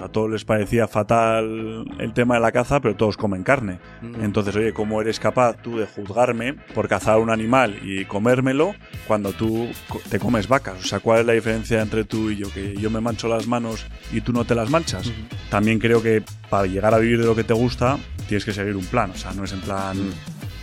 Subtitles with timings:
[0.00, 3.78] A todos les parecía fatal el tema de la caza, pero todos comen carne.
[4.02, 4.24] Mm.
[4.24, 8.74] Entonces, oye, ¿cómo eres capaz tú de juzgarme por cazar un animal y comérmelo
[9.06, 9.68] cuando tú
[10.10, 10.84] te comes vacas?
[10.84, 12.52] O sea, ¿cuál es la diferencia entre tú y yo?
[12.52, 15.12] Que yo me mancho las manos y tú no te las manchas.
[15.50, 18.76] También creo que para llegar a vivir de lo que te gusta, tienes que seguir
[18.76, 19.10] un plan.
[19.10, 19.96] O sea, no es en plan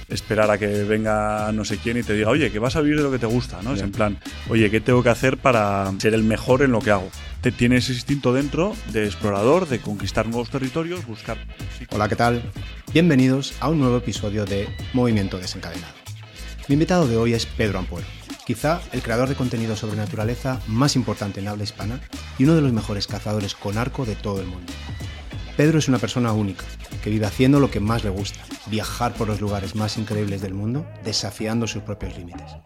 [0.09, 2.97] esperar a que venga no sé quién y te diga, oye, que vas a vivir
[2.97, 3.73] de lo que te gusta, ¿no?
[3.73, 6.91] Es en plan, oye, ¿qué tengo que hacer para ser el mejor en lo que
[6.91, 7.09] hago?
[7.41, 11.37] Te tienes ese instinto dentro de explorador, de conquistar nuevos territorios, buscar...
[11.91, 12.41] Hola, ¿qué tal?
[12.93, 15.93] Bienvenidos a un nuevo episodio de Movimiento Desencadenado.
[16.67, 18.07] Mi invitado de hoy es Pedro Ampuero,
[18.45, 21.99] quizá el creador de contenido sobre naturaleza más importante en habla hispana
[22.39, 24.73] y uno de los mejores cazadores con arco de todo el mundo.
[25.57, 26.65] Pedro es una persona única,
[27.01, 30.53] que vive haciendo lo que más le gusta, viajar por los lugares más increíbles del
[30.53, 32.57] mundo, desafiando sus propios límites.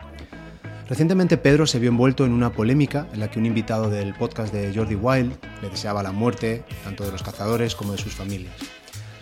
[0.88, 4.52] Recientemente Pedro se vio envuelto en una polémica en la que un invitado del podcast
[4.52, 8.56] de Jordi Wild le deseaba la muerte, tanto de los cazadores como de sus familias.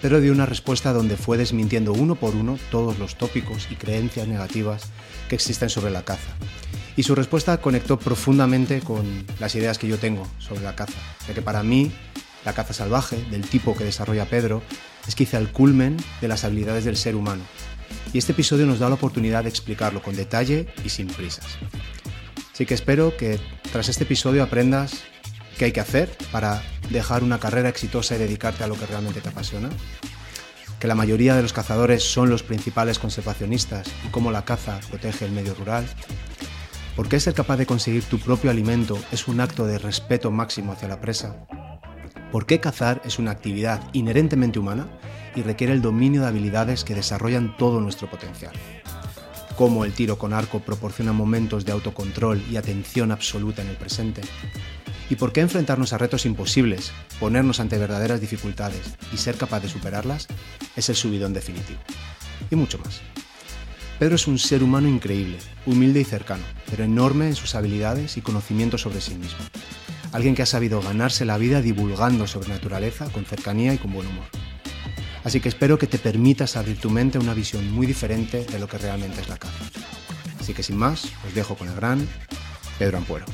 [0.02, 4.30] Pedro dio una respuesta donde fue desmintiendo uno por uno todos los tópicos y creencias
[4.30, 4.84] negativas
[5.28, 6.38] que existen sobre la caza.
[6.96, 11.34] Y su respuesta conectó profundamente con las ideas que yo tengo sobre la caza, ya
[11.34, 11.92] que para mí
[12.48, 14.64] la caza salvaje, del tipo que desarrolla Pedro,
[15.06, 17.44] es quizá el culmen de las habilidades del ser humano.
[18.14, 21.46] Y este episodio nos da la oportunidad de explicarlo con detalle y sin prisas.
[22.54, 23.38] Así que espero que
[23.74, 25.04] tras este episodio aprendas
[25.58, 29.20] qué hay que hacer para dejar una carrera exitosa y dedicarte a lo que realmente
[29.20, 29.68] te apasiona.
[30.80, 35.26] Que la mayoría de los cazadores son los principales conservacionistas y cómo la caza protege
[35.26, 35.86] el medio rural.
[36.96, 40.72] ¿Por qué ser capaz de conseguir tu propio alimento es un acto de respeto máximo
[40.72, 41.36] hacia la presa?
[42.32, 44.88] ¿Por qué cazar es una actividad inherentemente humana
[45.36, 48.52] y requiere el dominio de habilidades que desarrollan todo nuestro potencial?
[49.56, 54.22] ¿Cómo el tiro con arco proporciona momentos de autocontrol y atención absoluta en el presente?
[55.10, 59.70] ¿Y por qué enfrentarnos a retos imposibles, ponernos ante verdaderas dificultades y ser capaz de
[59.70, 60.28] superarlas
[60.76, 61.80] es el subidón definitivo?
[62.52, 63.02] Y mucho más.
[64.00, 68.22] Pedro es un ser humano increíble, humilde y cercano, pero enorme en sus habilidades y
[68.22, 69.40] conocimientos sobre sí mismo.
[70.14, 74.08] Alguien que ha sabido ganarse la vida divulgando sobre naturaleza con cercanía y con buen
[74.08, 74.26] humor.
[75.24, 78.60] Así que espero que te permitas abrir tu mente a una visión muy diferente de
[78.60, 79.66] lo que realmente es la caza.
[80.40, 82.08] Así que sin más, os dejo con el gran
[82.80, 83.26] Pedro Ampuero.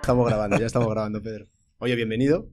[0.00, 1.46] Estamos grabando, ya estamos grabando, Pedro.
[1.78, 2.46] Oye, bienvenido.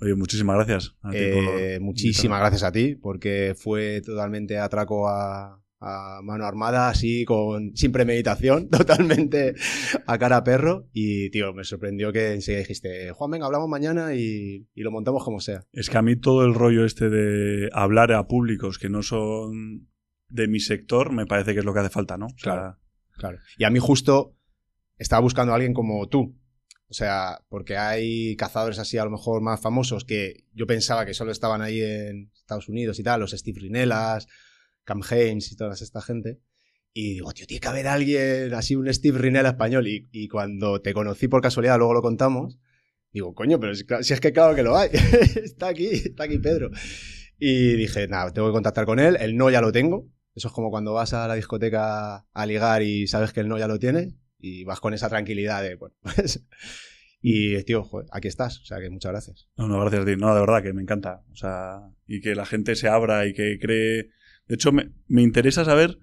[0.00, 0.96] Oye, muchísimas gracias.
[1.02, 6.88] a ti Eh, muchísimas gracias a ti, porque fue totalmente atraco a, a mano armada,
[6.88, 9.54] así, con, sin premeditación, totalmente
[10.06, 10.88] a cara a perro.
[10.92, 15.24] Y, tío, me sorprendió que enseguida dijiste, Juan, venga, hablamos mañana y, y lo montamos
[15.24, 15.64] como sea.
[15.72, 19.88] Es que a mí todo el rollo este de hablar a públicos que no son
[20.28, 22.26] de mi sector me parece que es lo que hace falta, ¿no?
[22.26, 22.78] O sea, Claro.
[23.16, 23.38] Claro.
[23.56, 24.36] Y a mí justo
[24.96, 26.37] estaba buscando a alguien como tú.
[26.90, 31.12] O sea, porque hay cazadores así a lo mejor más famosos que yo pensaba que
[31.12, 34.26] solo estaban ahí en Estados Unidos y tal, los Steve Rinelas,
[34.84, 36.40] Cam Hames y toda esta gente.
[36.94, 39.86] Y digo, tío, tiene que haber alguien así, un Steve Rinella español.
[39.86, 42.58] Y, y cuando te conocí por casualidad, luego lo contamos,
[43.12, 44.90] digo, coño, pero si, si es que claro que lo hay.
[45.44, 46.70] está aquí, está aquí Pedro.
[47.38, 49.16] Y dije, nada, tengo que contactar con él.
[49.20, 50.08] El no ya lo tengo.
[50.34, 53.58] Eso es como cuando vas a la discoteca a ligar y sabes que el no
[53.58, 56.44] ya lo tiene y vas con esa tranquilidad de, bueno, pues...
[57.20, 58.60] Y, tío, joder, aquí estás.
[58.60, 59.48] O sea, que muchas gracias.
[59.56, 60.14] No, no, gracias a ti.
[60.16, 61.24] No, de verdad que me encanta.
[61.32, 64.10] O sea, y que la gente se abra y que cree.
[64.46, 65.98] De hecho, me, me interesa saber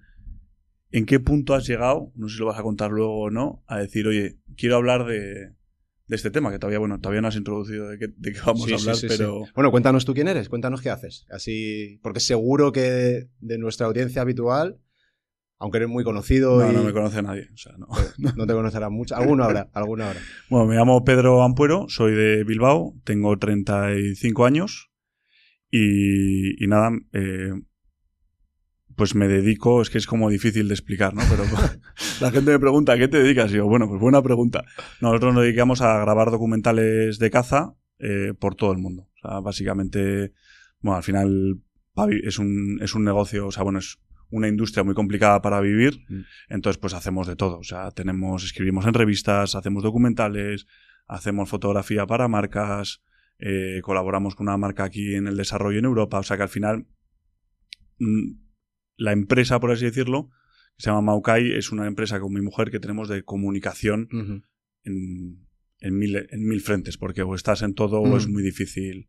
[0.90, 3.64] en qué punto has llegado, no sé si lo vas a contar luego o no,
[3.66, 5.52] a decir, oye, quiero hablar de,
[6.06, 8.64] de este tema, que todavía, bueno, todavía no has introducido de qué, de qué vamos
[8.64, 9.44] Sí, a hablar, sí, pero.
[9.54, 11.26] Bueno, cuéntanos tú quién eres, cuéntanos qué haces.
[11.30, 14.78] Así, porque seguro que de nuestra audiencia habitual,
[15.58, 17.48] aunque eres muy conocido No, y no me conoce nadie.
[17.52, 17.86] O sea, no.
[18.36, 19.16] no te conocerán mucho.
[19.16, 20.20] Alguno habrá, alguno habrá.
[20.50, 24.90] Bueno, me llamo Pedro Ampuero, soy de Bilbao, tengo 35 años
[25.70, 27.52] y, y nada, eh,
[28.96, 31.22] pues me dedico, es que es como difícil de explicar, ¿no?
[31.30, 31.44] Pero
[32.20, 33.50] la gente me pregunta, ¿a qué te dedicas?
[33.52, 34.64] Y yo, bueno, pues buena pregunta.
[35.00, 39.02] Nosotros nos dedicamos a grabar documentales de caza eh, por todo el mundo.
[39.02, 40.32] O sea, básicamente,
[40.80, 41.60] bueno, al final
[42.24, 43.98] es un, es un negocio, o sea, bueno, es
[44.30, 46.20] una industria muy complicada para vivir, Mm.
[46.48, 47.58] entonces pues hacemos de todo.
[47.58, 50.66] O sea, tenemos, escribimos en revistas, hacemos documentales,
[51.06, 53.02] hacemos fotografía para marcas,
[53.38, 56.18] eh, colaboramos con una marca aquí en el desarrollo en Europa.
[56.18, 56.86] O sea que al final
[57.98, 58.32] mm,
[58.96, 60.30] la empresa, por así decirlo,
[60.76, 64.08] que se llama Maukai, es una empresa con mi mujer que tenemos de comunicación
[64.82, 65.46] en,
[65.80, 68.16] en mil, en mil frentes, porque o estás en todo o Mm.
[68.16, 69.08] es muy difícil.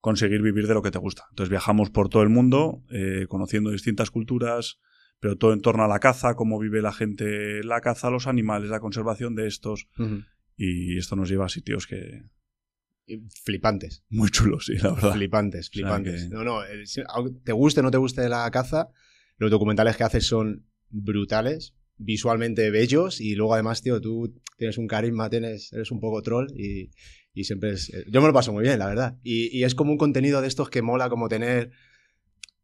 [0.00, 1.24] Conseguir vivir de lo que te gusta.
[1.30, 4.78] Entonces viajamos por todo el mundo, eh, conociendo distintas culturas,
[5.20, 8.70] pero todo en torno a la caza, cómo vive la gente la caza, los animales,
[8.70, 9.88] la conservación de estos.
[10.56, 12.24] Y esto nos lleva a sitios que...
[13.44, 14.04] Flipantes.
[14.08, 15.12] Muy chulos, sí, la verdad.
[15.14, 16.28] Flipantes, flipantes.
[16.28, 16.84] No, no, eh,
[17.44, 18.88] te guste o no te guste la caza,
[19.38, 24.86] los documentales que haces son brutales, visualmente bellos y luego además, tío, tú tienes un
[24.86, 26.90] carisma, tienes, eres un poco troll y,
[27.36, 27.90] y siempre es...
[27.90, 29.18] Eh, yo me lo paso muy bien, la verdad.
[29.22, 31.70] Y, y, es como un contenido de estos que mola como tener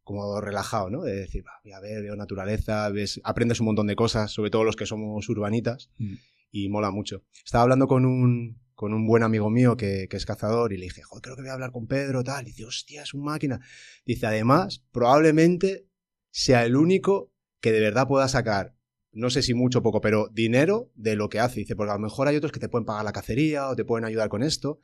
[0.03, 1.03] como relajado, ¿no?
[1.03, 4.63] De decir, voy a ver, veo naturaleza, ves, aprendes un montón de cosas, sobre todo
[4.63, 6.13] los que somos urbanitas, mm.
[6.51, 7.23] y mola mucho.
[7.45, 10.85] Estaba hablando con un, con un buen amigo mío que, que, es cazador y le
[10.85, 12.47] dije, joder, creo que voy a hablar con Pedro, tal.
[12.47, 13.59] Y dice, hostia, es un máquina.
[14.07, 15.85] Dice, además, probablemente
[16.31, 17.31] sea el único
[17.61, 18.75] que de verdad pueda sacar,
[19.13, 21.61] no sé si mucho o poco, pero dinero de lo que hace.
[21.61, 23.85] Dice, porque a lo mejor hay otros que te pueden pagar la cacería o te
[23.85, 24.79] pueden ayudar con esto.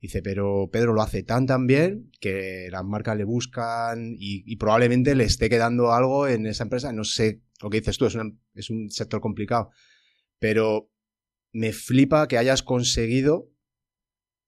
[0.00, 5.14] Dice, pero Pedro lo hace tan tan bien que las marcas le buscan y, probablemente
[5.14, 6.92] le esté quedando algo en esa empresa.
[6.92, 8.16] No sé lo que dices tú, es,
[8.54, 9.70] es un sector complicado.
[10.38, 10.90] Pero
[11.52, 13.50] me flipa que hayas conseguido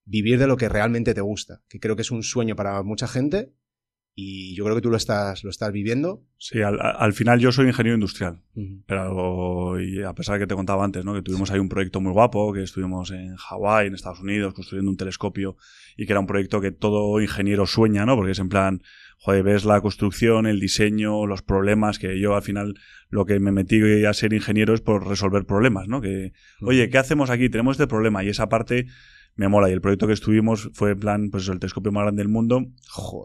[0.05, 3.07] vivir de lo que realmente te gusta, que creo que es un sueño para mucha
[3.07, 3.53] gente
[4.17, 6.23] y yo creo que tú lo estás, lo estás viviendo.
[6.39, 8.41] Sí, al, final yo soy ingeniero industrial,
[8.87, 11.15] pero y a pesar de que te contaba antes, ¿no?
[11.15, 14.91] que tuvimos ahí un proyecto muy guapo, que estuvimos en Hawái, en Estados Unidos, construyendo
[14.91, 15.57] un telescopio
[15.97, 18.15] y que era un proyecto que todo ingeniero sueña, ¿no?
[18.15, 18.83] porque es en plan,
[19.19, 22.75] joder, ves la construcción, el diseño, los problemas, que yo al final
[23.09, 26.01] lo que me metí a ser ingeniero es por resolver problemas, ¿no?
[26.01, 27.49] Que, oye, ¿qué hacemos aquí?
[27.49, 28.87] Tenemos este problema y esa parte
[29.37, 29.71] me mola.
[29.71, 32.65] Y el proyecto que estuvimos fue en plan, pues el telescopio más grande del mundo.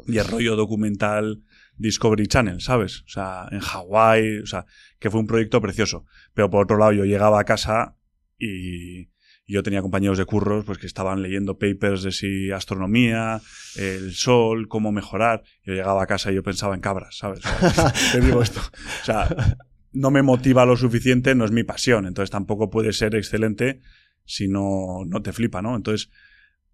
[0.07, 1.43] Y el rollo documental
[1.77, 3.01] Discovery Channel, ¿sabes?
[3.01, 4.65] O sea, en Hawái, o sea,
[4.99, 6.05] que fue un proyecto precioso.
[6.33, 7.95] Pero por otro lado, yo llegaba a casa
[8.37, 9.09] y,
[9.49, 13.41] yo tenía compañeros de curros pues que estaban leyendo papers de si astronomía,
[13.77, 15.41] el sol, cómo mejorar.
[15.63, 17.41] Yo llegaba a casa y yo pensaba en cabras, ¿sabes?
[18.11, 18.61] te digo esto.
[19.01, 19.57] O sea,
[19.91, 23.81] no me motiva lo suficiente, no es mi pasión, entonces tampoco puede ser excelente
[24.29, 25.75] si no, no te flipa, ¿no?
[25.75, 26.11] Entonces,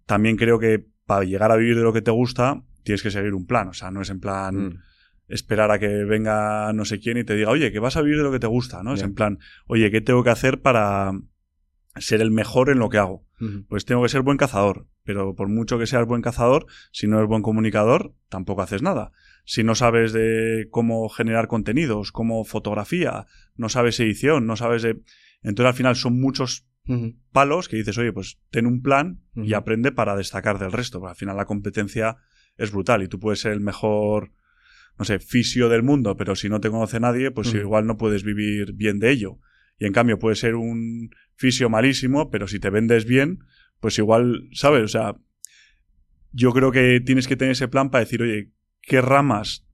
[0.04, 3.32] también creo que para llegar a vivir de lo que te gusta, tienes que seguir
[3.32, 3.68] un plan.
[3.68, 4.82] O sea, no es en plan mm.
[5.28, 8.18] esperar a que venga no sé quién y te diga, oye, que vas a vivir
[8.18, 8.92] de lo que te gusta, ¿no?
[8.92, 11.12] Es en plan, oye, ¿qué tengo que hacer para
[11.96, 13.24] ser el mejor en lo que hago?
[13.68, 14.86] Pues tengo que ser buen cazador.
[15.02, 19.12] Pero por mucho que seas buen cazador, si no eres buen comunicador, tampoco haces nada.
[19.46, 25.00] Si no sabes de cómo generar contenidos, cómo fotografía, no sabes edición, no sabes de...
[25.42, 26.66] Entonces al final son muchos
[27.32, 31.06] palos que dices, oye, pues ten un plan y aprende para destacar del resto.
[31.06, 32.16] al final la competencia
[32.56, 34.32] es brutal y tú puedes ser el mejor,
[34.98, 38.22] no sé, fisio del mundo, pero si no te conoce nadie, pues igual no puedes
[38.24, 39.38] vivir bien de ello.
[39.78, 43.40] Y en cambio puedes ser un fisio malísimo, pero si te vendes bien,
[43.80, 44.84] pues igual, ¿sabes?
[44.84, 45.16] O sea,
[46.32, 49.66] yo creo que tienes que tener ese plan para decir, oye, ¿qué ramas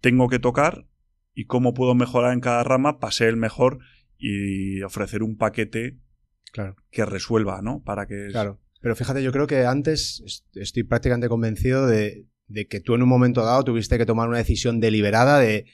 [0.00, 0.86] tengo que tocar
[1.34, 3.78] y cómo puedo mejorar en cada rama para ser el mejor
[4.18, 5.98] y ofrecer un paquete
[6.52, 6.76] claro.
[6.90, 7.82] que resuelva, ¿no?
[7.82, 8.28] Para que...
[8.30, 8.60] Claro.
[8.80, 12.26] Pero fíjate, yo creo que antes estoy prácticamente convencido de,
[12.68, 15.66] que tú en un momento dado tuviste que tomar una decisión deliberada de,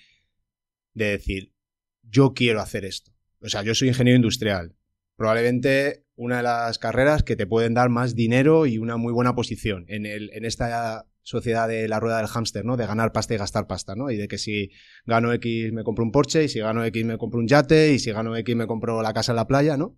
[0.94, 1.54] de decir,
[2.02, 3.12] yo quiero hacer esto.
[3.40, 4.74] O sea, yo soy ingeniero industrial.
[5.16, 9.34] Probablemente una de las carreras que te pueden dar más dinero y una muy buena
[9.34, 12.76] posición en, el, en esta sociedad de la rueda del hámster, ¿no?
[12.76, 14.10] De ganar pasta y gastar pasta, ¿no?
[14.10, 14.70] Y de que si
[15.06, 17.98] gano X me compro un Porsche, y si gano X me compro un yate, y
[17.98, 19.96] si gano X me compro la casa en la playa, ¿no?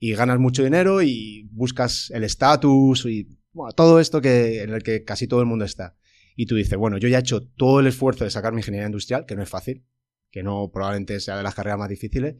[0.00, 4.82] Y ganas mucho dinero y buscas el estatus y bueno, todo esto que, en el
[4.82, 5.96] que casi todo el mundo está.
[6.34, 8.86] Y tú dices, bueno, yo ya he hecho todo el esfuerzo de sacar mi ingeniería
[8.86, 9.84] industrial, que no es fácil,
[10.30, 12.36] que no probablemente sea de las carreras más difíciles,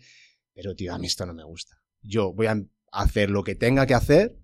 [0.54, 1.76] pero tío, a mí esto no me gusta.
[2.02, 2.56] Yo voy a
[2.92, 4.36] hacer lo que tenga que hacer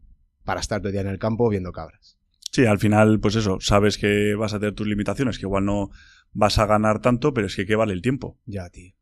[0.44, 2.18] para estar todo el día en el campo viendo cabras.
[2.52, 5.90] Sí, al final, pues eso, sabes que vas a tener tus limitaciones, que igual no
[6.32, 8.38] vas a ganar tanto, pero es que ¿qué vale el tiempo?
[8.46, 8.95] Ya, tío.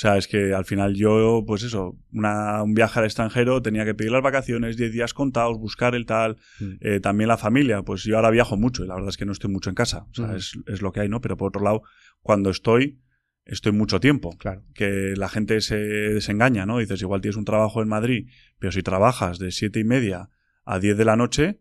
[0.00, 3.84] O sea, es que al final yo, pues eso, una, un viaje al extranjero tenía
[3.84, 6.38] que pedir las vacaciones, 10 días contados, buscar el tal.
[6.58, 6.72] Mm.
[6.80, 9.32] Eh, también la familia, pues yo ahora viajo mucho y la verdad es que no
[9.32, 10.06] estoy mucho en casa.
[10.10, 10.36] O sea, mm.
[10.36, 11.20] es, es, lo que hay, ¿no?
[11.20, 11.82] Pero por otro lado,
[12.22, 13.02] cuando estoy,
[13.44, 14.34] estoy mucho tiempo.
[14.38, 14.64] Claro.
[14.72, 16.78] Que la gente se desengaña, ¿no?
[16.78, 20.30] Dices, igual tienes un trabajo en Madrid, pero si trabajas de siete y media
[20.64, 21.60] a 10 de la noche,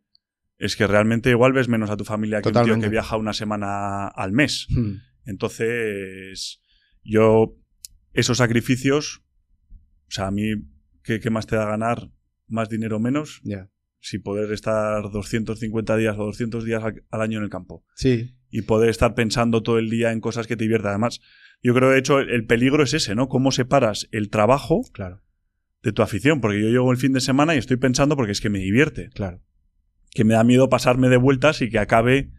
[0.58, 3.34] es que realmente igual ves menos a tu familia que un tío que viaja una
[3.34, 4.68] semana al mes.
[4.70, 4.94] Hmm.
[5.26, 6.62] Entonces,
[7.04, 7.59] yo,
[8.20, 9.24] esos sacrificios,
[10.08, 10.54] o sea, a mí,
[11.04, 12.12] ¿qué, más te da ganar?
[12.48, 13.42] ¿Más dinero o menos?
[13.44, 13.70] Ya.
[14.00, 17.84] Si poder estar 250 días o 200 días al, año en el campo.
[17.96, 18.36] Sí.
[18.50, 20.92] Y poder estar pensando todo el día en cosas que te diviertan.
[20.92, 21.20] Además,
[21.62, 23.28] yo creo, de hecho, el, peligro es ese, ¿no?
[23.28, 25.22] Cómo separas el trabajo claro.
[25.84, 26.42] de tu afición.
[26.42, 29.10] Porque yo llego el fin de semana y estoy pensando porque es que me divierte.
[29.10, 29.42] Claro
[30.12, 32.32] que me da miedo pasarme de vueltas y que acabe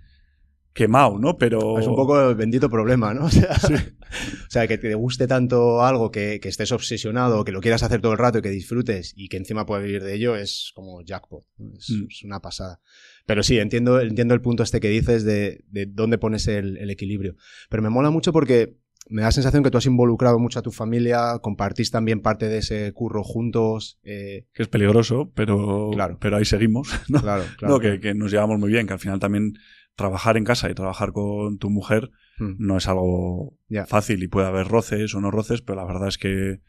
[0.72, 1.36] quemado, ¿no?
[1.36, 1.78] Pero...
[1.78, 3.26] Es un poco el bendito problema, ¿no?
[4.10, 8.12] O sea, que te guste tanto algo, que, estés obsesionado, que lo quieras hacer todo
[8.12, 11.44] el rato y que disfrutes y que encima puedas vivir de ello, es como jackpot.
[11.58, 11.76] Mm.
[11.76, 12.80] Es, una pasada.
[13.26, 17.36] Pero sí, entiendo, entiendo el punto este que dices de, dónde pones el, equilibrio.
[17.68, 18.76] Pero me mola mucho porque
[19.08, 22.48] me da la sensación que tú has involucrado mucho a tu familia, compartís también parte
[22.48, 24.00] de ese curro juntos.
[24.02, 26.18] Eh, que es peligroso, pero, claro.
[26.20, 26.88] pero ahí seguimos.
[27.08, 27.20] ¿no?
[27.20, 27.78] Claro, claro.
[27.78, 29.54] que, que, nos llevamos muy bien, que al final también
[30.00, 32.54] trabajar en casa y trabajar con tu mujer hmm.
[32.58, 36.16] no es algo fácil y puede haber roces o no roces, pero la verdad es
[36.16, 36.62] que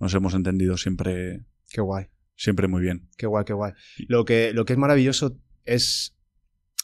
[0.00, 1.44] nos hemos entendido siempre.
[1.70, 2.06] Qué guay.
[2.34, 3.10] Siempre muy bien.
[3.18, 3.74] Qué guay, qué guay.
[4.06, 6.16] Lo que, lo que es maravilloso es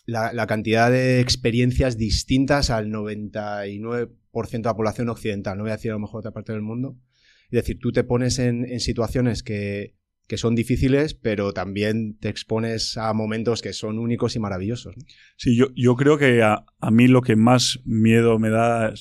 [0.05, 4.11] la, cantidad de experiencias distintas al 99%
[4.51, 5.57] de la población occidental.
[5.57, 6.99] No voy a decir a lo mejor otra parte del mundo.
[7.47, 9.95] Es decir, tú te pones en situaciones que,
[10.27, 14.95] que son difíciles, pero también te expones a momentos que son únicos y maravillosos.
[15.37, 18.95] Sí, yo, yo creo que a, mí lo que más miedo me da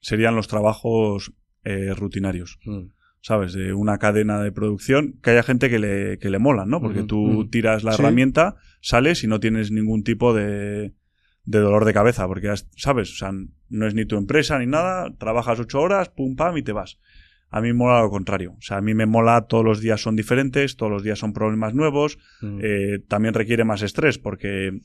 [0.00, 1.32] serían los trabajos
[1.64, 2.58] eh, rutinarios.
[2.64, 2.88] Mm.
[3.24, 3.52] ¿Sabes?
[3.52, 6.80] De una cadena de producción, que haya gente que le, que le mola, ¿no?
[6.80, 10.92] Porque tú tiras la herramienta, sales y no tienes ningún tipo de,
[11.44, 13.12] de dolor de cabeza, porque, ¿sabes?
[13.12, 13.32] O sea,
[13.68, 16.98] no es ni tu empresa ni nada, trabajas ocho horas, pum, pam, y te vas.
[17.52, 18.54] A mí me mola lo contrario.
[18.58, 21.34] O sea, a mí me mola todos los días son diferentes, todos los días son
[21.34, 22.18] problemas nuevos.
[22.40, 22.60] Mm.
[22.62, 24.80] Eh, también requiere más estrés porque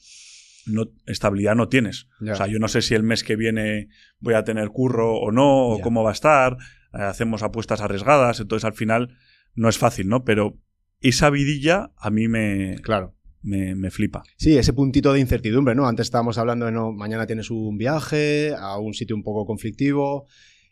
[0.65, 2.09] no, estabilidad no tienes.
[2.21, 3.87] O sea, yo no sé si el mes que viene
[4.19, 6.57] voy a tener curro o no, o cómo va a estar.
[6.93, 9.17] Eh, hacemos apuestas arriesgadas, entonces al final
[9.55, 10.25] no es fácil, ¿no?
[10.25, 10.57] Pero
[10.99, 12.75] esa vidilla a mí me.
[12.83, 13.15] Claro.
[13.43, 14.23] Me, me, flipa.
[14.35, 15.87] Sí, ese puntito de incertidumbre, ¿no?
[15.87, 20.27] Antes estábamos hablando de no, mañana tienes un viaje a un sitio un poco conflictivo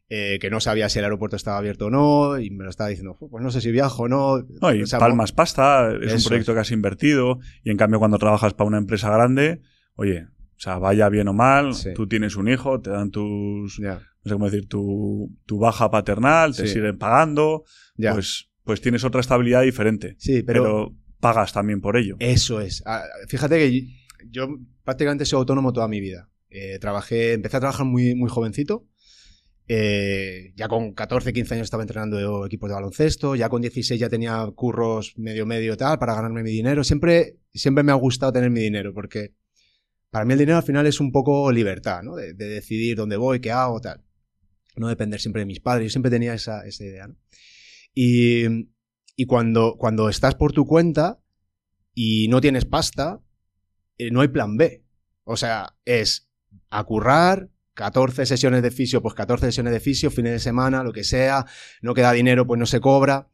[0.09, 2.89] eh, que no sabía si el aeropuerto estaba abierto o no, y me lo estaba
[2.89, 4.45] diciendo, pues no sé si viajo o no.
[4.62, 8.53] no y palmas pasta, es un proyecto que has invertido, y en cambio cuando trabajas
[8.53, 9.62] para una empresa grande,
[9.95, 14.00] oye, o sea, vaya bien o mal, tú tienes un hijo, te dan tus, no
[14.24, 17.63] sé cómo decir, tu, tu baja paternal, te siguen pagando,
[17.97, 20.15] pues, pues tienes otra estabilidad diferente.
[20.19, 22.17] Sí, pero, pagas también por ello.
[22.19, 22.83] Eso es.
[22.85, 23.88] Ah, fíjate que
[24.29, 24.47] yo
[24.83, 26.29] prácticamente soy autónomo toda mi vida.
[26.51, 28.85] Eh, trabajé, empecé a trabajar muy, muy jovencito
[29.67, 34.10] eh, ya con 14, 15 años estaba entrenando equipos de baloncesto, ya con 16 ya
[34.10, 36.84] tenía curros medio medio tal para ganarme mi dinero.
[36.84, 39.34] Siempre, siempre me ha gustado tener mi dinero porque
[40.12, 42.15] para mí el dinero al final es un poco libertad, ¿no?
[42.15, 44.03] De, decidir dónde voy, qué hago, tal.
[44.75, 45.88] No depender siempre de mis padres.
[45.88, 47.15] Yo siempre tenía esa, esa idea, ¿no?
[47.93, 48.45] Y,
[49.15, 51.19] y cuando, cuando estás por tu cuenta
[51.93, 53.22] y no tienes pasta,
[53.98, 54.86] eh, no hay plan B.
[55.24, 56.29] O sea, es
[56.69, 61.03] acurrar, 14 sesiones de fisio, pues 14 sesiones de fisio, fines de semana, lo que
[61.03, 61.46] sea,
[61.82, 63.29] no queda dinero, pues no se cobra.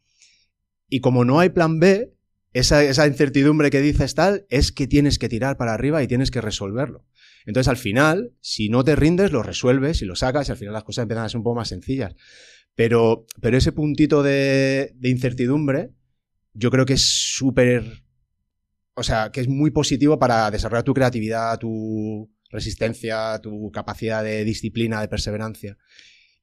[0.90, 2.14] Y como no hay plan B,
[2.54, 6.42] esa, incertidumbre que dices tal, es que tienes que tirar para arriba y tienes que
[6.42, 7.06] resolverlo.
[7.46, 10.74] Entonces al final, si no te rindes, lo resuelves y lo sacas y al final
[10.74, 12.16] las cosas empiezan a ser un poco más sencillas.
[12.76, 15.92] Pero, pero ese puntito de, de incertidumbre,
[16.54, 17.06] yo creo que es
[17.36, 18.04] súper,
[18.96, 24.43] o sea, que es muy positivo para desarrollar tu creatividad, tu, resistencia, tu capacidad de
[24.43, 25.77] disciplina, de perseverancia.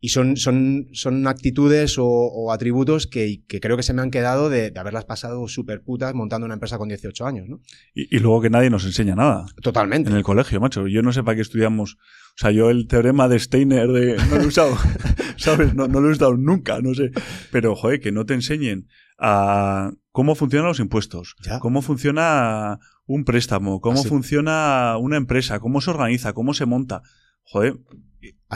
[0.00, 4.72] Y son, son, son actitudes o, atributos que, creo que se me han quedado de,
[4.76, 7.60] haberlas pasado súper putas montando una empresa con 18 años, ¿no?
[7.94, 9.46] Y, luego que nadie nos enseña nada.
[9.60, 10.08] Totalmente.
[10.08, 10.86] En el colegio, macho.
[10.86, 11.94] Yo no sé para qué estudiamos.
[11.94, 14.76] O sea, yo el teorema de Steiner de, no lo he usado,
[15.36, 15.74] ¿sabes?
[15.74, 17.10] No, no lo he usado nunca, no sé.
[17.50, 18.86] Pero, joder, que no te enseñen
[19.18, 25.90] a cómo funcionan los impuestos, cómo funciona un préstamo, cómo funciona una empresa, cómo se
[25.90, 27.02] organiza, cómo se monta.
[27.44, 27.76] Joder,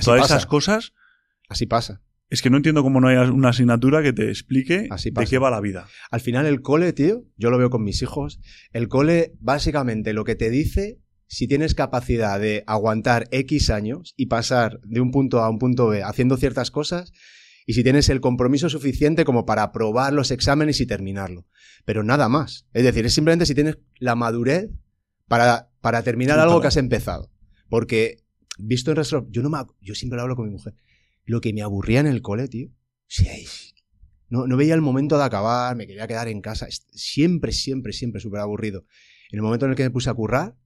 [0.04, 0.92] todas esas cosas.
[1.48, 2.02] Así pasa.
[2.28, 5.50] Es que no entiendo cómo no hay una asignatura que te explique de qué va
[5.52, 5.86] la vida.
[6.10, 8.40] Al final el cole, tío, yo lo veo con mis hijos,
[8.72, 14.26] el cole básicamente lo que te dice si tienes capacidad de aguantar X años y
[14.26, 17.12] pasar de un punto A a un punto B haciendo ciertas cosas,
[17.66, 21.46] y si tienes el compromiso suficiente como para aprobar los exámenes y terminarlo.
[21.84, 22.66] Pero nada más.
[22.72, 24.70] Es decir, es simplemente si tienes la madurez
[25.28, 27.30] para, para terminar algo que has empezado.
[27.68, 28.24] Porque,
[28.58, 30.74] visto en resto, yo no me, yo siempre lo hablo con mi mujer.
[31.24, 32.68] Lo que me aburría en el cole, tío.
[34.28, 36.66] no, no veía el momento de acabar, me quería quedar en casa.
[36.92, 38.84] Siempre, siempre, siempre súper aburrido.
[39.30, 40.56] En el momento en el que me puse a currar,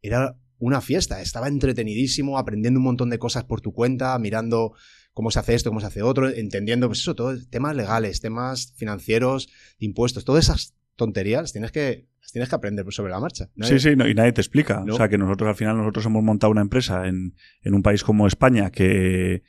[0.00, 1.20] era una fiesta.
[1.20, 4.74] Estaba entretenidísimo, aprendiendo un montón de cosas por tu cuenta, mirando
[5.14, 8.74] cómo se hace esto, cómo se hace otro, entendiendo, pues eso, todo, temas legales, temas
[8.76, 13.48] financieros, impuestos, todas esas tonterías tienes que, las tienes que aprender sobre la marcha.
[13.62, 14.84] sí, sí, y nadie te explica.
[14.88, 18.02] O sea, que nosotros al final, nosotros hemos montado una empresa en, en un país
[18.02, 19.42] como España que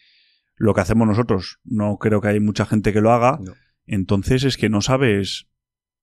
[0.55, 3.39] lo que hacemos nosotros no creo que hay mucha gente que lo haga.
[3.85, 5.47] Entonces es que no sabes,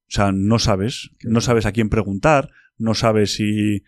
[0.08, 3.82] o sea, no sabes, no sabes a quién preguntar, no sabes si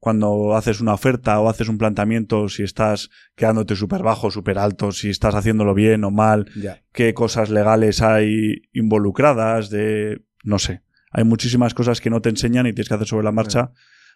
[0.00, 4.92] cuando haces una oferta o haces un planteamiento, si estás quedándote súper bajo, súper alto,
[4.92, 6.50] si estás haciéndolo bien o mal,
[6.92, 10.82] qué cosas legales hay involucradas, de, no sé.
[11.12, 13.72] Hay muchísimas cosas que no te enseñan y tienes que hacer sobre la marcha.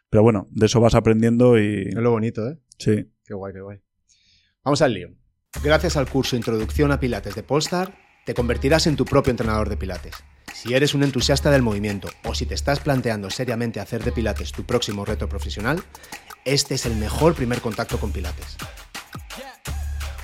[0.08, 1.88] Pero bueno, de eso vas aprendiendo y...
[1.88, 2.58] Es lo bonito, ¿eh?
[2.78, 3.10] Sí.
[3.24, 3.78] Qué guay, qué guay.
[4.64, 5.10] Vamos al lío.
[5.62, 9.76] Gracias al curso Introducción a Pilates de Polestar, te convertirás en tu propio entrenador de
[9.76, 10.24] Pilates.
[10.52, 14.52] Si eres un entusiasta del movimiento o si te estás planteando seriamente hacer de Pilates
[14.52, 15.82] tu próximo reto profesional,
[16.44, 18.56] este es el mejor primer contacto con Pilates.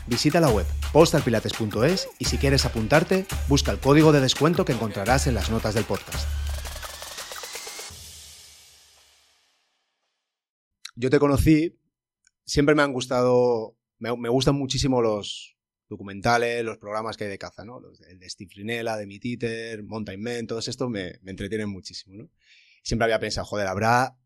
[0.06, 5.26] Visita la web postalpilates.es y si quieres apuntarte, busca el código de descuento que encontrarás
[5.26, 6.28] en las notas del podcast.
[10.96, 11.78] Yo te conocí,
[12.44, 15.56] siempre me han gustado, me, me gustan muchísimo los,
[15.90, 17.80] documentales, los programas que hay de caza, ¿no?
[17.80, 21.32] Los de, el de Steve Rinella, de Meat Eater, Mountain Man, todos estos me, me
[21.32, 22.30] entretienen muchísimo, ¿no?
[22.82, 24.16] Siempre había pensado, joder, habrá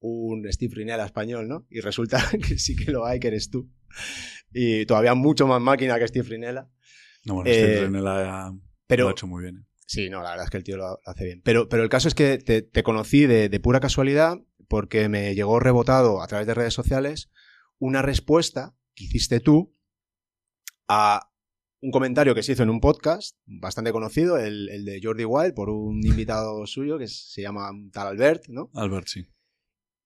[0.00, 1.66] un Steve Rinella español, ¿no?
[1.70, 3.70] Y resulta que sí que lo hay, que eres tú.
[4.52, 6.68] Y todavía mucho más máquina que Steve Rinella.
[7.24, 8.52] No, bueno, Steve eh, Rinella
[8.86, 9.58] pero, lo ha hecho muy bien.
[9.58, 9.66] ¿eh?
[9.86, 11.42] Sí, no, la verdad es que el tío lo hace bien.
[11.44, 15.34] Pero, pero el caso es que te, te conocí de, de, pura casualidad porque me
[15.36, 17.30] llegó rebotado a través de redes sociales
[17.78, 19.75] una respuesta que hiciste tú
[20.88, 21.30] a
[21.80, 25.54] un comentario que se hizo en un podcast bastante conocido, el, el de Jordi Wild,
[25.54, 28.70] por un invitado suyo que se llama tal Albert, ¿no?
[28.74, 29.26] Albert, sí.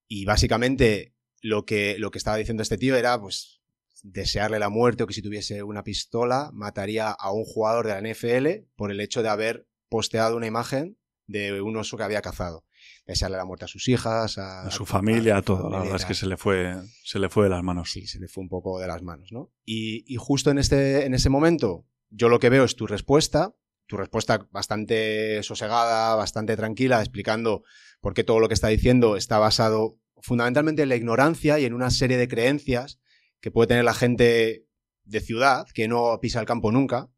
[0.07, 3.61] Y básicamente lo que, lo que estaba diciendo este tío era, pues,
[4.03, 8.01] desearle la muerte o que si tuviese una pistola mataría a un jugador de la
[8.01, 10.97] NFL por el hecho de haber posteado una imagen
[11.27, 12.65] de un oso que había cazado
[13.05, 15.69] desearle la muerte a sus hijas, a, a su familia, a, todo.
[15.69, 17.91] la verdad es que se le, fue, se le fue de las manos.
[17.91, 19.51] Sí, se le fue un poco de las manos, ¿no?
[19.65, 23.55] Y, y justo en, este, en ese momento, yo lo que veo es tu respuesta,
[23.87, 27.63] tu respuesta bastante sosegada, bastante tranquila, explicando
[27.99, 31.73] por qué todo lo que está diciendo está basado fundamentalmente en la ignorancia y en
[31.73, 32.99] una serie de creencias
[33.41, 34.65] que puede tener la gente
[35.03, 37.09] de ciudad, que no pisa el campo nunca,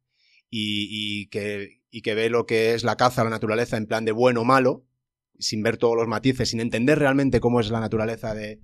[0.50, 4.06] y, y, que, y que ve lo que es la caza, la naturaleza en plan
[4.06, 4.86] de bueno o malo,
[5.40, 8.62] sin ver todos los matices, sin entender realmente cómo es la naturaleza de,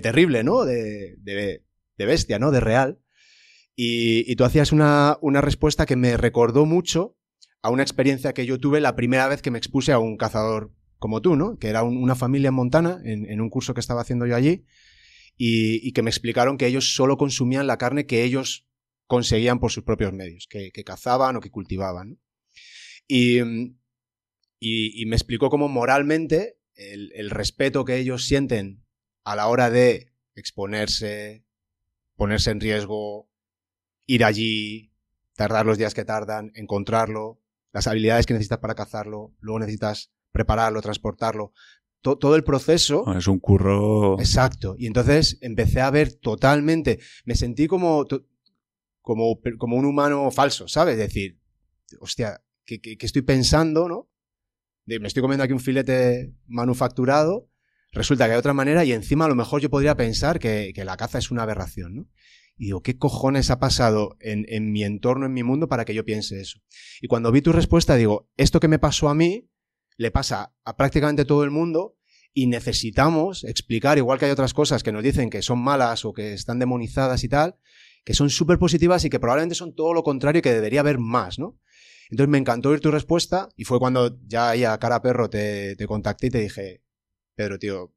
[0.00, 0.64] terrible, ¿no?
[0.64, 1.62] De,
[1.98, 2.50] bestia, ¿no?
[2.50, 3.00] De real.
[3.76, 7.16] Y, tú hacías una, respuesta que me recordó mucho
[7.62, 10.72] a una experiencia que yo tuve la primera vez que me expuse a un cazador
[10.98, 11.58] como tú, ¿no?
[11.58, 14.64] Que era un, una familia en Montana, en, un curso que estaba haciendo yo allí,
[15.36, 18.66] y, que me explicaron que ellos solo consumían la carne que ellos
[19.06, 22.18] conseguían por sus propios medios, que, cazaban o que cultivaban.
[23.08, 23.40] Y,
[24.64, 28.82] y, y me explicó cómo moralmente el, el, respeto que ellos sienten
[29.22, 31.44] a la hora de exponerse,
[32.16, 33.28] ponerse en riesgo,
[34.06, 34.90] ir allí,
[35.34, 40.80] tardar los días que tardan, encontrarlo, las habilidades que necesitas para cazarlo, luego necesitas prepararlo,
[40.80, 41.52] transportarlo.
[42.00, 43.04] To todo el proceso.
[43.14, 44.18] Es un curro.
[44.18, 44.76] Exacto.
[44.78, 47.00] Y entonces empecé a ver totalmente.
[47.26, 48.06] Me sentí como,
[49.02, 50.94] como, como un humano falso, ¿sabes?
[50.94, 51.38] Es decir,
[52.00, 54.10] hostia, ¿qué, qué, qué estoy pensando, no?
[54.86, 57.48] Me estoy comiendo aquí un filete manufacturado,
[57.92, 60.84] resulta que hay otra manera y encima a lo mejor yo podría pensar que, que
[60.84, 62.08] la caza es una aberración, ¿no?
[62.56, 65.94] Y digo, ¿qué cojones ha pasado en, en, mi entorno, en mi mundo, para que
[65.94, 66.60] yo piense eso?
[67.00, 69.50] Y cuando vi tu respuesta, digo, esto que me pasó a mí,
[69.96, 71.96] le pasa a prácticamente todo el mundo
[72.32, 76.12] y necesitamos explicar, igual que hay otras cosas que nos dicen que son malas o
[76.12, 77.56] que están demonizadas y tal,
[78.04, 80.98] que son súper positivas y que probablemente son todo lo contrario y que debería haber
[80.98, 81.58] más, ¿no?
[82.10, 85.76] Entonces me encantó oír tu respuesta y fue cuando ya ahí a cara perro te,
[85.76, 86.82] te contacté y te dije,
[87.34, 87.92] Pedro, tío,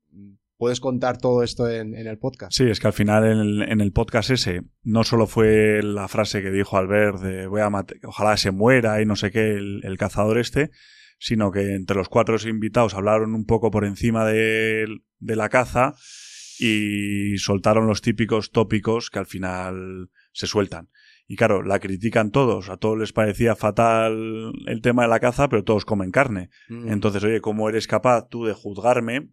[0.58, 2.54] ¿puedes contar todo esto en, el podcast?
[2.56, 6.08] Sí, es que al final en el, en el, podcast ese no solo fue la
[6.08, 9.52] frase que dijo Albert de voy a matar, ojalá se muera y no sé qué,
[9.52, 10.72] el, cazador este,
[11.20, 14.88] sino que entre los cuatro invitados hablaron un poco por encima de
[15.20, 15.96] la caza
[16.60, 20.90] y soltaron los típicos tópicos que al final se sueltan.
[21.30, 25.50] Y claro, la critican todos, a todos les parecía fatal el tema de la caza,
[25.50, 26.50] pero todos comen carne.
[26.70, 26.90] Mm.
[26.90, 29.30] Entonces, oye, ¿cómo eres capaz tú de juzgarme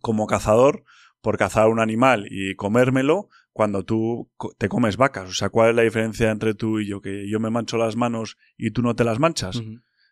[0.00, 0.84] como cazador
[1.20, 5.28] por cazar un animal y comérmelo cuando tú te comes vacas?
[5.28, 7.00] O sea, ¿cuál es la diferencia entre tú y yo?
[7.00, 9.60] Que yo me mancho las manos y tú no te las manchas.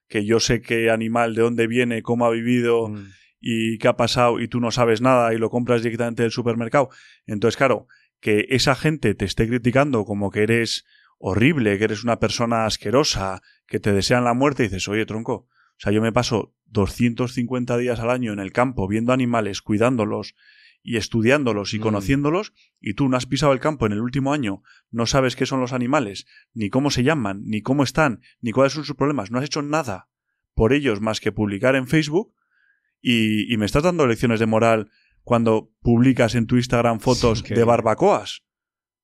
[0.08, 3.06] Que yo sé qué animal, de dónde viene, cómo ha vivido -huh.
[3.40, 6.88] y qué ha pasado y tú no sabes nada y lo compras directamente del supermercado.
[7.26, 7.86] Entonces, claro,
[8.20, 10.84] que esa gente te esté criticando como que eres
[11.18, 15.32] horrible, que eres una persona asquerosa, que te desean la muerte, y dices, oye, tronco,
[15.32, 20.34] o sea, yo me paso 250 días al año en el campo viendo animales, cuidándolos
[20.82, 21.82] y estudiándolos y mm.
[21.82, 25.46] conociéndolos, y tú no has pisado el campo en el último año, no sabes qué
[25.46, 29.30] son los animales, ni cómo se llaman, ni cómo están, ni cuáles son sus problemas,
[29.30, 30.08] no has hecho nada
[30.54, 32.34] por ellos más que publicar en Facebook,
[33.00, 34.90] y, y me estás dando lecciones de moral
[35.28, 38.40] cuando publicas en tu Instagram fotos de barbacoas.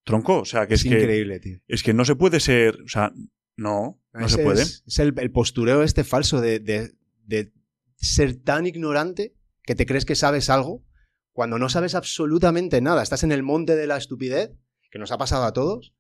[0.05, 1.59] Tronco, o sea, que es, Es, que increíble, tío.
[1.69, 3.13] es que no se puede ser, o sea,
[3.57, 4.63] no, no Ese se puede.
[4.63, 6.93] Es, es el, el postureo este falso de, de-
[7.27, 7.53] de
[7.97, 9.35] ser tan ignorante
[9.65, 10.83] que te crees que sabes algo
[11.35, 13.03] cuando no sabes absolutamente nada.
[13.03, 14.51] Estás en el monte de la estupidez,
[14.91, 15.95] que nos ha pasado a todos,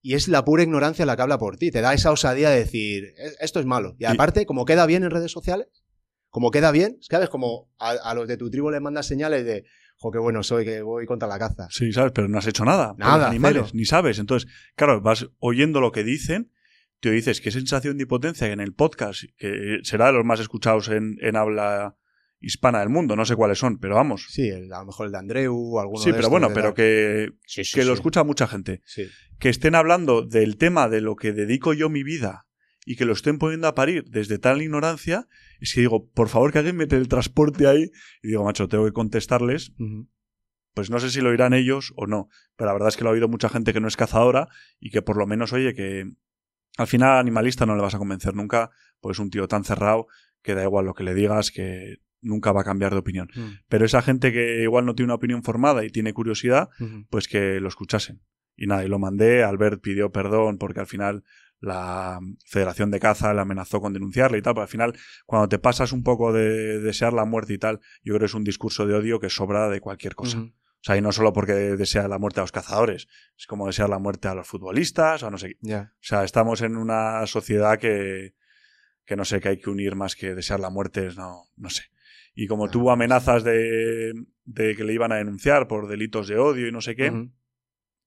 [0.00, 1.70] y es la pura ignorancia la que habla por ti.
[1.70, 3.96] Te da esa osadía de decir, "E- esto es malo.
[3.98, 5.81] Y Y- aparte, como queda bien en redes sociales,
[6.32, 7.28] como queda bien, ¿sabes?
[7.28, 9.64] Como a, a los de tu tribu les mandas señales de,
[9.98, 11.68] jo, qué bueno soy, que voy contra la caza.
[11.70, 12.10] Sí, ¿sabes?
[12.12, 12.88] Pero no has hecho nada.
[12.94, 13.70] por Nada, los animales, cero.
[13.74, 14.18] ni sabes.
[14.18, 16.50] Entonces, claro, vas oyendo lo que dicen,
[17.00, 20.40] te dices qué sensación de impotencia que en el podcast, que será de los más
[20.40, 21.96] escuchados en, en habla
[22.40, 24.26] hispana del mundo, no sé cuáles son, pero vamos.
[24.30, 26.48] Sí, el- a lo mejor el de Andreu o alguno Sí, de pero estos bueno,
[26.48, 28.82] de pero que, Sí, sí, que lo escucha mucha gente.
[29.38, 32.46] Que estén hablando del tema de lo que dedico yo mi vida
[32.84, 35.28] y que lo estén poniendo a parir desde tal ignorancia,
[35.60, 37.90] es que digo, por favor que alguien mete el transporte ahí
[38.22, 39.72] y digo, macho, tengo que contestarles
[40.74, 43.10] pues no sé si lo oirán ellos o no, pero la verdad es que lo
[43.10, 44.48] ha oído mucha gente que no es cazadora
[44.80, 46.10] y que por lo menos oye que
[46.78, 50.06] al final animalista no le vas a convencer nunca, pues es un tío tan cerrado
[50.42, 53.28] que da igual lo que le digas, que nunca va a cambiar de opinión.
[53.34, 53.60] Mm.
[53.68, 56.70] Pero esa gente que igual no tiene una opinión formada y tiene curiosidad,
[57.10, 58.22] pues que lo escuchasen.
[58.56, 61.24] Y nada, y lo mandé, Albert pidió perdón porque al final
[61.62, 65.60] la Federación de Caza le amenazó con denunciarle y tal, pero al final cuando te
[65.60, 68.84] pasas un poco de desear la muerte y tal, yo creo que es un discurso
[68.84, 70.38] de odio que sobra de cualquier cosa.
[70.38, 73.06] O sea, y no solo porque desea la muerte a los cazadores,
[73.38, 75.76] es como desear la muerte a los futbolistas, o no sé qué.
[75.76, 78.34] O sea, estamos en una sociedad que,
[79.04, 81.84] que no sé, que hay que unir más que desear la muerte, no, no sé.
[82.34, 84.12] Y como tuvo amenazas de,
[84.44, 87.28] de que le iban a denunciar por delitos de odio y no sé qué,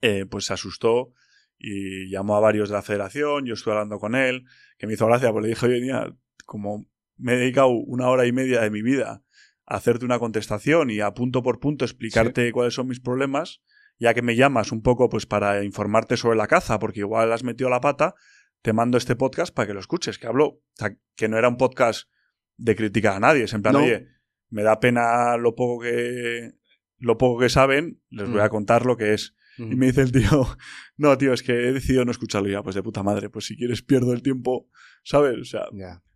[0.02, 1.14] eh, pues se asustó
[1.58, 4.46] y llamó a varios de la federación, yo estuve hablando con él,
[4.78, 6.16] que me hizo gracia, porque le dije, oye, mira,
[6.46, 6.86] como
[7.18, 9.24] me he dedicado una hora y media de mi vida
[9.66, 13.62] a hacerte una contestación y a punto por punto explicarte cuáles son mis problemas,
[13.98, 17.44] ya que me llamas un poco pues para informarte sobre la caza, porque igual has
[17.44, 18.14] metido la pata,
[18.62, 21.48] te mando este podcast para que lo escuches, que hablo, o sea, que no era
[21.48, 22.10] un podcast
[22.58, 23.80] de criticar a nadie, es en plan, No.
[23.84, 24.08] oye,
[24.50, 26.52] me da pena lo poco que
[26.98, 28.44] lo poco que saben, les voy Mm.
[28.44, 29.36] a contar lo que es.
[29.58, 30.46] Y me dice el tío,
[30.98, 33.56] no, tío, es que he decidido no escucharlo ya, pues de puta madre, pues si
[33.56, 34.70] quieres pierdo el tiempo,
[35.04, 35.38] ¿sabes?
[35.40, 35.66] O sea,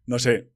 [0.06, 0.52] no sé.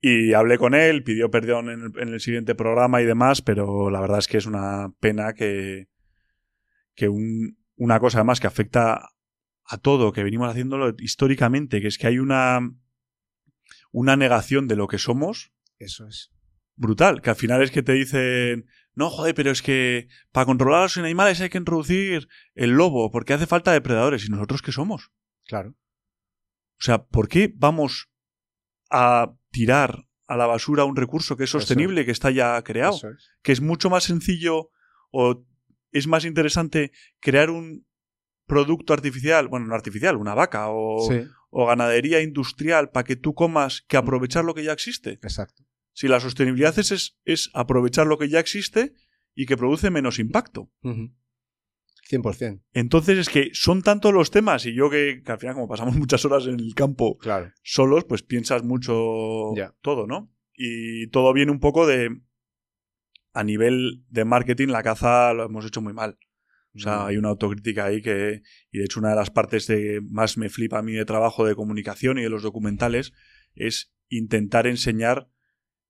[0.00, 3.90] Y hablé con él, pidió perdón en el, en el siguiente programa y demás, pero
[3.90, 5.88] la verdad es que es una pena que,
[6.94, 9.08] que un- una cosa además que afecta
[9.64, 12.60] a todo, que venimos haciéndolo históricamente, que es que hay una,
[13.92, 16.30] una negación de lo que somos Eso es.
[16.76, 18.66] brutal, que al final es que te dicen,
[18.98, 23.12] no, joder, pero es que para controlar a los animales hay que introducir el lobo,
[23.12, 24.26] porque hace falta depredadores.
[24.26, 25.12] ¿Y nosotros qué somos?
[25.46, 25.70] Claro.
[25.70, 28.08] O sea, ¿por qué vamos
[28.90, 32.96] a tirar a la basura un recurso que es sostenible, que está ya creado?
[32.96, 33.30] Es.
[33.42, 34.70] Que es mucho más sencillo
[35.12, 35.44] o
[35.92, 37.86] es más interesante crear un
[38.46, 43.34] producto artificial, bueno, no artificial, una vaca o, Sí, o ganadería industrial para que tú
[43.34, 45.12] comas que aprovechar lo que ya existe.
[45.22, 45.62] exacto.
[45.98, 48.92] Si la sostenibilidad es, es, es aprovechar lo que ya existe
[49.34, 50.70] y que produce menos impacto.
[50.84, 51.12] Ujú.
[52.08, 52.62] 100%.
[52.72, 55.96] Entonces es que son tantos los temas y yo que, que al final como pasamos
[55.98, 57.52] muchas horas en el campo Claro.
[57.64, 58.94] solos, pues piensas mucho
[59.82, 60.32] todo, ¿no?
[60.54, 62.20] Y todo viene un poco de...
[63.32, 66.16] A nivel de marketing, la caza lo hemos hecho muy mal.
[66.76, 68.42] O sea, hay una autocrítica ahí que...
[68.70, 71.44] Y de hecho una de las partes de más me flipa a mí de trabajo
[71.44, 73.12] de comunicación y de los documentales
[73.56, 75.28] es intentar enseñar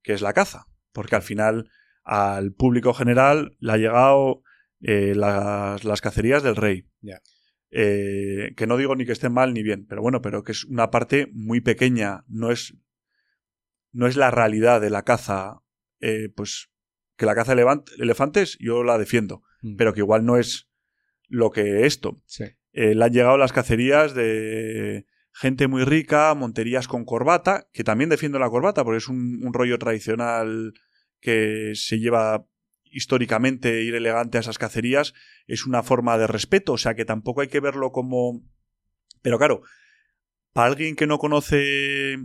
[0.08, 0.64] qué es la caza.
[0.92, 1.70] Porque al final
[2.02, 4.42] al público general le ha llegado
[4.80, 6.88] eh, las, las cacerías del rey.
[7.70, 10.64] Eh, que no digo ni que esté mal ni bien, pero bueno, pero que es
[10.64, 12.74] una parte muy pequeña, no es,
[13.92, 15.60] no es la realidad de la caza,
[16.00, 16.70] eh, pues
[17.18, 19.76] que la caza de elefant- elefantes yo la defiendo, Mm.
[19.76, 20.70] pero que igual no es
[21.28, 22.16] lo que esto.
[22.24, 22.44] Sí.
[22.72, 28.38] Le han llegado las cacerías de gente muy rica, monterías con corbata, que también defiendo
[28.38, 30.72] la corbata porque es un, un rollo tradicional
[31.20, 32.46] que se lleva
[32.90, 35.14] históricamente ir elegante a esas cacerías,
[35.46, 38.42] es una forma de respeto, o sea que tampoco hay que verlo como...
[39.22, 39.62] Pero claro,
[40.52, 42.16] para alguien que no conoce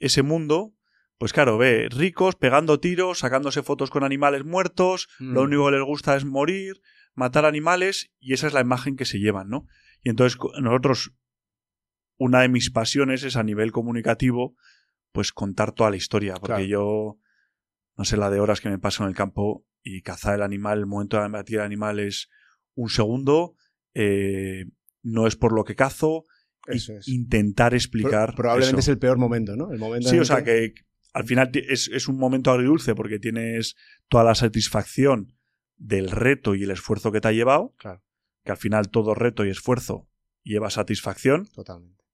[0.00, 0.74] ese mundo,
[1.18, 5.44] pues claro, ve ricos pegando tiros, sacándose fotos con animales muertos, lo Mm.
[5.44, 6.80] único que les gusta es morir,
[7.14, 9.66] matar animales, y esa es la imagen que se llevan, ¿no?
[10.02, 11.12] Y entonces nosotros,
[12.18, 14.56] una de mis pasiones es a nivel comunicativo,
[15.12, 16.64] pues contar toda la historia, porque Claro.
[16.64, 17.18] yo
[17.96, 20.78] no sé la de horas que me paso en el campo y cazar el animal,
[20.80, 22.28] el momento de abatir el animal es
[22.74, 23.54] un segundo,
[23.94, 24.66] eh,
[25.02, 26.24] no es por lo que cazo,
[26.66, 27.08] Eso es.
[27.08, 28.28] intentar explicar.
[28.28, 28.90] Pro- probablemente eso.
[28.90, 29.72] es el peor momento, ¿no?
[29.72, 30.74] El momento Sí, en o sea que
[31.14, 33.74] al final es, es un momento agridulce porque tienes
[34.08, 35.32] toda la satisfacción
[35.76, 38.02] del reto y el esfuerzo que te ha llevado, Claro,
[38.44, 40.08] que al final todo reto y esfuerzo
[40.42, 42.04] lleva satisfacción, totalmente.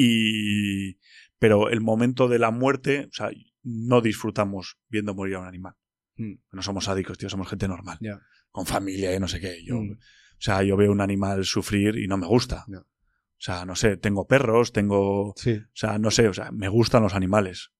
[0.00, 0.98] Y
[1.38, 3.30] pero el momento de la muerte, o sea,
[3.62, 5.74] no disfrutamos viendo morir a un animal.
[6.16, 8.20] Mm, No somos sádicos, tío, somos gente normal, ya.
[8.50, 9.64] con familia y no sé qué.
[9.64, 12.64] Yo, Mm, O sea, yo veo un animal sufrir y no me gusta.
[12.68, 12.84] O
[13.38, 15.32] sea, no sé, tengo perros, tengo...
[15.36, 15.52] Sí.
[15.52, 17.70] O sea, no sé, o sea, me gustan los animales.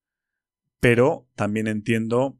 [0.81, 2.38] Pero también entiendo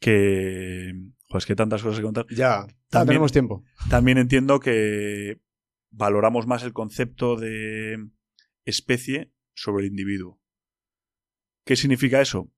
[0.00, 0.92] que...
[1.28, 2.26] Pues que tantas cosas que contar.
[2.30, 3.64] Ya, También- tenemos tiempo.
[3.90, 5.40] También entiendo que
[5.90, 8.08] valoramos más el concepto de
[8.64, 10.40] especie sobre el individuo.
[11.64, 12.52] ¿Qué significa eso?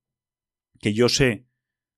[0.79, 1.47] Que yo sé,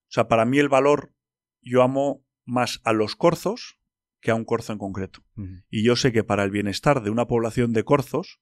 [0.10, 1.14] o sea, para mí el valor,
[1.62, 3.80] yo amo más a los corzos
[4.22, 5.24] que a un corzo en concreto.
[5.70, 8.42] Y yo sé que para el bienestar de una población de corzos,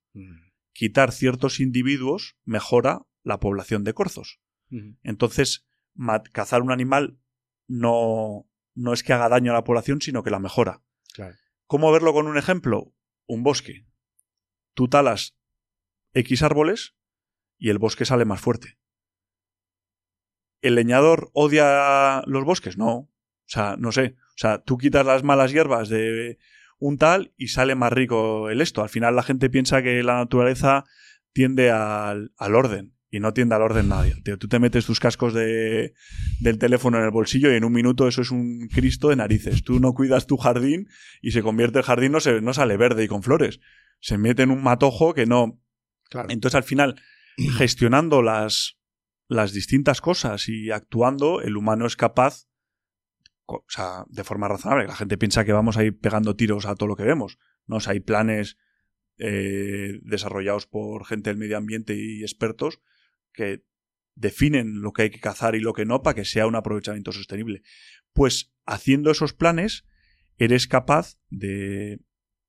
[0.74, 4.40] quitar ciertos individuos mejora la población de corzos.
[5.04, 5.68] Entonces,
[6.32, 7.20] cazar un animal
[7.68, 10.82] no, no es que haga daño a la población, sino que la mejora.
[11.14, 11.36] Claro.
[11.66, 12.94] ¿Cómo verlo con un ejemplo?
[13.28, 13.86] Un bosque.
[14.74, 15.37] Tú talas
[16.14, 16.96] X árboles
[17.58, 18.78] y el bosque sale más fuerte.
[20.62, 22.78] ¿El leñador odia los bosques?
[22.78, 22.94] No.
[22.96, 23.10] O
[23.46, 24.16] sea, no sé.
[24.30, 26.38] O sea, tú quitas las malas hierbas de
[26.80, 28.84] un tal y sale más rico el esto.
[28.84, 30.86] Al final la gente piensa que la naturaleza
[31.34, 34.16] tiende al, al orden y no tiende al orden nadie.
[34.38, 35.94] Tú te metes tus cascos de,
[36.40, 39.64] del teléfono en el bolsillo y en un minuto eso es un Cristo de narices.
[39.64, 40.88] Tú no cuidas tu jardín
[41.22, 43.60] y se convierte el jardín, no, se, no sale verde y con flores.
[44.00, 45.60] Se mete en un matojo que no.
[46.30, 47.02] Entonces al final,
[47.58, 48.78] gestionando las,
[49.28, 52.48] las distintas cosas y actuando, el humano es capaz,
[53.46, 54.88] o sea, de forma razonable.
[54.88, 57.38] La gente piensa que vamos a ir pegando tiros a todo lo que vemos.
[57.66, 58.58] No, o hay planes
[59.18, 62.82] eh, desarrollados por gente del medio ambiente y expertos
[63.34, 63.66] que
[64.16, 67.12] definen lo que hay que cazar y lo que no para que sea un aprovechamiento
[67.12, 67.62] sostenible.
[68.14, 69.86] Pues haciendo esos planes,
[70.38, 72.00] eres capaz de,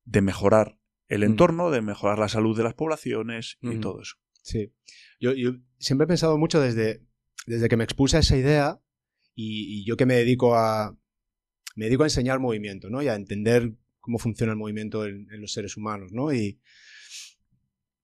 [0.05, 1.25] de mejorar el Mm.
[1.25, 3.81] entorno, de mejorar la salud de las poblaciones y Mm.
[3.81, 4.17] todo eso.
[4.43, 4.73] Sí.
[5.21, 7.03] Yo, yo siempre he pensado mucho desde,
[7.47, 8.81] desde que me expuse a esa idea
[9.35, 10.97] y, y yo que me dedico a
[11.77, 13.03] me dedico a enseñar movimiento, ¿no?
[13.03, 16.33] Y a entender cómo funciona el movimiento en, en los seres humanos, ¿no?
[16.33, 16.59] Y,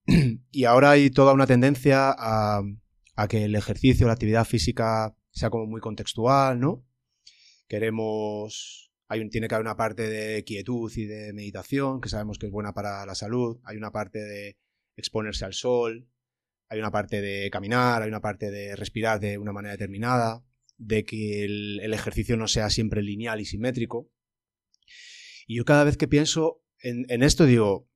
[0.51, 2.61] y ahora hay toda una tendencia a,
[3.17, 6.85] a que el ejercicio, la actividad física sea como muy contextual, ¿no?
[7.67, 8.84] Queremos...
[9.07, 12.51] Hay tiene que haber una parte de quietud y de meditación, que sabemos que es
[12.51, 13.59] buena para la salud.
[13.63, 14.57] Hay una parte de
[14.95, 16.09] exponerse al sol,
[16.69, 20.43] hay una parte de caminar, hay una parte de respirar de una manera determinada,
[20.77, 24.11] de que el, ejercicio no sea siempre lineal y simétrico.
[25.45, 27.87] Y yo cada vez que pienso en, en esto digo,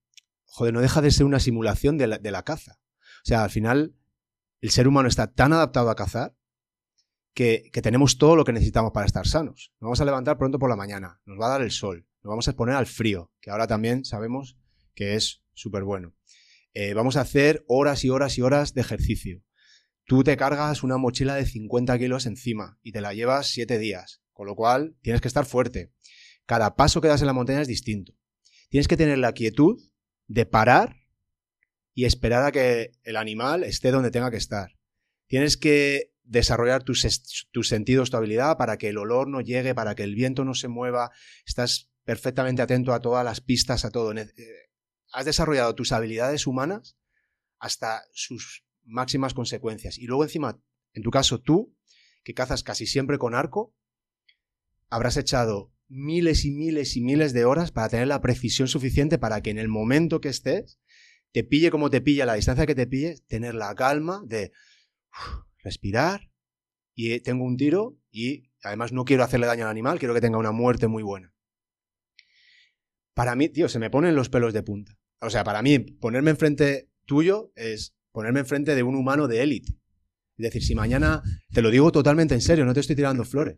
[0.45, 2.79] joder, no deja de ser una simulación de la, de la caza.
[3.23, 3.95] O sea, al final
[4.61, 6.35] el ser humano está tan adaptado a cazar
[7.33, 9.71] que, tenemos todo lo que necesitamos para estar sanos.
[9.79, 12.29] Nos vamos a levantar pronto por la mañana, nos va a dar el sol, nos
[12.29, 14.57] vamos a exponer al frío, que ahora también sabemos
[14.93, 16.15] que es súper bueno.
[16.73, 19.43] Eh, vamos a hacer horas y horas y horas de ejercicio.
[20.05, 24.21] Tú te cargas una mochila de 50 kilos encima y te la llevas 7 días,
[24.33, 25.91] con lo cual tienes que estar fuerte.
[26.45, 28.13] Cada paso que das en la montaña es distinto.
[28.69, 29.79] Tienes que tener la quietud
[30.27, 30.95] de parar
[31.93, 34.71] y esperar a que el animal esté donde tenga que estar.
[35.27, 39.95] Tienes que desarrollar tus, tus sentidos, tu habilidad para que el olor no llegue, para
[39.95, 41.11] que el viento no se mueva.
[41.45, 44.13] Estás perfectamente atento a todas las pistas, a todo.
[44.13, 44.31] Eh,
[45.11, 46.97] Has desarrollado tus habilidades humanas
[47.57, 49.97] hasta sus máximas consecuencias.
[49.97, 50.61] Y luego encima,
[50.93, 51.75] en tu caso tú,
[52.23, 53.75] que cazas casi siempre con arco,
[54.89, 59.41] habrás echado miles y miles y miles de horas para tener la precisión suficiente para
[59.41, 60.79] que en el momento que estés,
[61.31, 64.51] te pille como te pilla, la distancia que te pille, tener la calma de
[65.63, 66.31] respirar
[66.95, 70.21] y eh, tengo un tiro y además no quiero hacerle daño al animal, quiero que
[70.21, 71.33] tenga una muerte muy buena.
[73.13, 74.97] Para mí, tío, se me ponen los pelos de punta.
[75.21, 79.73] O sea, para mí, ponerme enfrente tuyo es ponerme enfrente de un humano de élite.
[80.37, 83.57] Es decir, si mañana, te lo digo totalmente en serio, no te estoy tirando flores.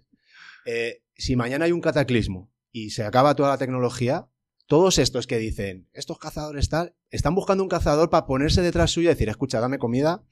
[0.66, 4.28] Eh, si mañana hay un cataclismo y se acaba toda la tecnología,
[4.66, 9.10] todos estos que dicen, estos cazadores tal, están buscando un cazador para ponerse detrás suyo
[9.10, 10.24] y decir, escucha, dame comida,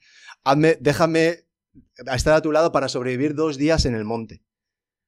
[0.42, 1.46] hazme, déjame
[2.12, 4.42] estar a tu lado para sobrevivir dos días en el monte.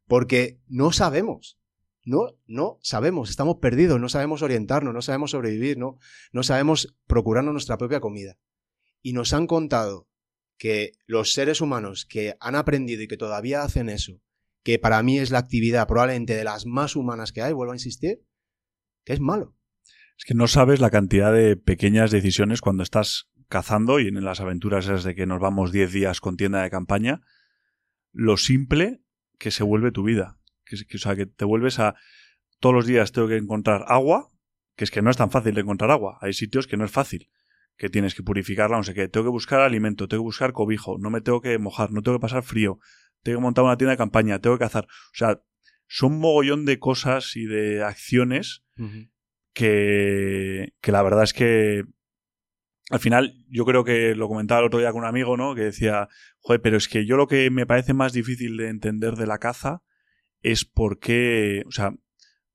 [0.07, 1.59] Porque no sabemos.
[2.05, 5.99] No, no sabemos, estamos perdidos, no sabemos orientarnos, no sabemos sobrevivir, no,
[6.33, 8.39] no sabemos procurarnos nuestra propia comida.
[9.03, 10.09] Y nos han contado
[10.59, 14.21] que los seres humanos que han aprendido y que todavía hacen eso,
[14.65, 17.77] que para mí es la actividad probablemente de las más humanas que hay, vuelvo a
[17.77, 18.25] insistir,
[19.05, 19.57] que es malo.
[20.19, 24.41] Es que no sabes la cantidad de pequeñas decisiones cuando estás cazando y en las
[24.41, 27.21] aventuras esas de que nos vamos 10 días con tienda de campaña,
[28.11, 29.03] lo simple
[29.39, 30.39] que se vuelve tu vida.
[30.65, 31.95] Que, o sea, que te vuelves a...
[32.61, 34.31] Todos los días tengo que encontrar agua,
[34.75, 36.17] que es que no es tan fácil de encontrar agua.
[36.23, 37.29] Hay sitios que no es fácil,
[37.77, 39.07] que tienes que purificarla, no sé qué.
[39.09, 42.17] Tengo que buscar alimento, tengo que buscar cobijo, no me tengo que mojar, no tengo
[42.19, 42.79] que pasar frío,
[43.23, 44.87] tengo que montar una tienda de campaña, tengo que cazar.
[44.87, 45.43] O sea,
[45.89, 48.65] son un mogollón de cosas y de acciones
[49.53, 51.85] que, que la verdad es que
[52.93, 55.55] al final, yo creo que lo comentaba el otro día con un amigo, ¿no?
[55.55, 59.15] Que decía, joder, pero es que yo lo que me parece más difícil de entender
[59.15, 59.83] de la caza
[60.43, 61.95] es por qué, o sea,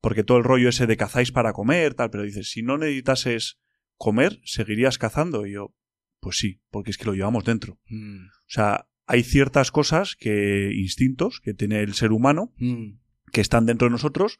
[0.00, 3.58] porque todo el rollo ese de cazáis para comer, tal, pero dices, si no necesitases
[3.96, 5.44] comer, ¿seguirías cazando?
[5.44, 5.74] Y yo,
[6.20, 7.80] pues sí, porque es que lo llevamos dentro.
[7.88, 8.26] Mm.
[8.26, 13.00] O sea, hay ciertas cosas que, instintos que tiene el ser humano, mm.
[13.32, 14.38] que están dentro de nosotros,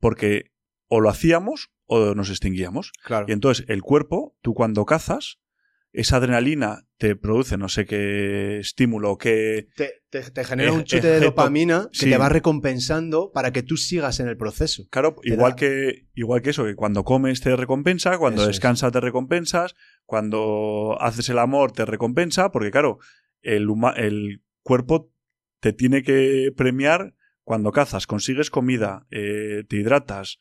[0.00, 0.50] porque
[0.88, 2.92] o lo hacíamos o nos extinguíamos.
[3.04, 3.26] Claro.
[3.28, 5.38] Y entonces el cuerpo, tú cuando cazas,
[5.92, 9.68] esa adrenalina te produce no sé qué estímulo, que...
[9.76, 14.20] Te, te, genera un chute de dopamina que te va recompensando para que tú sigas
[14.20, 14.84] en el proceso.
[14.90, 19.74] Claro, igual que, igual que eso, que cuando comes te recompensa, cuando descansas te recompensas,
[20.04, 22.98] cuando haces el amor te recompensa, porque claro,
[23.40, 25.10] el, el cuerpo
[25.60, 30.40] te tiene que premiar cuando cazas, consigues comida, eh, te hidratas,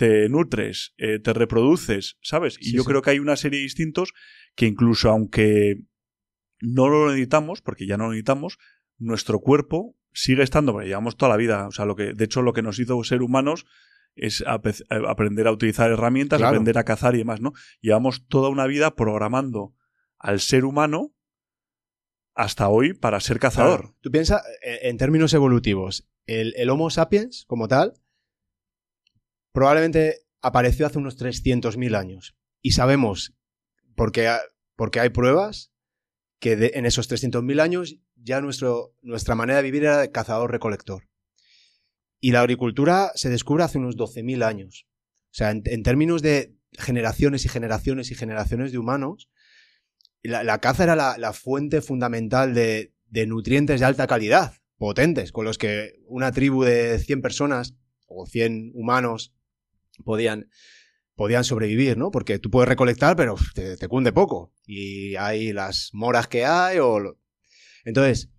[0.00, 2.56] te nutres, eh, te reproduces, ¿sabes?
[2.58, 4.14] Y yo creo que hay una serie de instintos
[4.54, 5.82] que incluso aunque
[6.58, 8.56] no lo necesitamos, porque ya no lo necesitamos,
[8.96, 12.40] nuestro cuerpo sigue estando, porque llevamos toda la vida, o sea, lo que, de hecho
[12.40, 13.66] lo que nos hizo ser humanos
[14.14, 17.52] es aprender a utilizar herramientas, aprender a cazar y demás, ¿no?
[17.82, 19.74] Llevamos toda una vida programando
[20.18, 21.14] al ser humano
[22.34, 23.96] hasta hoy para ser cazador.
[24.00, 28.00] Tú piensas, eh, en términos evolutivos, el Homo sapiens, como tal,
[29.52, 32.36] probablemente apareció hace unos 300.000 años.
[32.62, 33.34] Y sabemos,
[33.94, 34.30] porque,
[34.76, 35.72] porque hay pruebas,
[36.38, 41.08] que en esos 300.000 años ya nuestro, nuestra manera de vivir era de cazador-recolector.
[42.20, 44.86] Y la agricultura se descubre hace unos 12.000 años.
[45.26, 49.30] O sea, en, términos de generaciones y generaciones y generaciones de humanos,
[50.22, 55.56] la, caza era la, fuente fundamental de, de, nutrientes de alta calidad, potentes, con los
[55.56, 59.34] que una tribu de 100 personas o 100 humanos
[60.04, 60.50] podían,
[61.14, 62.10] podían sobrevivir, ¿no?
[62.10, 64.52] Porque tú puedes recolectar, pero te, cunde poco.
[64.66, 67.16] Y hay las moras que hay o...
[67.84, 68.30] Entonces,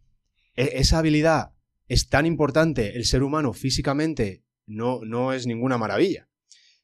[0.56, 1.54] e, esa habilidad
[1.88, 6.30] es tan importante, el ser humano físicamente no, no es ninguna maravilla.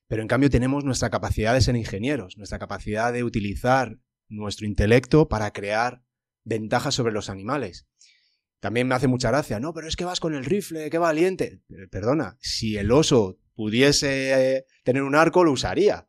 [0.08, 5.28] Pero en cambio tenemos nuestra capacidad de ser ingenieros, nuestra capacidad de utilizar nuestro intelecto
[5.28, 6.02] para crear
[6.44, 7.88] ventajas sobre los animales.
[8.60, 11.62] También me hace mucha gracia, no, pero es que vas con el rifle, qué valiente.
[11.91, 16.08] Perdona, si el oso pudiese tener un arco, lo usaría.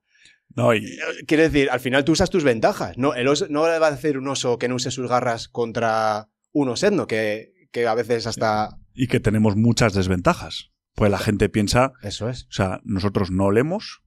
[0.54, 0.78] No, y...
[0.78, 2.96] Eh, quiere decir, al final tú usas tus ventajas.
[2.96, 5.48] No, el oso, no le va a decir un oso que no use sus garras
[5.48, 8.70] contra un osedno, que, que a veces hasta.
[8.94, 10.70] Y que tenemos muchas desventajas.
[10.94, 11.92] Pues la gente piensa.
[12.02, 12.44] Eso es.
[12.44, 14.02] O sea, nosotros no olemos,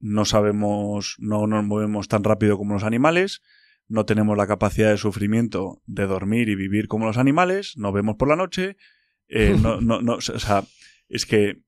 [0.00, 3.40] no sabemos, no nos movemos tan rápido como los animales,
[3.88, 8.16] no tenemos la capacidad de sufrimiento de dormir y vivir como los animales, no vemos
[8.16, 8.76] por la noche.
[9.28, 10.64] Eh, no, no, no, o sea,
[11.08, 11.62] es que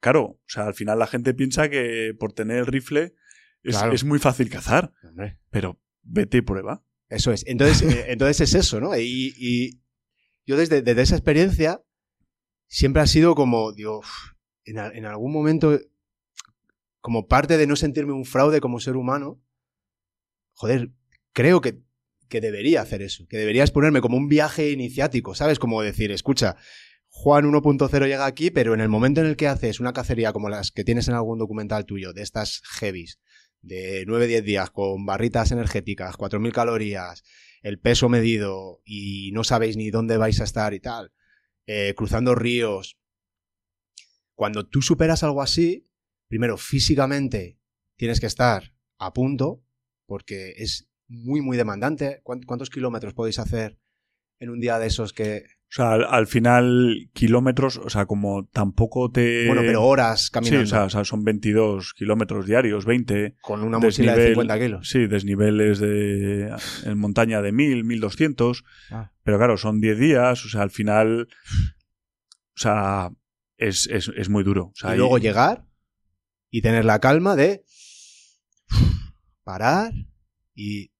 [0.00, 3.14] claro, o sea, al final la gente piensa que por tener el rifle
[3.62, 4.92] es, muy fácil cazar.
[5.50, 6.84] Pero vete y prueba.
[7.08, 7.44] Eso es.
[7.46, 8.96] Entonces, eh, entonces es eso, ¿no?
[8.96, 9.80] Y,
[10.46, 11.82] yo desde, esa experiencia
[12.68, 14.02] siempre ha sido como, digo,
[14.64, 15.76] en, algún momento,
[17.00, 19.42] como parte de no sentirme un fraude como ser humano,
[20.52, 20.92] joder,
[21.36, 21.82] creo que,
[22.30, 25.58] que debería hacer eso, que deberías ponerme como un viaje iniciático, ¿sabes?
[25.58, 26.56] Como decir, escucha,
[27.08, 30.48] Juan 1.0 llega aquí, pero en el momento en el que haces una cacería como
[30.48, 33.20] las que tienes en algún documental tuyo, de estas heavies,
[33.60, 37.22] de 9-10 días con barritas energéticas, 4.000 calorías,
[37.60, 41.12] el peso medido y no sabéis ni dónde vais a estar y tal,
[41.66, 42.98] eh, cruzando ríos.
[44.34, 45.86] Cuando tú superas algo así,
[46.28, 47.58] primero físicamente
[47.96, 49.62] tienes que estar a punto,
[50.06, 52.20] porque es muy, muy demandante.
[52.22, 53.78] ¿Cuántos kilómetros podéis hacer
[54.38, 59.10] en un día de esos que o sea, al, final, kilómetros, o sea, como tampoco
[59.10, 59.48] te.
[59.48, 60.64] Bueno, pero horas caminando.
[60.64, 63.36] Sí, o sea, son 22 kilómetros diarios, 20.
[63.40, 64.88] Con una mochila de 50 kilos.
[64.88, 68.64] Sí, desniveles de, en montaña de 1000, 1200.
[68.92, 69.12] Ah.
[69.24, 71.28] Pero claro, son 10 días, o sea, al final.
[72.54, 73.10] O sea,
[73.56, 74.72] es, es, es muy duro.
[74.84, 75.66] y luego llegar
[76.48, 77.64] y tener la calma de.
[79.42, 79.92] parar
[80.54, 80.92] y.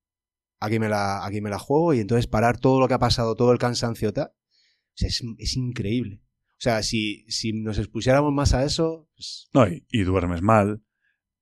[0.61, 3.37] Aquí me, la, aquí me la juego y entonces parar todo lo que ha pasado,
[3.37, 4.33] todo el cansancio tal
[4.97, 6.23] o sea, es, increíble.
[6.53, 9.11] O sea, si, si, nos expusiéramos más a eso...
[9.15, 10.83] Pues no, y, duermes mal,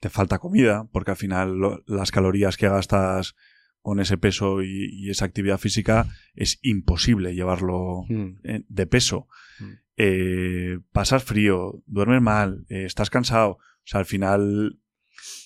[0.00, 3.36] te falta comida, porque al final las calorías que gastas
[3.80, 8.40] con ese peso y, y esa actividad física es imposible llevarlo Mm.
[8.42, 9.28] eh, de peso.
[9.60, 9.72] Mm.
[9.98, 13.50] Eh, pasas frío, duermes mal, eh, estás cansado.
[13.50, 14.80] O sea, al final.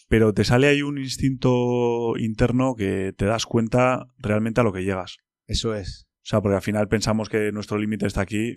[0.09, 4.83] Pero te sale ahí un instinto interno que te das cuenta realmente a lo que
[4.85, 5.19] llegas.
[5.47, 6.07] Eso es.
[6.23, 8.57] O sea, porque al final pensamos que nuestro límite está aquí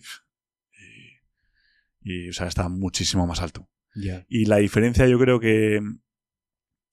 [2.01, 3.69] y, y, o sea, está muchísimo más alto.
[4.29, 5.81] Y la diferencia yo creo que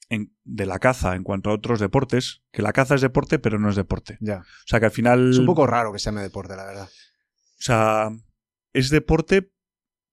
[0.09, 3.59] en- de la caza en cuanto a otros deportes, que la caza es deporte pero
[3.59, 4.19] no es deporte.
[4.21, 4.39] Ya.
[4.39, 5.31] O sea, que al final...
[5.31, 6.89] Es un poco raro que se llame deporte, la verdad.
[6.89, 8.11] O sea,
[8.73, 9.53] es deporte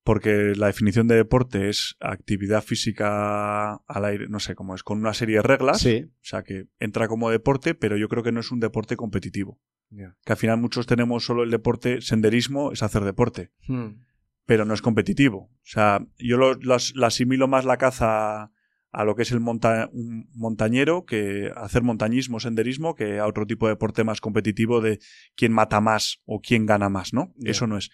[0.05, 4.99] porque la definición de deporte es actividad física al aire, no sé cómo es, con
[4.99, 5.79] una serie de reglas.
[5.81, 6.05] Sí.
[6.05, 9.59] O sea, que entra como deporte, pero yo creo que no es un deporte competitivo.
[9.89, 14.01] Que al final muchos tenemos solo el deporte, senderismo es hacer deporte, Mm.
[14.45, 15.37] pero no es competitivo.
[15.51, 18.51] O sea, yo lo, lo as- lo asimilo más la caza
[18.91, 23.45] a lo que es el monta- un montañero, que hacer montañismo, senderismo, que a otro
[23.45, 24.99] tipo de deporte más competitivo de
[25.35, 27.33] quién mata más o quién gana más, ¿no?
[27.43, 27.89] Eso no es.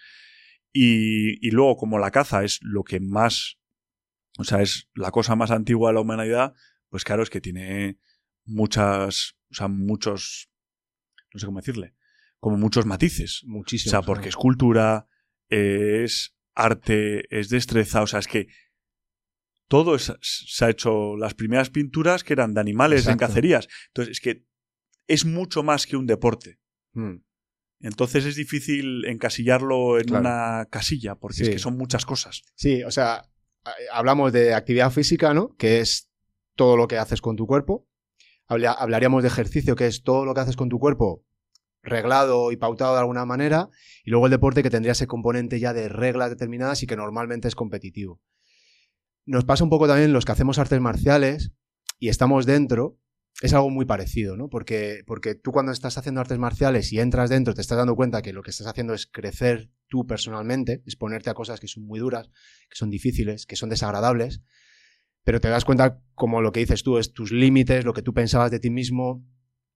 [0.73, 3.57] Y, y luego, como la caza es lo que más,
[4.37, 6.53] o sea, es la cosa más antigua de la humanidad,
[6.89, 7.97] pues claro, es que tiene
[8.45, 10.49] muchas, o sea, muchos,
[11.33, 11.93] no sé cómo decirle,
[12.39, 13.43] como muchos matices.
[13.43, 13.91] O Muchísimo.
[13.91, 15.07] sea, porque es cultura,
[15.49, 18.47] es arte, es destreza, o sea, es que
[19.67, 23.67] todo es- se ha hecho, las primeras pinturas que eran de animales en cacerías.
[23.87, 24.45] Entonces, es que
[25.07, 26.59] es mucho más que un deporte.
[26.93, 27.15] Mm.
[27.83, 30.21] Entonces es difícil encasillarlo en Claro.
[30.21, 32.41] una casilla, porque es que son muchas cosas.
[32.55, 33.25] Sí, o sea,
[33.91, 35.55] hablamos de actividad física, ¿no?
[35.57, 36.09] Que es
[36.55, 37.87] todo lo que haces con tu cuerpo.
[38.47, 41.23] Habla- hablaríamos de ejercicio, que es todo lo que haces con tu cuerpo
[41.83, 43.69] reglado y pautado de alguna manera.
[44.03, 47.47] Y luego el deporte que tendría ese componente ya de reglas determinadas y que normalmente
[47.47, 48.21] es competitivo.
[49.25, 51.51] Nos pasa un poco también los que hacemos artes marciales
[51.97, 52.97] y estamos dentro.
[53.41, 54.49] Es algo muy parecido, ¿no?
[54.49, 58.21] Porque, porque tú cuando estás haciendo artes marciales y entras dentro te estás dando cuenta
[58.21, 61.99] que lo que estás haciendo es crecer tú personalmente, exponerte a cosas que son muy
[61.99, 62.29] duras,
[62.69, 64.41] que son difíciles, que son desagradables,
[65.23, 68.13] pero te das cuenta como lo que dices tú es tus límites, lo que tú
[68.13, 69.25] pensabas de ti mismo,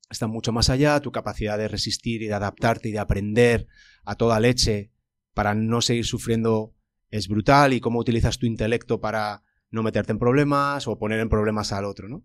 [0.09, 3.67] está mucho más allá, tu capacidad de resistir y de adaptarte y de aprender
[4.03, 4.91] a toda leche
[5.33, 6.75] para no seguir sufriendo
[7.09, 11.29] es brutal y cómo utilizas tu intelecto para no meterte en problemas o poner en
[11.29, 12.23] problemas al otro, ¿no?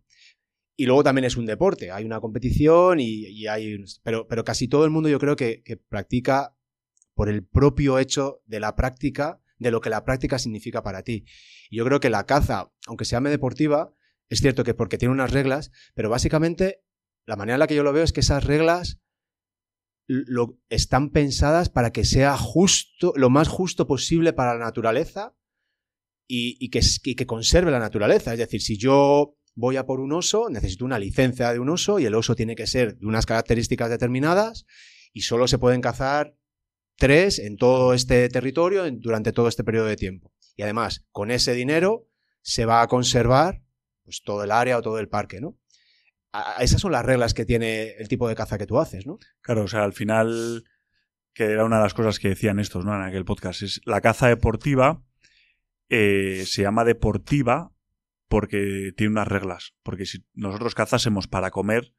[0.80, 3.84] Y luego también es un deporte, hay una competición y, hay...
[4.02, 6.56] Pero, pero casi todo el mundo yo creo que, practica
[7.12, 11.26] por el propio hecho de la práctica, de lo que la práctica significa para ti.
[11.68, 13.92] Y yo creo que la caza, aunque se llame deportiva,
[14.30, 16.82] es cierto que porque tiene unas reglas, pero básicamente
[17.26, 19.02] la manera en la que yo lo veo es que esas reglas
[20.06, 25.36] lo, están pensadas para que sea justo, lo más justo posible para la naturaleza
[26.26, 28.32] y que, y que conserve la naturaleza.
[28.32, 31.98] Es decir, si yo voy a por un oso, necesito una licencia de un oso
[31.98, 34.66] y el oso tiene que ser de unas características determinadas
[35.12, 36.36] y solo se pueden cazar
[36.96, 40.32] tres en todo este territorio durante todo este periodo de tiempo.
[40.56, 42.06] Y además, con ese dinero
[42.42, 43.62] se va a conservar
[44.04, 45.58] pues, todo el área o todo el parque, ¿no?
[46.60, 49.18] Esas son las reglas que tiene el tipo de caza que tú haces, ¿no?
[49.40, 50.64] Claro, o sea, al final,
[51.34, 52.94] que era una de las cosas que decían estos, ¿no?
[52.94, 55.02] En aquel podcast, es la caza deportiva
[55.92, 57.72] eh, se llama deportiva
[58.30, 59.74] porque tiene unas reglas.
[59.82, 61.94] Porque si nosotros cazásemos para comer,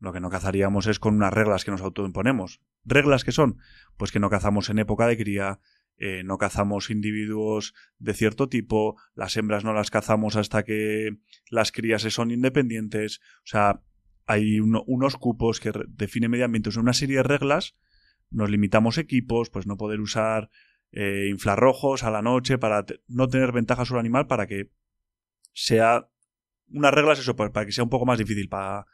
[0.00, 2.60] lo que no cazaríamos es con unas reglas que nos autoimponemos.
[2.84, 3.58] ¿Reglas que son?
[3.96, 5.60] Pues que no cazamos en época de cría,
[5.96, 11.16] eh, no cazamos individuos de cierto tipo, las hembras no las cazamos hasta que
[11.50, 13.20] las crías se son independientes.
[13.38, 13.80] O sea,
[14.26, 17.76] hay uno- unos cupos que define medio ambiente, una serie de reglas.
[18.28, 20.50] Nos limitamos equipos, pues no poder usar
[20.90, 24.70] eh, infrarrojos a la noche para no tener ventaja sobre el animal para que
[25.58, 26.08] sea
[26.68, 28.86] unas reglas eso para, para que sea un poco más difícil para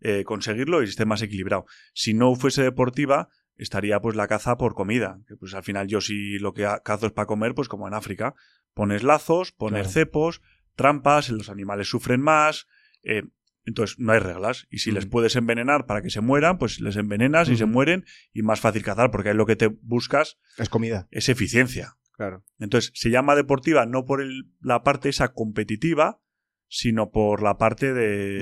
[0.00, 1.64] eh, conseguirlo y esté más equilibrado.
[1.94, 5.20] Si no fuese deportiva, estaría pues la caza por comida.
[5.26, 7.94] Que pues al final yo si lo que cazo es para comer, pues como en
[7.94, 8.34] África,
[8.74, 9.92] pones lazos, pones Claro.
[9.92, 10.42] cepos,
[10.76, 12.66] trampas, los animales sufren más.
[13.02, 13.22] eh,
[13.66, 14.66] entonces no hay reglas.
[14.68, 18.04] Y si les puedes envenenar para que se mueran, pues les envenenas y se mueren
[18.34, 21.96] y más fácil cazar, porque ahí lo que te buscas Es comida, es eficiencia.
[22.16, 22.44] Claro.
[22.58, 26.20] Entonces, se llama deportiva no por el- la parte esa competitiva,
[26.68, 28.38] sino por la parte de,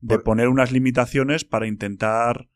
[0.00, 2.48] de Por- poner unas limitaciones para intentar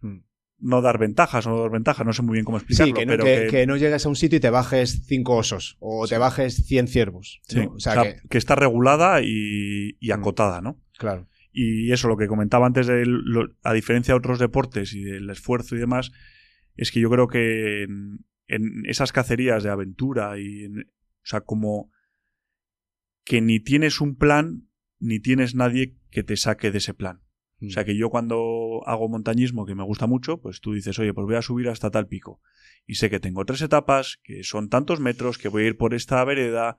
[0.00, 0.18] Mm.
[0.58, 2.06] no dar ventajas o no dar ventajas.
[2.06, 4.04] No sé muy bien cómo explicarlo, Sí, que no, pero que, que, que no llegues
[4.04, 7.40] a un sitio y te bajes cinco osos o te bajes 100 ciervos.
[7.48, 7.72] sí, ¿no?
[7.74, 10.12] O sea, o sea, que, que está regulada y, y Mm.
[10.12, 10.80] acotada, ¿no?
[10.98, 11.26] claro.
[11.56, 15.30] Y eso, lo que comentaba antes, de lo- a diferencia de otros deportes y del
[15.30, 16.10] esfuerzo y demás,
[16.76, 21.40] es que yo creo que en, en esas cacerías de aventura y, en- o sea,
[21.42, 21.90] como
[23.24, 24.68] que ni tienes un plan
[24.98, 27.22] ni tienes nadie que te saque de ese plan.
[27.66, 31.14] O sea que yo cuando hago montañismo, que me gusta mucho, pues tú dices, oye,
[31.14, 32.40] pues voy a subir hasta tal pico.
[32.86, 35.94] Y sé que tengo tres etapas, que son tantos metros, que voy a ir por
[35.94, 36.76] esta vereda.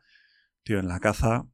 [0.64, 1.48] Tío, en la caza,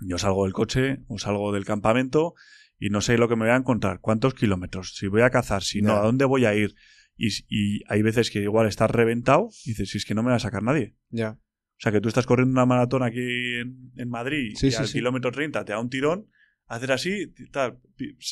[0.00, 2.34] yo salgo del coche o salgo del campamento
[2.78, 5.62] y no sé lo que me voy a encontrar, cuántos kilómetros, si voy a cazar,
[5.62, 6.74] si no, a dónde voy a ir.
[7.16, 10.30] Y, y hay veces que igual estás reventado y dices, si es que no me
[10.30, 10.96] va a sacar nadie.
[11.10, 11.30] Ya.
[11.76, 14.76] O sea, que tú estás corriendo una maratón aquí en, en Madrid Sí, y sí,
[14.76, 14.94] al sí.
[14.94, 16.28] kilómetro 30 te da un tirón,
[16.66, 17.78] haces así, tal,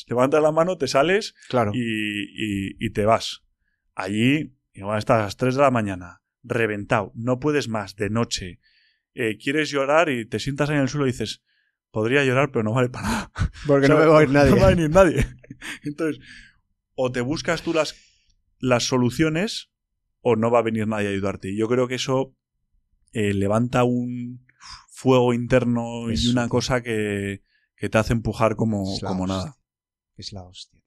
[0.07, 1.71] levantas la mano, te sales Claro.
[1.73, 3.43] y, y- y te vas.
[3.95, 8.59] Allí, igual estás a las 3 de la mañana, reventado, no puedes más, de noche.
[9.13, 11.43] Eh, quieres llorar y te sientas ahí en el suelo y dices,
[11.91, 13.31] podría llorar, pero no vale para nada.
[13.67, 14.51] Porque O sea, no me va a oír nadie.
[14.51, 15.25] No va a venir nadie.
[15.83, 16.19] Entonces,
[16.95, 17.93] o te buscas tú las,
[18.63, 19.69] las soluciones
[20.21, 21.51] o no va a venir nadie a ayudarte.
[21.51, 22.33] Y yo creo que eso
[23.11, 24.47] eh, levanta un
[24.87, 27.43] fuego interno y una cosa que,
[27.75, 29.57] que te hace empujar como, como nada.
[30.15, 30.81] Es la hostia.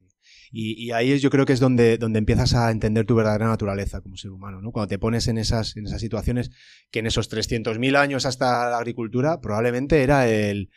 [0.51, 3.47] Y, y ahí es, yo creo que es donde, donde empiezas a entender tu verdadera
[3.47, 4.73] naturaleza como ser humano, ¿no?
[4.73, 6.51] Cuando te pones en esas, en esas situaciones
[6.91, 10.71] que en esos 300.000 años hasta la agricultura probablemente era el,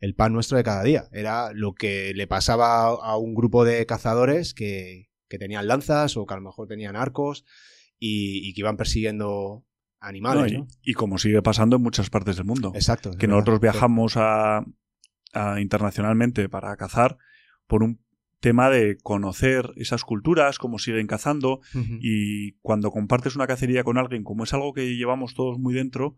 [0.00, 1.08] el pan nuestro de cada día.
[1.12, 6.26] Era lo que le pasaba a un grupo de cazadores que, que tenían lanzas o
[6.26, 7.44] que a lo mejor tenían arcos
[7.98, 9.64] y, y que iban persiguiendo
[10.00, 10.66] animales, No, ¿no?
[10.82, 12.72] y, como sigue pasando en muchas partes del mundo.
[12.74, 13.10] Exacto.
[13.12, 13.30] que verdad.
[13.34, 14.64] nosotros viajamos a,
[15.32, 17.16] a internacionalmente para cazar
[17.66, 18.00] por un
[18.40, 21.60] tema de conocer esas culturas, cómo siguen cazando,
[22.00, 26.16] y cuando compartes una cacería con alguien, como es algo que llevamos todos muy dentro,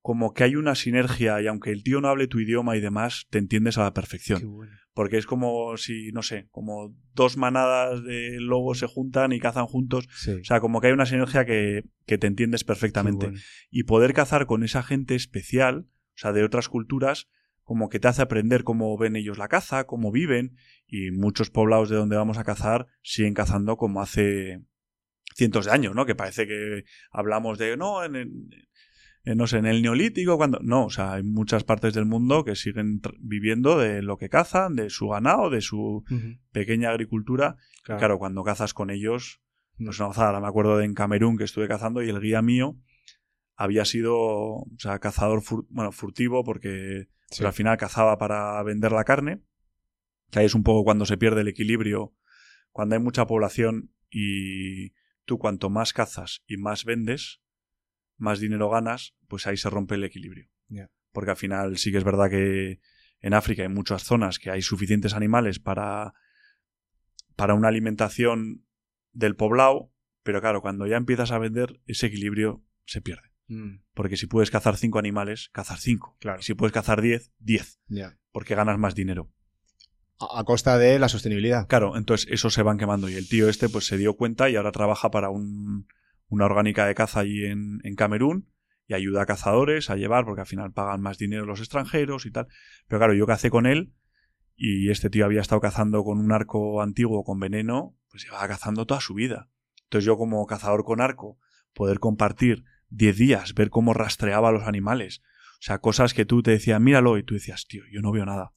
[0.00, 3.26] como que hay una sinergia y aunque el tío no hable tu idioma y demás,
[3.30, 4.50] te entiendes a la Qué perfección.
[4.50, 4.72] bueno.
[4.92, 9.66] Porque es como si, no sé, como dos manadas de lobos se juntan y cazan
[9.66, 10.08] juntos.
[10.16, 10.32] Sí.
[10.32, 13.26] O sea, como que hay una sinergia que, que te entiendes perfectamente.
[13.26, 13.40] bueno.
[13.70, 17.28] Y poder cazar con esa gente especial, o sea, de otras culturas,
[17.62, 20.56] como que te hace aprender cómo ven ellos la caza, cómo viven,
[20.88, 24.60] y muchos poblados de donde vamos a cazar siguen cazando como hace
[25.36, 26.04] cientos de años, ¿no?
[26.04, 26.82] Que parece que
[27.12, 28.50] hablamos de, no, en, en-
[29.24, 30.58] en, no sé, en el neolítico, cuando...
[30.62, 34.74] No, o sea, hay muchas partes del mundo que siguen viviendo de lo que cazan,
[34.76, 36.04] de su ganado, de su
[36.52, 37.56] pequeña agricultura.
[37.84, 37.98] Claro.
[37.98, 39.40] Claro, cuando cazas con ellos,
[39.78, 39.84] Mm.
[39.86, 40.40] pues una gozada.
[40.40, 42.76] Me acuerdo de en Camerún que estuve cazando y el guía mío
[43.56, 47.36] había sido, o sea, cazador, fur- bueno, furtivo porque Sí.
[47.38, 49.40] pero al final cazaba para vender la carne,
[50.30, 52.14] que ahí es un poco cuando se pierde el equilibrio,
[52.72, 54.90] cuando hay mucha población y
[55.24, 57.40] tú cuanto más cazas y más vendes,
[58.20, 60.48] más dinero ganas, pues ahí se rompe el equilibrio.
[61.12, 62.78] Porque al final sí que es verdad que
[63.20, 66.14] en África hay muchas zonas que hay suficientes animales para,
[67.34, 68.64] para una alimentación
[69.12, 69.92] del poblado,
[70.22, 73.32] pero claro, cuando ya empiezas a vender, ese equilibrio se pierde.
[73.48, 76.16] Mm, Porque si puedes cazar cinco animales, cazar cinco.
[76.20, 76.38] Claro.
[76.40, 77.80] Y si puedes cazar diez, diez.
[78.30, 79.32] Porque ganas más dinero.
[80.20, 81.66] A, a costa de la sostenibilidad.
[81.66, 83.08] Claro, entonces esos se van quemando.
[83.08, 85.88] Y el tío este pues se dio cuenta y ahora trabaja para un-
[86.30, 88.48] una orgánica de caza allí en, en Camerún
[88.86, 92.30] y ayuda a cazadores a llevar porque al final pagan más dinero los extranjeros y
[92.30, 92.48] tal.
[92.88, 93.92] Pero claro, yo cacé con él
[94.56, 98.86] y este tío había estado cazando con un arco antiguo con veneno, pues llevaba cazando
[98.86, 99.48] toda su vida.
[99.84, 101.38] Entonces yo como cazador con arco,
[101.72, 105.22] poder compartir 10 días, ver cómo rastreaba a los animales.
[105.60, 108.24] O sea, cosas que tú te decías, míralo, y tú decías, tío, yo no veo
[108.24, 108.52] nada.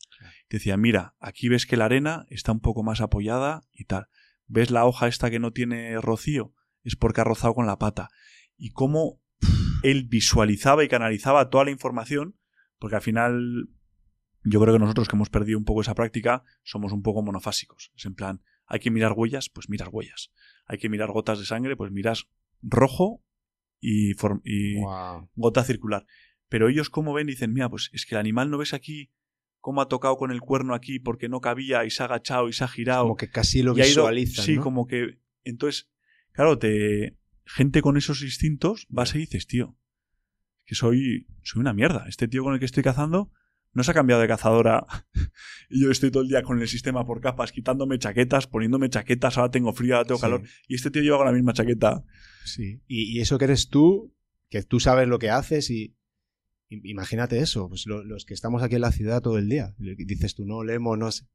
[0.48, 4.08] Te decía, mira, aquí ves que la arena está un poco más apoyada y tal.
[4.48, 6.54] ¿Ves la hoja esta que no tiene rocío?
[6.84, 8.10] Es porque ha rozado con la pata.
[8.58, 9.22] Y cómo
[9.84, 12.38] él visualizaba y canalizaba toda la información,
[12.80, 13.70] porque al final
[14.44, 17.92] yo creo que nosotros que hemos perdido un poco esa práctica somos un poco monofásicos.
[17.96, 20.32] Es en plan, hay que mirar huellas, pues miras huellas.
[20.66, 22.28] Hay que mirar gotas de sangre, pues miras
[22.62, 23.24] rojo
[23.80, 24.14] y,
[25.36, 26.06] gota circular.
[26.50, 29.12] Pero ellos como ven dicen, mira, pues es que el animal no ves aquí
[29.60, 32.54] cómo ha tocado con el cuerno aquí porque no cabía y se ha agachado y
[32.54, 33.04] se ha girado.
[33.04, 34.46] Como que casi lo y ido- visualizan.
[34.46, 34.62] Sí, ¿no?
[34.62, 35.20] como que...
[35.44, 35.90] Entonces,
[36.34, 39.78] claro, te gente con esos instintos vas y dices, tío,
[40.66, 42.06] que soy, soy una mierda.
[42.08, 43.32] Este tío con el que estoy cazando
[43.74, 44.86] no se ha cambiado de cazadora
[45.70, 49.38] y yo estoy todo el día con el sistema por capas, quitándome chaquetas, poniéndome chaquetas,
[49.38, 50.44] ahora tengo frío, ahora tengo Sí, calor.
[50.68, 52.04] Y este tío lleva con la misma chaqueta.
[52.46, 52.82] sí.
[52.88, 54.14] Y, y eso que eres tú,
[54.50, 55.96] que tú sabes lo que haces y.
[56.70, 59.76] Imagínate eso, pues lo- los que estamos aquí en la ciudad todo el día.
[59.78, 61.26] Dices tú, no leemos, no sé.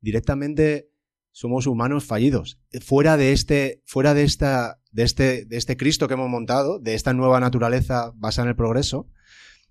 [0.00, 0.89] Directamente
[1.32, 2.60] somos humanos fallidos.
[2.84, 6.94] Fuera de este, fuera de esta, de este, de este Cristo que hemos montado, de
[6.94, 9.08] esta nueva naturaleza basada en el progreso,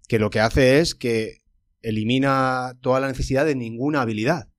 [0.08, 1.40] que lo que hace es que
[1.82, 4.50] elimina toda la necesidad de ninguna habilidad.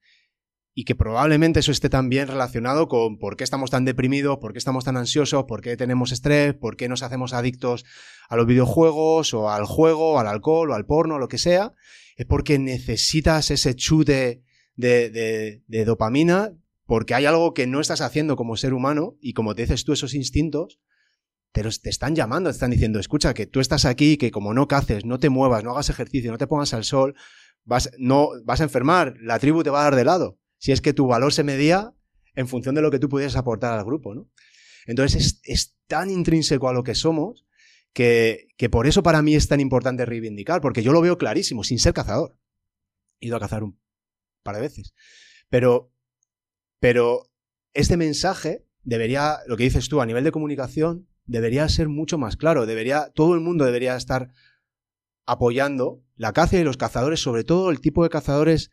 [0.72, 4.58] Y que probablemente eso esté también relacionado con por qué estamos tan deprimidos, por qué
[4.58, 7.84] estamos tan ansiosos, por qué tenemos estrés, por qué nos hacemos adictos
[8.28, 11.74] a los videojuegos o al juego, al alcohol o al porno, lo que sea.
[12.16, 14.42] Es porque necesitas ese chute
[14.76, 16.52] de, dopamina
[16.90, 19.92] porque hay algo que no estás haciendo como ser humano y como te dices tú,
[19.92, 20.80] esos instintos
[21.52, 24.54] te, los- te están llamando, te están diciendo, escucha, que tú estás aquí, que como
[24.54, 27.14] no caces, no te muevas, no hagas ejercicio, no te pongas al sol,
[27.62, 30.40] vas, no, vas a enfermar, la tribu te va a dar de lado.
[30.58, 31.94] Si es que tu valor se medía
[32.34, 34.28] en función de lo que tú pudieras aportar al grupo, ¿no?
[34.84, 37.46] Entonces es, es tan intrínseco a lo que somos
[37.92, 41.62] que, que por eso para mí es tan importante reivindicar, porque yo lo veo clarísimo,
[41.62, 42.36] sin ser cazador.
[43.20, 43.78] He ido a cazar un
[44.42, 44.92] par de veces.
[45.50, 45.92] Pero,
[46.80, 47.30] pero
[47.72, 52.36] este mensaje debería, lo que dices tú, a nivel de comunicación, debería ser mucho más
[52.36, 52.66] claro.
[52.66, 54.30] Debería, todo el mundo debería estar
[55.26, 58.70] apoyando la caza y los cazadores, sobre todo el tipo de cazadores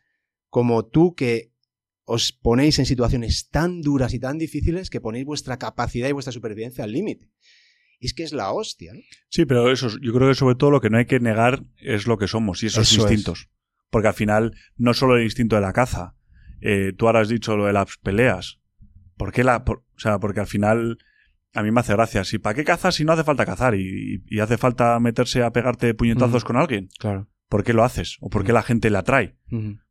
[0.50, 1.52] como tú que
[2.04, 6.32] os ponéis en situaciones tan duras y tan difíciles que ponéis vuestra capacidad y vuestra
[6.32, 7.30] supervivencia al límite.
[8.00, 8.92] Y es que es la hostia.
[8.94, 9.00] ¿no?
[9.28, 12.06] Sí, pero eso, yo creo que sobre todo lo que no hay que negar es
[12.06, 13.10] lo que somos y esos Eso es.
[13.12, 13.50] instintos.
[13.90, 16.16] Porque al final, no solo el instinto de la caza.
[16.60, 18.58] Eh, tú ahora has dicho lo de las peleas.
[19.16, 19.64] ¿Por qué la.?
[19.64, 20.98] por- o sea, porque al final.
[21.54, 22.24] A mí me hace gracia.
[22.24, 25.50] Si para qué cazas si no hace falta cazar y, y hace falta meterse a
[25.50, 26.88] pegarte puñetazos con alguien?
[26.98, 27.26] Claro.
[27.48, 28.18] ¿Por qué lo haces?
[28.20, 29.34] ¿O por qué la gente la atrae?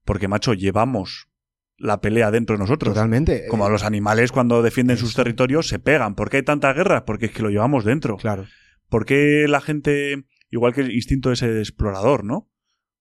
[0.05, 1.27] Porque, macho, llevamos
[1.75, 2.93] la pelea dentro de nosotros.
[2.93, 3.47] Totalmente.
[3.49, 6.13] Como los animales cuando defienden sus territorios se pegan.
[6.13, 7.05] ¿Por qué hay tanta guerra?
[7.05, 8.17] Porque es que lo llevamos dentro.
[8.17, 8.45] Claro.
[8.87, 12.49] ¿Por qué la gente, igual que el instinto ese de explorador, ¿no?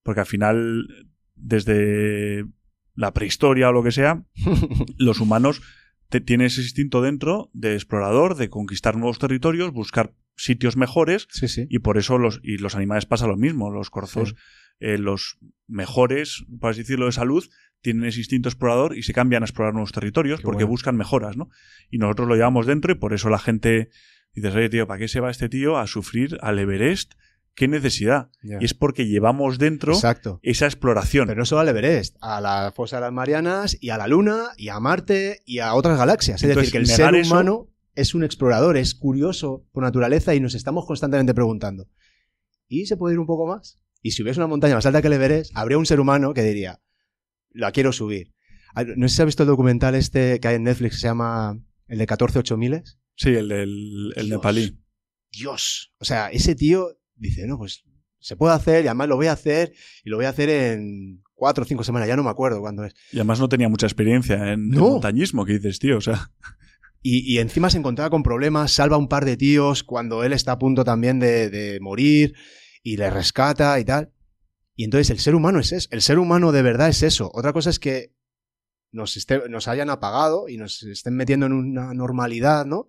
[0.02, 0.86] Porque al final,
[1.34, 2.46] desde
[2.96, 4.24] la prehistoria o lo que sea,
[4.98, 5.62] los humanos
[6.08, 11.46] te- tienen ese instinto dentro de explorador, de conquistar nuevos territorios, buscar sitios mejores, sí,
[11.48, 11.66] sí.
[11.70, 13.70] y por eso los, y los animales pasa lo mismo.
[13.70, 14.34] Los corzos, Sí.
[14.80, 17.44] eh, los mejores, por así decirlo, de salud,
[17.80, 20.70] tienen ese instinto explorador y se cambian a explorar nuevos territorios Qué porque bueno.
[20.72, 21.48] buscan mejoras, ¿no?
[21.90, 23.90] Y nosotros lo llevamos dentro y por eso la gente
[24.34, 27.14] dices, oye, tío, ¿para qué se va este tío a sufrir al Everest?
[27.56, 28.30] ¿Qué necesidad?
[28.42, 30.38] Y es porque llevamos dentro Exacto.
[30.42, 31.26] esa exploración.
[31.26, 34.50] Pero no solo al Everest, a la fosa de las Marianas y a la Luna
[34.58, 36.42] y a Marte y a otras galaxias.
[36.42, 40.40] Es decir, que el ser eso- humano es un explorador, es curioso por naturaleza y
[40.40, 41.88] nos estamos constantemente preguntando,
[42.68, 43.80] ¿y se puede ir un poco más?
[44.02, 46.42] Y si hubiese una montaña más alta que el Everest, habría un ser humano que
[46.42, 46.80] diría,
[47.52, 48.34] la quiero subir.
[48.74, 51.06] Ah, No sé si has visto el documental este que hay en Netflix que se
[51.06, 52.82] llama el de 14 8000
[53.16, 54.78] Sí, el del el nepalí.
[55.32, 55.94] Dios.
[55.98, 57.84] O sea, ese tío dice, no, pues
[58.18, 59.72] se puede hacer y además lo voy a hacer
[60.04, 62.84] y lo voy a hacer en cuatro o cinco semanas, ya no me acuerdo cuándo
[62.84, 62.94] es.
[63.12, 66.30] Y además no tenía mucha experiencia en, montañismo, que dices, tío, o sea,
[67.02, 70.32] Y, y encima se encontraba con problemas, salva a un par de tíos cuando él
[70.32, 72.34] está a punto también de, de morir
[72.82, 74.12] y le rescata y tal.
[74.74, 77.30] Y entonces el ser humano es eso, el ser humano de verdad es eso.
[77.32, 78.12] Otra cosa es que
[78.92, 82.88] nos, esté- nos hayan apagado y nos estén metiendo en una normalidad, ¿no?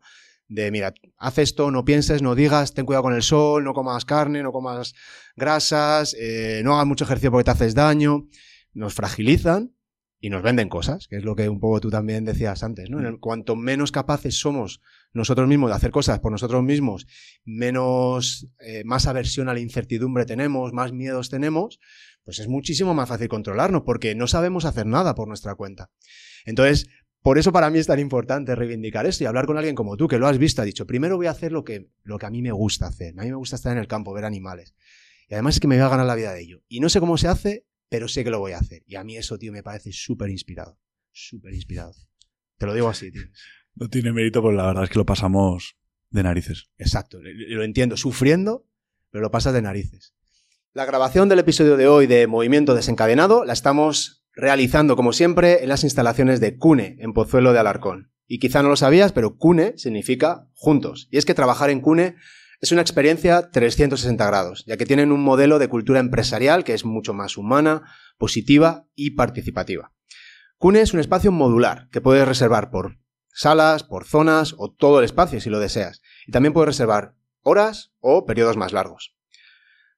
[0.50, 4.06] De, mira, haz esto, no pienses, no digas, ten cuidado con el sol, no comas
[4.06, 4.94] carne, no comas
[5.36, 8.28] grasas, eh, no hagas mucho ejercicio porque te haces daño.
[8.74, 9.74] Nos fragilizan
[10.20, 13.00] y nos venden cosas, que es lo que un poco tú también decías antes, ¿no?
[13.00, 14.82] En el- cuanto menos capaces somos
[15.14, 17.06] nosotros mismos de hacer cosas por nosotros mismos,
[17.44, 21.80] menos, eh, más aversión a la incertidumbre tenemos, más miedos tenemos,
[22.24, 25.92] pues es muchísimo más fácil controlarnos porque no sabemos hacer nada por nuestra cuenta.
[26.46, 26.88] Entonces,
[27.22, 30.08] por eso para mí es tan importante reivindicar esto y hablar con alguien como tú,
[30.08, 32.30] que lo has visto, ha dicho, primero voy a hacer lo que, lo que a
[32.30, 33.14] mí me gusta hacer.
[33.18, 34.74] A mí me gusta estar en el campo, ver animales.
[35.30, 36.62] Y además es que me voy a ganar la vida de ello.
[36.70, 38.84] Y no sé cómo se hace, pero sé que lo voy a hacer.
[38.88, 40.80] Y a mí eso, tío, me parece súper inspirado.
[41.12, 41.94] Súper inspirado.
[42.58, 43.24] Te lo digo así, tío.
[43.76, 45.76] no tiene mérito, pues la verdad es que lo pasamos
[46.10, 46.70] de narices.
[46.78, 48.66] Exacto, lo- lo entiendo, sufriendo,
[49.12, 50.14] pero lo pasas de narices.
[50.74, 55.70] La grabación del episodio de hoy de Movimiento Desencadenado la estamos realizando, como siempre, en
[55.70, 58.12] las instalaciones de CUNE, en Pozuelo de Alarcón.
[58.28, 61.08] Y quizá no lo sabías, pero CUNE significa juntos.
[61.12, 62.16] Y es que trabajar en CUNE
[62.62, 66.86] es una experiencia 360 grados, ya que tienen un modelo de cultura empresarial que es
[66.86, 67.84] mucho más humana,
[68.18, 69.92] positiva y participativa.
[70.58, 73.00] CUNE es un espacio modular que puedes reservar por
[73.32, 76.02] salas, por zonas o todo el espacio si lo deseas.
[76.26, 79.17] Y también puedes reservar horas o periodos más largos.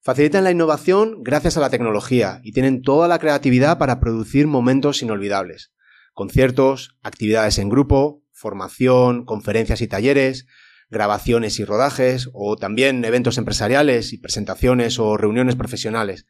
[0.02, 5.02] Facilitan la innovación gracias a la tecnología y tienen toda la creatividad para producir momentos
[5.02, 5.74] inolvidables.
[6.14, 10.48] Conciertos, actividades en grupo, formación, conferencias y talleres,
[10.90, 16.26] grabaciones y rodajes, o también eventos empresariales y presentaciones o reuniones profesionales.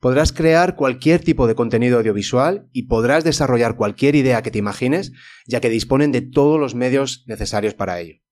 [0.00, 5.12] Podrás crear cualquier tipo de contenido audiovisual y podrás desarrollar cualquier idea que te imagines,
[5.46, 8.23] ya que disponen de todos los medios necesarios para ello.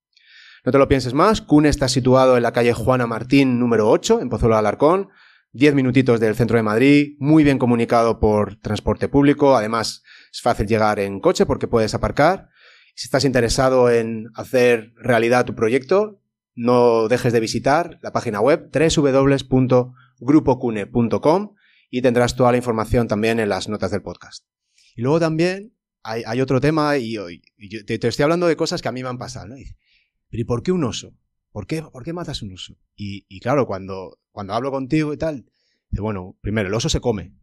[0.65, 4.21] No te lo pienses más, CUNE está situado en la calle Juana Martín número 8,
[4.21, 5.09] en Pozuelo de Alarcón,
[5.55, 10.69] 10 minutitos del centro de Madrid, muy bien comunicado por transporte público, además es fácil
[10.69, 12.51] llegar en coche porque puedes aparcar.
[12.95, 16.21] Si estás interesado en hacer realidad tu proyecto,
[16.55, 21.55] no dejes de visitar la página web www.grupocune.com
[21.91, 24.45] y tendrás toda la información también en las notas del podcast.
[24.95, 28.81] Y luego también hay, otro tema, y, y yo te, te, estoy hablando de cosas
[28.81, 29.57] que a mí me han pasado, ¿no?
[30.33, 31.12] Pero ¿y por qué un oso?
[31.53, 32.78] ¿Por qué, por qué matas un oso?
[32.97, 35.45] Y, y claro, cuando, cuando hablo contigo y tal,
[35.91, 37.35] dice, bueno, primero, el oso se come.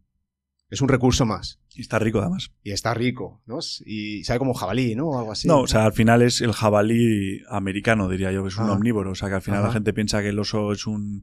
[0.70, 1.60] Es un recurso más.
[1.72, 2.50] Y está rico además.
[2.64, 3.60] Y está rico, ¿no?
[3.86, 5.10] Y sabe como jabalí, ¿no?
[5.10, 5.46] O algo así.
[5.46, 8.72] No, o sea, al final es el jabalí americano, diría yo, que es un ah.
[8.72, 9.12] omnívoro.
[9.12, 9.68] O sea, que al final Ajá.
[9.68, 11.22] la gente piensa que el oso es un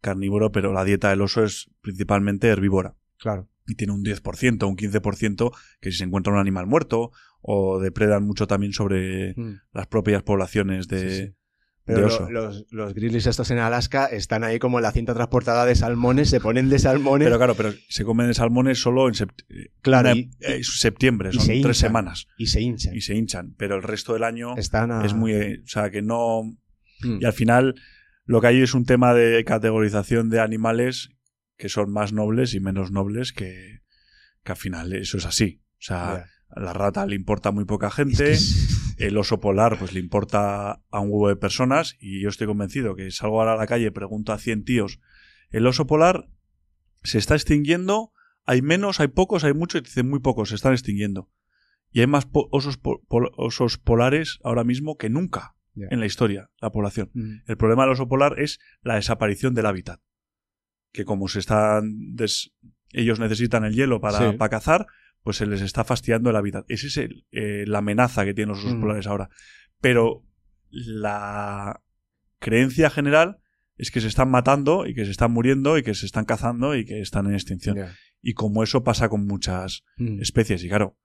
[0.00, 2.96] carnívoro, pero la dieta del oso es principalmente herbívora.
[3.18, 3.48] Claro.
[3.66, 8.24] Y tiene un 10%, un 15% que si se encuentra un animal muerto o depredan
[8.24, 9.60] mucho también sobre mm.
[9.72, 11.34] las propias poblaciones de, sí, sí.
[11.86, 15.66] Pero lo, los, los grizzlies estos en Alaska están ahí como en la cinta transportada
[15.66, 17.26] de salmones, se ponen de salmones.
[17.26, 19.42] Pero claro, pero se comen de salmones solo en sept
[19.82, 22.26] claro, una, y, eh, septiembre, son tres hinchan, semanas.
[22.38, 22.94] Y se hinchan.
[22.94, 25.04] Y se hinchan, pero el resto del año están a...
[25.04, 25.34] es muy...
[25.34, 26.44] O sea, que no...
[27.02, 27.18] Mm.
[27.20, 27.74] Y al final
[28.24, 31.10] lo que hay es un tema de categorización de animales
[31.56, 33.80] que son más nobles y menos nobles que,
[34.42, 35.62] que al final eso es así.
[35.74, 36.26] O sea, yeah.
[36.50, 38.32] a la rata le importa muy poca gente.
[38.32, 42.28] Es que el oso polar pues le importa a un huevo de personas y yo
[42.28, 45.00] estoy convencido que salgo ahora a la calle, pregunto a 100 tíos,
[45.50, 46.28] el oso polar
[47.02, 48.12] se está extinguiendo,
[48.44, 51.30] hay menos, hay pocos, hay muchos, y dicen muy pocos, se están extinguiendo.
[51.92, 55.88] Y hay más po osos, po osos, polares ahora mismo que nunca yeah.
[55.90, 57.10] en la historia, la población.
[57.14, 57.36] Mm.
[57.46, 60.00] El problema del oso polar es la desaparición del hábitat.
[60.94, 62.54] Que como se están des...
[62.92, 64.36] ellos necesitan el hielo para, sí.
[64.38, 64.86] para cazar,
[65.22, 66.64] pues se les está fastidiando el hábitat.
[66.68, 68.80] Esa es el, eh, la amenaza que tienen los osos mm.
[68.80, 69.28] polares ahora.
[69.80, 70.24] Pero
[70.70, 71.82] la
[72.38, 73.40] creencia general
[73.76, 76.76] es que se están matando y que se están muriendo y que se están cazando
[76.76, 77.76] y que están en extinción.
[77.76, 77.94] Yeah.
[78.22, 80.20] Y como eso pasa con muchas mm.
[80.20, 80.62] especies.
[80.62, 80.96] Y claro,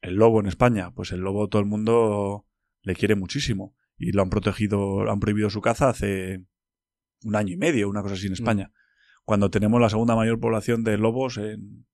[0.00, 2.46] el lobo en España, pues el lobo todo el mundo
[2.82, 3.76] le quiere muchísimo.
[3.96, 6.44] Y lo han protegido, han prohibido su caza hace
[7.22, 8.72] un año y medio, una cosa así en España.
[8.72, 8.81] Mm.
[9.24, 11.86] Cuando tenemos la segunda mayor población de lobos en,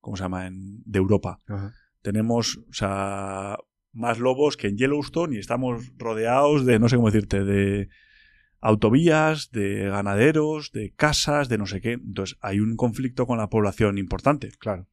[0.00, 0.46] ¿cómo se llama?
[0.46, 1.38] En, de Europa.
[1.48, 1.72] Ajá.
[2.02, 3.56] Tenemos, o sea,
[3.92, 7.88] más lobos que en Yellowstone y estamos rodeados de, no sé cómo decirte, de
[8.60, 11.92] autovías, de ganaderos, de casas, de no sé qué.
[11.92, 14.50] Entonces hay un conflicto con la población importante.
[14.58, 14.86] Claro.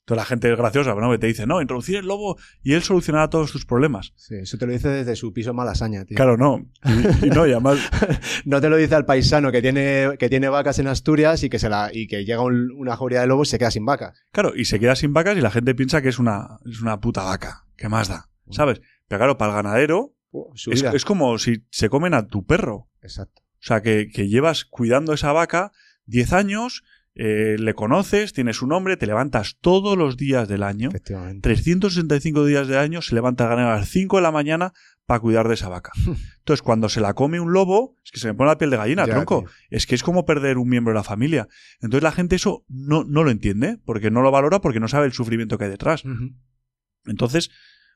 [0.00, 1.10] Entonces la gente es graciosa, ¿no?
[1.10, 4.12] Que te dice, no, introducir el lobo y él solucionará todos tus problemas.
[4.16, 6.16] Sí, eso te lo dice desde su piso malasaña, tío.
[6.16, 6.66] Claro, no.
[6.84, 7.78] Y, y no, y además...
[8.44, 11.58] no te lo dice al paisano que tiene, que tiene vacas en Asturias y que,
[11.58, 14.24] se la, y que llega un, una jauría de lobos y se queda sin vacas.
[14.32, 17.00] Claro, y se queda sin vacas y la gente piensa que es una, es una
[17.00, 17.66] puta vaca.
[17.76, 18.28] ¿Qué más da?
[18.50, 18.80] ¿Sabes?
[19.06, 20.14] Pero claro, para el ganadero
[20.54, 22.88] es, es, como si se comen a tu perro.
[23.02, 23.42] Exacto.
[23.42, 25.72] O sea, que, que llevas cuidando esa vaca
[26.06, 26.82] 10 años
[27.14, 30.90] eh, le conoces, tienes su nombre, te levantas todos los días del año.
[31.40, 34.72] 365 días del año, se levanta a las 5 de la mañana
[35.06, 35.92] para cuidar de esa vaca.
[36.38, 38.76] Entonces, cuando se la come un lobo, es que se me pone la piel de
[38.76, 39.40] gallina, ya, tronco.
[39.40, 39.50] Tío.
[39.70, 41.48] Es que es como perder un miembro de la familia.
[41.80, 45.06] Entonces, la gente eso no, no lo entiende, porque no lo valora, porque no sabe
[45.06, 46.04] el sufrimiento que hay detrás.
[46.04, 46.36] Uh -huh.
[47.06, 47.50] Entonces,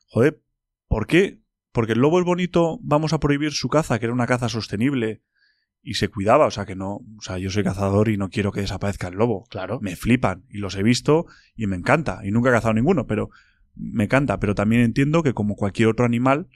[0.06, 0.42] joder,
[0.88, 1.40] ¿por qué?
[1.72, 5.22] Porque el lobo es bonito, vamos a prohibir su caza, que era una caza sostenible,
[5.85, 8.51] y se cuidaba, o sea que no, o sea, yo soy cazador y no quiero
[8.53, 9.45] que desaparezca el lobo.
[9.51, 9.78] Claro.
[9.82, 13.30] Me flipan y los he visto y me encanta y nunca he cazado ninguno, pero
[13.76, 16.49] me encanta, pero también entiendo que como cualquier otro animal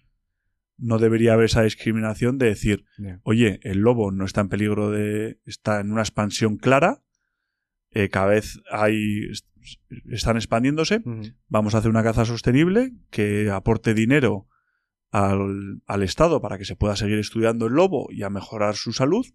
[0.79, 3.21] no debería haber esa discriminación de decir, yeah.
[3.25, 7.03] oye, el lobo no está en peligro de está en una expansión clara,
[7.91, 9.31] eh, cada vez hay
[10.11, 11.35] están expandiéndose, uh -huh.
[11.49, 14.47] vamos a hacer una caza sostenible que aporte dinero
[15.11, 18.93] al, al, Estado para que se pueda seguir estudiando el lobo y a mejorar su
[18.93, 19.27] salud.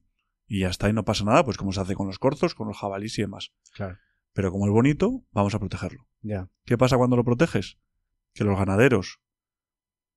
[0.48, 2.68] Y ya está, y no pasa nada, pues como se hace con los corzos, con
[2.68, 3.54] los jabalíes y demás.
[3.74, 3.98] Claro.
[4.34, 6.08] Pero como es bonito, vamos a protegerlo.
[6.22, 6.50] Yeah.
[6.66, 7.78] ¿Qué pasa cuando lo proteges?
[8.34, 9.20] Que los ganaderos,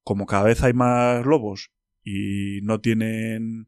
[0.02, 1.70] como cada vez hay más lobos
[2.02, 3.66] y no tienen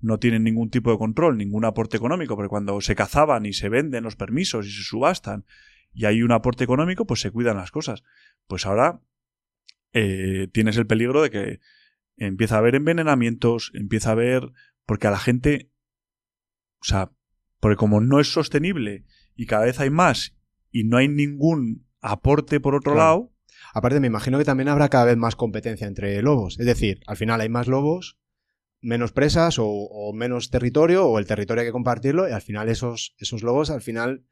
[0.00, 3.68] no tienen ningún tipo de control, ningún aporte económico, porque cuando se cazaban y se
[3.68, 5.44] venden los permisos y se subastan
[5.92, 8.04] y hay un aporte económico, pues se cuidan las cosas.
[8.46, 9.00] Pues ahora
[9.92, 11.60] eh, tienes el peligro de que
[12.16, 14.52] empieza a haber envenenamientos, empieza a haber...
[14.86, 15.70] Porque a la gente...
[16.80, 17.10] O sea,
[17.60, 20.36] porque como no es sostenible y cada vez hay más
[20.70, 23.08] y no hay ningún aporte por otro claro.
[23.08, 23.32] lado...
[23.74, 26.58] Aparte, me imagino que también habrá cada vez más competencia entre lobos.
[26.58, 28.18] Es decir, al final hay más lobos,
[28.80, 32.68] menos presas o, o menos territorio, o el territorio hay que compartirlo, y al final
[32.68, 34.24] esos, esos lobos al final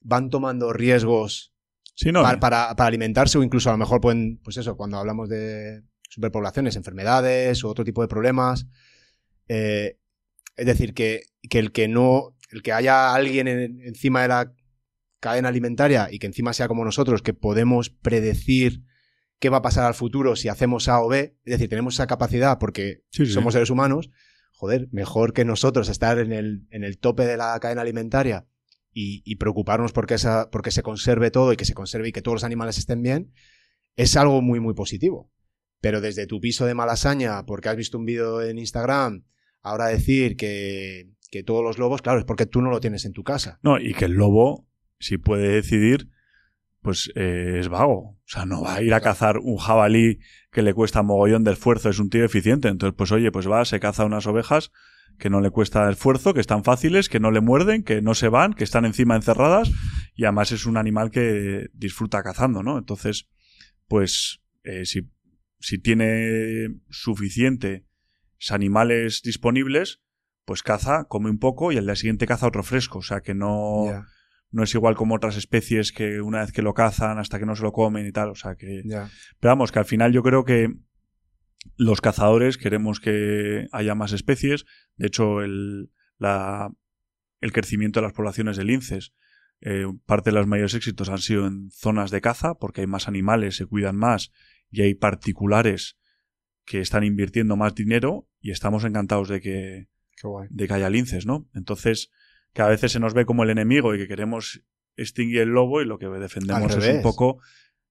[0.00, 1.54] van tomando riesgos
[1.98, 4.98] Sí, no, para, para, para, alimentarse o incluso a lo mejor pueden, pues eso, cuando
[4.98, 8.68] hablamos de superpoblaciones, enfermedades o otro tipo de problemas.
[9.48, 9.98] Eh,
[10.56, 14.54] es decir, que, que, el que no, el que haya alguien en, encima de la
[15.18, 18.84] cadena alimentaria y que encima sea como nosotros, que podemos predecir
[19.40, 22.06] qué va a pasar al futuro si hacemos A o B, es decir, tenemos esa
[22.06, 23.32] capacidad porque sí, sí.
[23.32, 24.08] somos seres humanos,
[24.52, 28.46] joder, mejor que nosotros estar en el, en el tope de la cadena alimentaria
[29.00, 32.34] y, preocuparnos porque, esa, porque se conserve todo y que se conserve y que todos
[32.34, 33.32] los animales estén bien,
[33.94, 35.30] es algo muy, muy positivo.
[35.80, 39.24] Pero desde tu piso de Malasaña, porque has visto un vídeo en Instagram,
[39.62, 43.12] ahora decir que, que todos los lobos, claro, es porque tú no lo tienes en
[43.12, 43.60] tu casa.
[43.62, 44.66] No, y que el lobo,
[44.98, 46.08] si puede decidir,
[46.82, 48.16] pues eh, es vago.
[48.18, 50.18] O sea, no va a ir a cazar un jabalí
[50.50, 52.66] que le cuesta mogollón de esfuerzo, es un tío eficiente.
[52.66, 54.72] Entonces, pues oye, pues va, se caza unas ovejas
[55.18, 58.28] que no le cuesta esfuerzo, que están fáciles, que no le muerden, que no se
[58.28, 59.70] van, que están encima encerradas
[60.14, 62.78] y además es un animal que disfruta cazando, ¿no?
[62.78, 63.28] Entonces,
[63.86, 65.10] pues eh, si,
[65.58, 67.82] si tiene suficientes
[68.50, 70.00] animales disponibles,
[70.44, 73.00] pues caza, come un poco y al día siguiente caza otro fresco.
[73.00, 73.84] O sea que no,
[74.50, 77.54] no es igual como otras especies que una vez que lo cazan hasta que no
[77.54, 78.30] se lo comen y tal.
[78.30, 78.82] O sea que.
[78.84, 79.08] Pero
[79.40, 80.72] vamos, que al final yo creo que
[81.76, 84.64] los cazadores queremos que haya más especies.
[84.96, 86.70] De hecho, el, la,
[87.40, 89.12] el crecimiento de las poblaciones de linces.
[89.60, 93.08] Eh, parte de los mayores éxitos han sido en zonas de caza, porque hay más
[93.08, 94.32] animales, se cuidan más
[94.70, 95.98] y hay particulares
[96.64, 99.88] que están invirtiendo más dinero y estamos encantados de que,
[100.50, 101.48] de que haya linces, ¿no?
[101.54, 102.10] Entonces,
[102.52, 104.62] que a veces se nos ve como el enemigo y que queremos
[104.96, 107.40] extinguir el lobo y lo que defendemos es un poco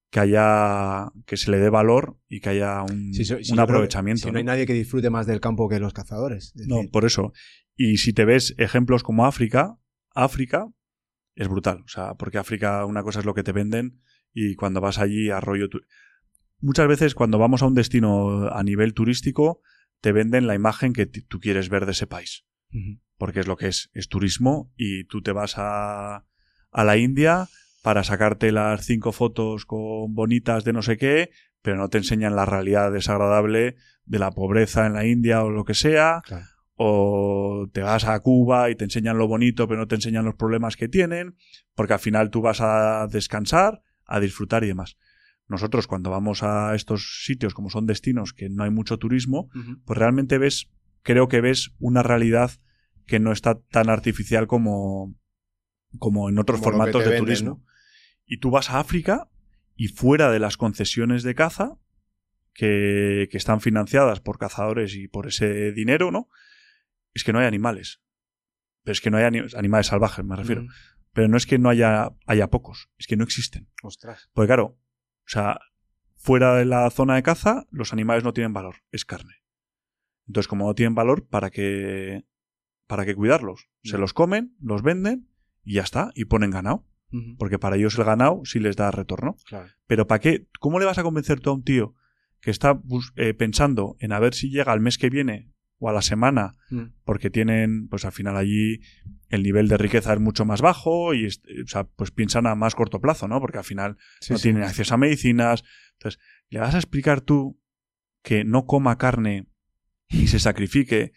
[0.09, 3.11] que haya que se le dé valor y que haya un,
[3.51, 4.27] un aprovechamiento.
[4.27, 4.37] Si ¿no?
[4.37, 6.53] hay nadie que disfrute más del campo que los cazadores.
[6.55, 7.33] No, por eso.
[7.75, 9.77] Y si te ves ejemplos como África,
[10.13, 10.67] África
[11.35, 11.83] es brutal.
[11.85, 14.01] O sea, porque África una cosa es lo que te venden
[14.33, 15.67] y cuando vas allí a rollo...
[16.59, 19.61] Muchas veces cuando vamos a un destino a nivel turístico
[20.01, 22.45] te venden la imagen que tú quieres ver de ese país.
[23.17, 26.25] Porque es lo que es, es turismo y tú te vas a,
[26.71, 27.47] a la India
[27.81, 31.29] para sacarte las cinco fotos con bonitas de no sé qué,
[31.61, 33.75] pero no te enseñan la realidad desagradable
[34.05, 36.21] de la pobreza en la India o lo que sea.
[36.75, 40.35] O te vas a Cuba y te enseñan lo bonito, pero no te enseñan los
[40.35, 41.35] problemas que tienen,
[41.75, 44.97] porque al final tú vas a descansar, a disfrutar y demás.
[45.47, 49.49] Nosotros cuando vamos a estos sitios como son destinos que no hay mucho turismo,
[49.85, 50.69] pues realmente ves,
[51.03, 52.51] creo que ves una realidad
[53.05, 55.15] que no está tan artificial como,
[55.97, 57.63] como en otros formatos de turismo.
[58.27, 59.29] Y tú vas a África
[59.75, 61.79] y fuera de las concesiones de caza,
[62.53, 66.29] que, que, están financiadas por cazadores y por ese dinero, ¿no?
[67.13, 68.01] Es que no hay animales.
[68.83, 70.65] Pero es que no hay animales salvajes, me refiero.
[71.13, 73.67] Pero no es que no haya, haya pocos, es que no existen.
[73.83, 74.29] Ostras.
[74.33, 75.59] Porque claro, o sea,
[76.15, 79.43] fuera de la zona de caza, los animales no tienen valor, es carne.
[80.27, 82.25] Entonces, como no tienen valor, ¿para qué,
[82.85, 83.69] para qué cuidarlos?
[83.83, 85.29] Se los comen, los venden
[85.63, 86.85] y ya está, y ponen ganado.
[87.37, 89.37] Porque para ellos el ganado sí les da retorno.
[89.87, 90.47] Pero ¿para qué?
[90.59, 91.95] ¿Cómo le vas a convencer tú a un tío
[92.41, 92.79] que está
[93.15, 96.55] eh, pensando en a ver si llega al mes que viene o a la semana,
[96.69, 96.83] mm.
[97.03, 98.79] porque tienen, pues al final allí
[99.29, 102.73] el nivel de riqueza es mucho más bajo y, o sea, pues piensan a más
[102.73, 103.39] corto plazo, ¿no?
[103.39, 103.97] Porque al final
[104.29, 105.63] no tienen acceso a medicinas.
[105.93, 107.59] Entonces, ¿le vas a explicar tú
[108.23, 109.47] que no coma carne
[110.07, 111.11] y se sacrifique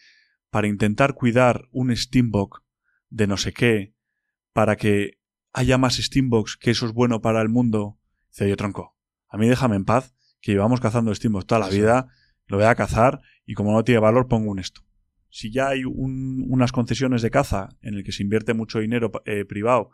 [0.51, 2.63] para intentar cuidar un Steambox
[3.09, 3.95] de no sé qué,
[4.53, 5.20] para que
[5.53, 7.99] haya más Steambox, que eso es bueno para el mundo?
[8.31, 8.97] Dice, yo tronco,
[9.29, 12.09] a mí déjame en paz, que llevamos cazando Steambox toda la vida,
[12.47, 14.83] lo voy a cazar y como no tiene valor pongo un esto.
[15.29, 19.45] Si ya hay unas concesiones de caza en el que se invierte mucho dinero eh,
[19.45, 19.91] privado,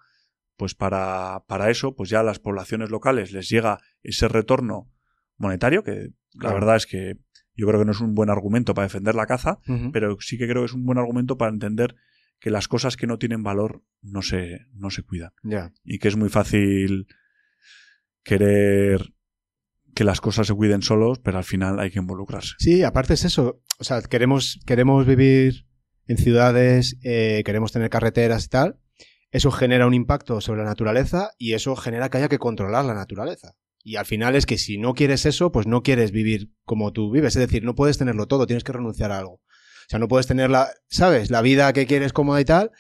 [0.57, 4.91] pues para, para, eso, pues ya a las poblaciones locales les llega ese retorno
[5.37, 7.19] monetario, que la verdad es que
[7.55, 9.59] yo creo que no es un buen argumento para defender la caza,
[9.93, 11.95] pero sí que creo que es un buen argumento para entender
[12.39, 15.33] que las cosas que no tienen valor no se, no se cuidan.
[15.85, 17.07] Y que es muy fácil
[18.23, 19.13] querer
[19.95, 22.55] que las cosas se cuiden solos, pero al final hay que involucrarse.
[22.59, 23.63] Sí, aparte es eso.
[23.79, 25.67] O sea, queremos, queremos vivir
[26.07, 28.79] en ciudades, eh, queremos tener carreteras y tal.
[29.31, 32.95] Eso genera un impacto sobre la naturaleza y eso genera que haya que controlar la
[32.95, 33.57] naturaleza.
[33.83, 37.11] Y al final es que si no quieres eso, pues no quieres vivir como tú
[37.11, 37.37] vives.
[37.37, 39.41] Es decir, no puedes tenerlo todo, tienes que renunciar a algo.
[39.87, 41.31] O sea, no puedes tener la, ¿sabes?
[41.31, 42.73] La vida que quieres cómoda y tal,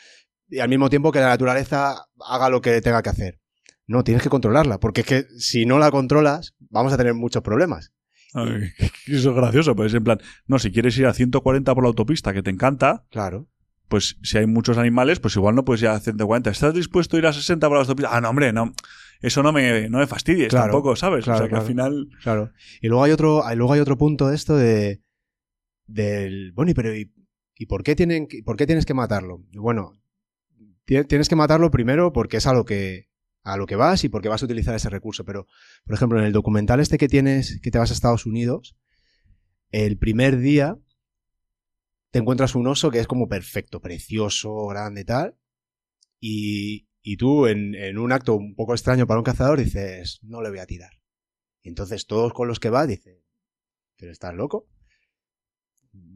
[0.49, 3.41] y al mismo tiempo que la naturaleza haga lo que tenga que hacer.
[3.87, 7.43] No, tienes que controlarla, porque es que si no la controlas, vamos a tener muchos
[7.43, 7.93] problemas.
[9.07, 12.33] eso es gracioso, pues en plan, no, si quieres ir a 140 por la autopista,
[12.35, 13.47] que te encanta, claro.
[13.89, 16.51] pues si hay muchos animales, pues igual no puedes ir a 140.
[16.51, 18.11] ¿Estás dispuesto a ir a 60 por la autopista?
[18.13, 18.73] Ah, no, hombre, no.
[19.21, 21.27] Eso no me, no me fastidies tampoco, ¿sabes?
[21.27, 22.09] o sea, que al final...
[22.23, 22.53] Claro.
[22.83, 25.01] Y luego hay otro, luego hay otro punto de esto de...
[25.87, 26.53] Del...
[26.53, 26.95] Bueno, pero...
[26.95, 29.43] ¿Y, por, qué tienen, por qué tienes que matarlo?
[29.55, 29.93] Bueno,
[30.85, 33.09] tienes que matarlo primero porque es algo que
[33.43, 35.25] a lo que vas y porque vas a utilizar ese recurso.
[35.25, 35.47] Pero,
[35.85, 38.77] por ejemplo, en el documental este que tienes, que te vas a Estados Unidos,
[39.71, 40.77] el primer día
[42.11, 45.37] te encuentras un oso que es como perfecto, precioso, grande tal,
[46.19, 50.51] y, tú, en, en un acto un poco extraño para un cazador, dices, no le
[50.51, 50.93] voy a tirar.
[51.63, 53.23] Y entonces todos con los que vas dicen,
[53.97, 54.67] ¿pero estás loco?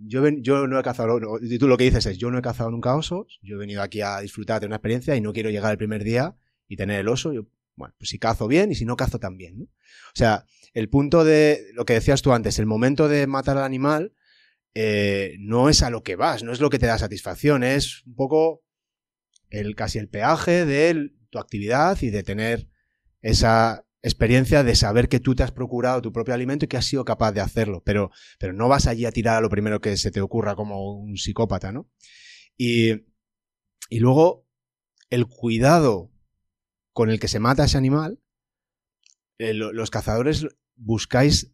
[0.06, 2.70] Yo, yo no he cazado, y tú lo que dices es, yo no he cazado
[2.70, 5.70] nunca osos, yo he venido aquí a disfrutar de una experiencia y no quiero llegar
[5.70, 7.32] el primer día y tener el oso.
[7.32, 9.64] Yo, bueno, pues si cazo bien y si no cazo también, ¿no?
[9.64, 13.64] O sea, el punto de lo que decías tú antes, el momento de matar al
[13.64, 14.14] animal
[14.74, 18.04] eh, no es a lo que vas, no es lo que te da satisfacción, es
[18.06, 18.62] un poco
[19.48, 22.68] el casi el peaje de tu actividad y de tener
[23.20, 26.86] esa experiencia de saber que tú te has procurado tu propio alimento y que has
[26.86, 29.96] sido capaz de hacerlo, pero, pero no vas allí a tirar a lo primero que
[29.96, 31.88] se te ocurra como un psicópata, ¿no?
[32.56, 32.92] Y,
[33.90, 34.46] y luego
[35.10, 36.10] el cuidado
[36.92, 38.20] con el que se mata ese animal,
[39.38, 40.46] eh, lo- los cazadores
[40.76, 41.52] buscáis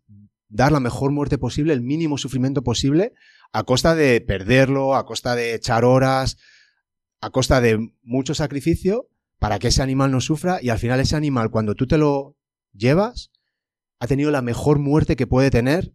[0.49, 3.13] dar la mejor muerte posible, el mínimo sufrimiento posible,
[3.53, 6.37] a costa de perderlo, a costa de echar horas,
[7.21, 9.09] a costa de mucho sacrificio
[9.39, 12.37] para que ese animal no sufra y al final ese animal cuando tú te lo
[12.73, 13.31] llevas
[13.99, 15.95] ha tenido la mejor muerte que puede tener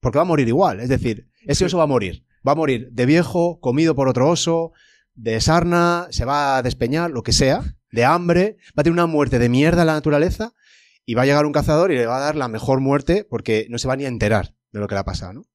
[0.00, 2.90] porque va a morir igual, es decir, ese oso va a morir, va a morir
[2.92, 4.72] de viejo, comido por otro oso,
[5.14, 9.06] de sarna, se va a despeñar, lo que sea, de hambre, va a tener una
[9.06, 10.52] muerte de mierda en la naturaleza
[11.06, 13.66] y va a llegar un cazador y le va a dar la mejor muerte porque
[13.70, 15.46] no se va ni a enterar de lo que le ha pasado, ¿no?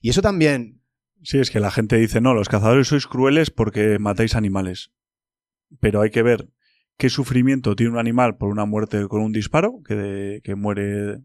[0.00, 0.78] Y eso también
[1.22, 4.92] Sí, es que la gente dice, no, los cazadores sois crueles porque matáis animales.
[5.80, 6.48] Pero hay que ver
[6.96, 11.18] qué sufrimiento tiene un animal por una muerte con un disparo, que, de- que muere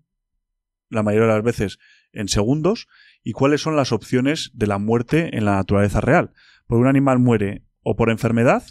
[0.89, 1.79] la mayoría de las veces
[2.11, 2.87] en segundos,
[3.23, 6.31] y cuáles son las opciones de la muerte en la naturaleza real.
[6.67, 8.63] Porque un animal muere o por enfermedad,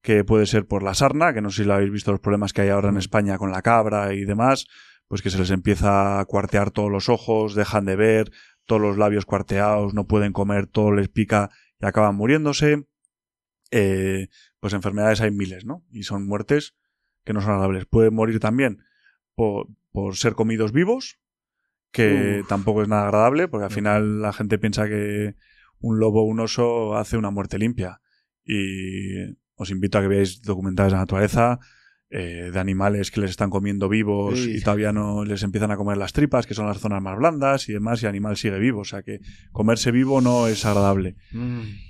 [0.00, 2.52] que puede ser por la sarna, que no sé si lo habéis visto los problemas
[2.52, 4.66] que hay ahora en España con la cabra y demás,
[5.08, 8.30] pues que se les empieza a cuartear todos los ojos, dejan de ver,
[8.66, 12.86] todos los labios cuarteados, no pueden comer, todo les pica y acaban muriéndose.
[13.70, 14.28] Eh,
[14.64, 15.84] pues enfermedades hay miles, ¿no?
[15.92, 16.74] Y son muertes
[17.22, 17.84] que no son agradables.
[17.84, 18.78] Pueden morir también
[19.34, 21.18] por, por ser comidos vivos,
[21.92, 22.48] que Uf.
[22.48, 25.34] tampoco es nada agradable, porque al final la gente piensa que
[25.80, 28.00] un lobo o un oso hace una muerte limpia.
[28.42, 31.58] Y os invito a que veáis documentales de la naturaleza,
[32.08, 35.98] eh, de animales que les están comiendo vivos y todavía no les empiezan a comer
[35.98, 38.80] las tripas, que son las zonas más blandas y demás, y el animal sigue vivo.
[38.80, 39.20] O sea que
[39.52, 41.16] comerse vivo no es agradable.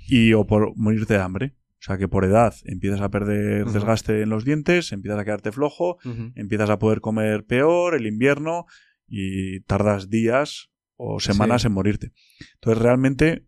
[0.09, 1.55] Y o por morirte de hambre.
[1.85, 5.51] O sea que por edad empiezas a perder desgaste en los dientes, empiezas a quedarte
[5.51, 5.97] flojo,
[6.33, 8.65] empiezas a poder comer peor el invierno
[9.07, 11.67] y tardas días o semanas Sí.
[11.67, 12.11] en morirte.
[12.55, 13.45] Entonces realmente,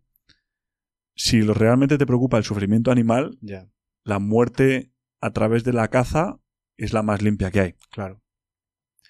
[1.16, 3.38] si realmente te preocupa el sufrimiento animal,
[4.04, 6.38] la muerte a través de la caza
[6.76, 7.74] es la más limpia que hay.
[7.90, 8.22] claro.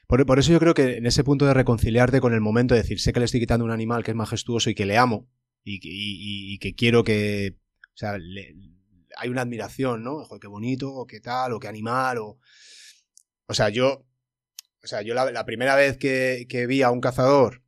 [0.07, 2.81] Por, por eso yo creo que en ese punto de reconciliarte con el momento de
[2.81, 5.29] decir, sé que le estoy quitando un animal que es majestuoso y que le amo
[5.65, 7.59] y que, y- y- y que quiero que,
[7.89, 8.55] o sea, le-
[9.19, 10.25] hay una admiración, ¿no?
[10.25, 12.39] Joder, qué bonito, o qué tal, o qué animal, o...
[13.47, 14.05] O sea, yo,
[14.83, 17.63] o sea, yo la, primera vez que, vi a un cazador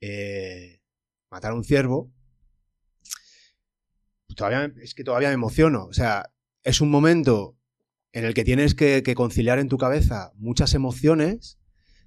[0.00, 0.82] eh,
[1.30, 2.12] matar a un ciervo,
[4.36, 5.86] todavía, me- es que todavía me emociono.
[5.86, 6.32] O sea,
[6.64, 7.56] es un momento
[8.12, 11.58] en el que tienes que, conciliar en tu cabeza muchas emociones.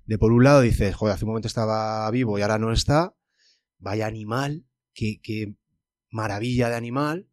[0.06, 3.16] De por un lado dices, joder, hace un momento estaba vivo y ahora no está.
[3.80, 5.56] Vaya animal, qué
[6.12, 7.28] maravilla de animal.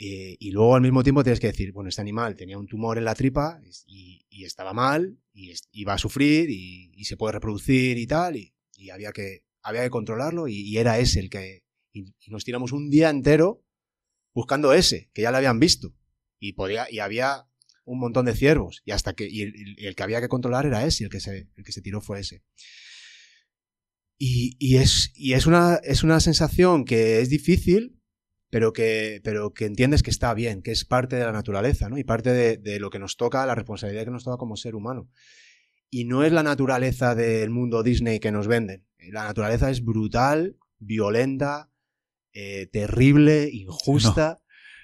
[0.00, 2.98] Eh, y luego al mismo tiempo tienes que decir, bueno, este animal tenía un tumor
[2.98, 7.98] en la tripa y, estaba mal y, y va a sufrir y, se puede reproducir
[7.98, 8.36] y tal.
[8.36, 8.54] Y,
[8.90, 11.64] había, que, había que controlarlo y, era ese el que...
[11.92, 13.64] Y, nos tiramos un día entero
[14.32, 15.94] buscando ese, que ya lo habían visto.
[16.38, 17.48] Y, podía, y había
[17.84, 18.82] un montón de ciervos.
[18.84, 21.64] Y hasta que y el, que había que controlar era ese, el que se, el
[21.64, 22.44] que se tiró fue ese.
[24.16, 27.97] Y, y es, y es, una, es una sensación que es difícil,
[28.50, 31.98] pero que, pero que entiendes que está bien, que es parte de la naturaleza, ¿no?
[31.98, 34.74] Y parte de, de lo que nos toca, la responsabilidad que nos toca como ser
[34.74, 35.08] humano.
[35.90, 38.84] Y no es la naturaleza del mundo Disney que nos venden.
[39.10, 41.70] La naturaleza es brutal, violenta,
[42.32, 44.40] eh, terrible, injusta.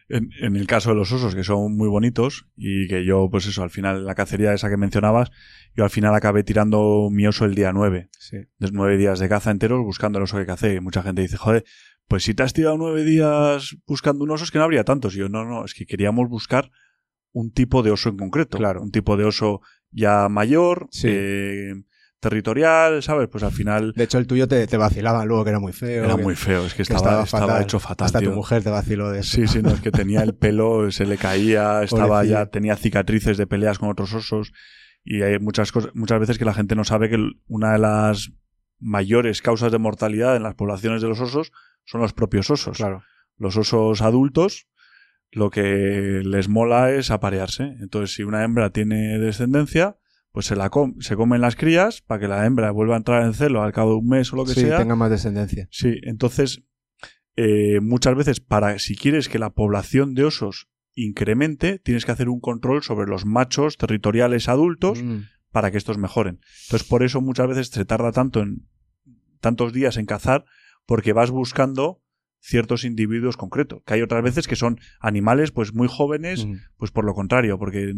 [0.09, 3.47] En, en el caso de los osos, que son muy bonitos, y que yo, pues
[3.47, 5.31] eso, al final, la cacería esa que mencionabas,
[5.75, 8.11] yo al final acabé tirando mi oso el día 9.
[8.19, 8.37] Sí.
[8.59, 10.75] de nueve días de caza enteros buscando el oso que cacé.
[10.75, 11.65] Y mucha gente dice, joder,
[12.09, 15.15] pues si te has tirado nueve días buscando un oso es que no habría tantos.
[15.15, 16.71] Y yo, no, no, es que queríamos buscar
[17.33, 18.59] un tipo de oso en concreto.
[18.59, 18.83] Claro.
[18.83, 21.09] Un tipo de oso ya mayor, Sí.
[21.11, 21.73] eh,
[22.21, 23.29] territorial, ¿sabes?
[23.29, 26.05] Pues al final De hecho, el tuyo te, te vacilaba luego que era muy feo.
[26.05, 28.07] era que- muy feo, es que que estaba, hecho fatal.
[28.07, 28.31] Hasta tío.
[28.31, 29.37] tu mujer te vaciló de eso.
[29.37, 32.45] Sí, sí, no, es que tenía el pelo, se le caía, estaba Pobrecilla.
[32.45, 34.53] ya, tenía cicatrices de peleas con otros osos.
[35.05, 38.33] Y hay muchas cosas, muchas veces que la gente no sabe que una de las
[38.79, 41.53] mayores causas de mortalidad en las poblaciones de los osos
[41.85, 42.77] son los propios osos.
[42.77, 43.03] Claro.
[43.37, 44.69] Los osos adultos,
[45.31, 47.75] lo que les mola es aparearse.
[47.81, 49.97] Entonces, si una hembra tiene descendencia,
[50.33, 50.71] pues se la
[51.01, 53.91] se comen las crías para que la hembra vuelva a entrar en celo al cabo
[53.91, 54.79] de un mes o lo que sí, sea.
[54.79, 55.69] tenga más descendencia.
[55.71, 56.63] Sí, entonces
[57.37, 62.29] eh, muchas veces para si quieres que la población de osos incremente, tienes que hacer
[62.29, 66.41] un control sobre los machos territoriales adultos Mm, para que estos mejoren.
[66.65, 68.67] Entonces, por eso muchas veces se tarda tanto en
[69.41, 70.45] tantos días en cazar,
[70.87, 72.03] porque vas buscando
[72.41, 73.83] ciertos individuos concretos.
[73.87, 76.57] Que hay otras veces que son animales pues muy jóvenes, mm.
[76.77, 77.95] pues por lo contrario, porque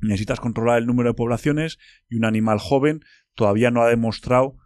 [0.00, 1.78] necesitas controlar el número de poblaciones
[2.08, 3.00] y un animal joven
[3.34, 4.56] todavía no ha demostrado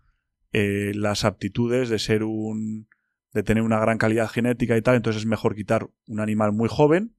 [0.53, 2.89] eh, las aptitudes de ser un
[3.33, 6.69] de tener una gran calidad genética y tal, entonces es mejor quitar un animal muy
[6.69, 7.15] joven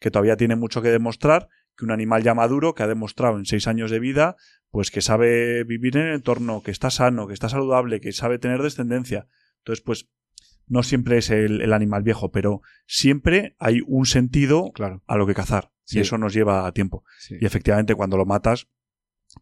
[0.00, 3.44] que todavía tiene mucho que demostrar que un animal ya maduro que ha demostrado en
[3.46, 4.36] seis años de vida
[4.70, 8.38] pues que sabe vivir en el entorno, que está sano, que está saludable, que sabe
[8.38, 9.26] tener descendencia.
[9.58, 10.08] Entonces pues
[10.66, 15.02] no siempre es el, el animal viejo, pero siempre hay un sentido Claro.
[15.06, 15.70] a lo que cazar.
[15.84, 15.98] Sí.
[15.98, 17.04] Y eso nos lleva a tiempo.
[17.18, 17.36] sí.
[17.40, 18.66] Y efectivamente, cuando lo matas,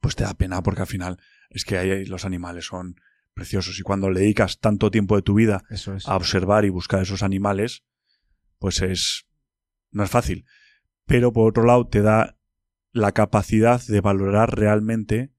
[0.03, 1.19] pues te da pena porque al final
[1.51, 2.97] es que ahí los animales son
[3.33, 3.79] preciosos.
[3.79, 6.07] Y cuando le dedicas tanto tiempo de tu vida Eso es.
[6.07, 7.83] a observar y buscar esos animales,
[8.59, 9.27] pues es.
[9.91, 10.45] no es fácil.
[11.07, 12.39] Pero por otro lado, te da
[12.93, 15.33] la capacidad de valorar realmente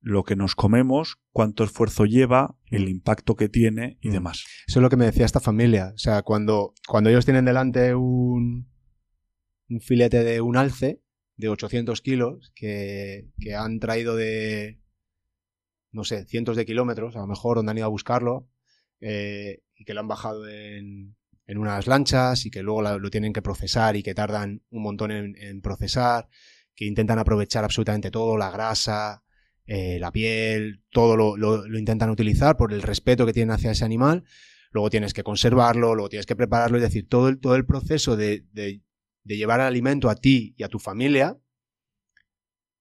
[0.00, 4.12] lo que nos comemos, cuánto esfuerzo lleva, el impacto que tiene y Mm.
[4.12, 4.44] demás.
[4.66, 5.92] Eso es lo que me decía esta familia.
[5.94, 8.68] O sea, cuando, cuando ellos tienen delante un,
[9.68, 11.02] un filete de un alce
[11.36, 14.80] de 800 kilos que, que han traído de,
[15.92, 18.48] no sé, cientos de kilómetros, a lo mejor donde han ido a buscarlo,
[19.00, 21.16] eh, y que lo han bajado en,
[21.48, 25.10] en unas lanchas y que luego lo tienen que procesar y que tardan un montón
[25.10, 26.28] en, procesar,
[26.76, 29.24] que intentan aprovechar absolutamente todo, la grasa,
[29.66, 33.84] eh, la piel, todo lo, lo- intentan utilizar por el respeto que tienen hacia ese
[33.84, 34.24] animal.
[34.70, 38.16] Luego tienes que conservarlo, luego tienes que prepararlo, es decir, todo el, todo el proceso
[38.16, 38.82] de, de-
[39.24, 41.38] llevar el alimento a ti y a tu familia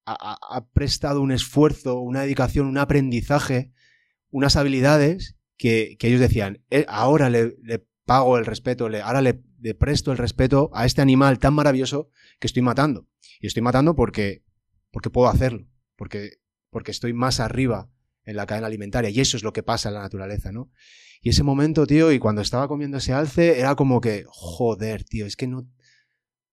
[0.06, 3.72] ha, ha- prestado un esfuerzo, una dedicación, un aprendizaje,
[4.30, 7.56] unas habilidades que, que ellos decían, "Eh, ahora le
[8.08, 12.10] pago el respeto, le, ahora le, le presto el respeto a este animal tan maravilloso
[12.40, 13.08] que estoy matando.
[13.40, 14.44] Y estoy matando porque,
[14.92, 16.40] porque puedo hacerlo, porque,
[16.72, 17.92] porque estoy más arriba
[18.24, 19.10] en la cadena alimentaria.
[19.12, 20.72] Y eso es lo que pasa en la naturaleza, ¿no?
[21.22, 25.26] Y ese momento, tío, y cuando estaba comiendo ese alce, era como que, joder, tío,
[25.26, 25.68] es que no...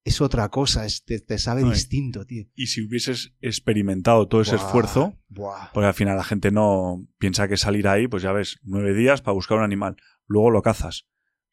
[0.06, 1.70] Es otra cosa, es- te, te sabe Ay.
[1.70, 2.44] distinto, tío.
[2.54, 5.70] Y si hubieses experimentado todo ese Buah, esfuerzo, buah.
[5.72, 9.22] Porque al final la gente no piensa que salir ahí, pues ya ves, nueve días
[9.22, 9.96] para buscar un animal.
[10.26, 11.06] Luego lo cazas,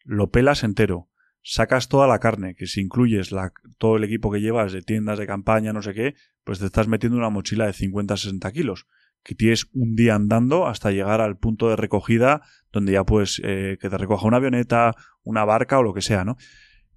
[0.03, 1.09] lo pelas entero,
[1.43, 3.31] sacas toda la carne, que si incluyes
[3.77, 6.87] todo el equipo que llevas de tiendas de campaña, no sé qué, pues te estás
[6.87, 8.87] metiendo una mochila de 50-60 kilos,
[9.23, 12.41] que tienes un día andando hasta llegar al punto de recogida
[12.71, 16.37] donde ya puedes que te recoja una avioneta, una barca o lo que sea, ¿no?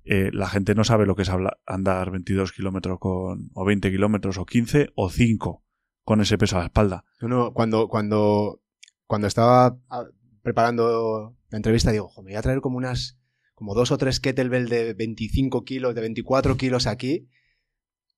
[0.04, 1.30] Eh, la gente no sabe lo que es
[1.66, 5.64] andar 22 kilómetros con, o 20 kilómetros o 15 o 5
[6.04, 7.04] con ese peso a la espalda.
[7.22, 8.60] Uno, cuando, cuando,
[9.06, 10.04] cuando estaba ah,
[10.44, 13.18] preparando la entrevista, digo, "Jo, me voy a traer como unas,
[13.54, 17.28] como dos o tres kettlebell de 25 kilos, de 24 kilos aquí,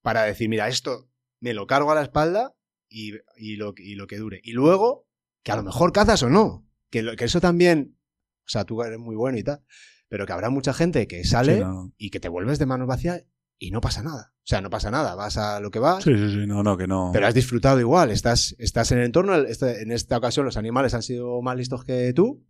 [0.02, 1.08] para decir, mira, esto
[1.40, 2.54] me lo cargo a la espalda
[2.88, 4.40] y, y lo, y lo que dure.
[4.42, 5.06] Y luego,
[5.42, 7.96] que a lo mejor cazas o no, que, lo- que eso también,
[8.44, 9.62] o sea, tú eres muy bueno y tal,
[10.08, 11.92] pero que habrá mucha gente que sale Sí, no.
[11.96, 13.24] y que te vuelves de manos vacías
[13.58, 14.32] y no pasa nada.
[14.38, 16.04] O sea, no pasa nada, vas a lo que vas.
[16.04, 17.10] Sí, sí, sí, no, no, que no.
[17.12, 20.94] Pero has disfrutado igual, estás, estás en el entorno, este- en esta ocasión los animales
[20.94, 22.44] han sido más listos que tú.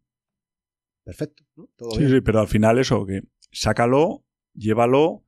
[1.04, 1.68] Perfecto, ¿no?
[1.76, 2.10] Todo Sí, bien.
[2.10, 3.22] sí, pero al final eso, que
[3.52, 4.24] sácalo,
[4.54, 5.24] llévalo,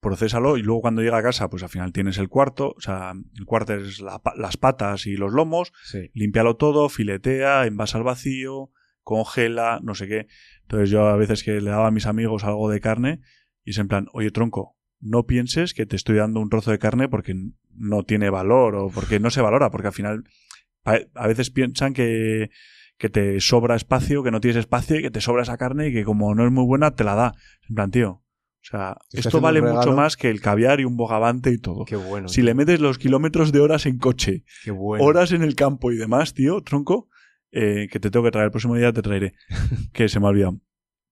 [0.00, 3.12] procésalo y luego cuando llega a casa, pues al final tienes el cuarto, o sea,
[3.38, 6.10] el cuarto es la las patas y los lomos, Sí.
[6.14, 8.70] límpialo todo, filetea, envasa al vacío,
[9.04, 10.26] congela, no sé qué.
[10.62, 13.20] Entonces yo a veces que le daba a mis amigos algo de carne
[13.64, 16.78] y es en plan, oye tronco, no pienses que te estoy dando un trozo de
[16.78, 17.34] carne porque
[17.74, 20.24] no tiene valor o porque no se valora, porque al final
[20.84, 22.50] a, veces piensan que,
[22.98, 25.92] que te sobra espacio, que no tienes espacio y que te sobra esa carne y
[25.92, 27.34] que como no es muy buena te la da.
[27.68, 28.22] En plan, tío,
[28.62, 31.86] o sea, esto vale mucho más que el caviar y un bogavante y todo.
[31.86, 32.28] Qué bueno.
[32.28, 35.02] Si le metes los kilómetros de horas en coche, Qué bueno.
[35.02, 37.08] horas en el campo y demás, tío, tronco,
[37.52, 39.34] eh, que te tengo que traer el próximo día, te traeré,
[39.94, 40.60] que se me ha olvidado.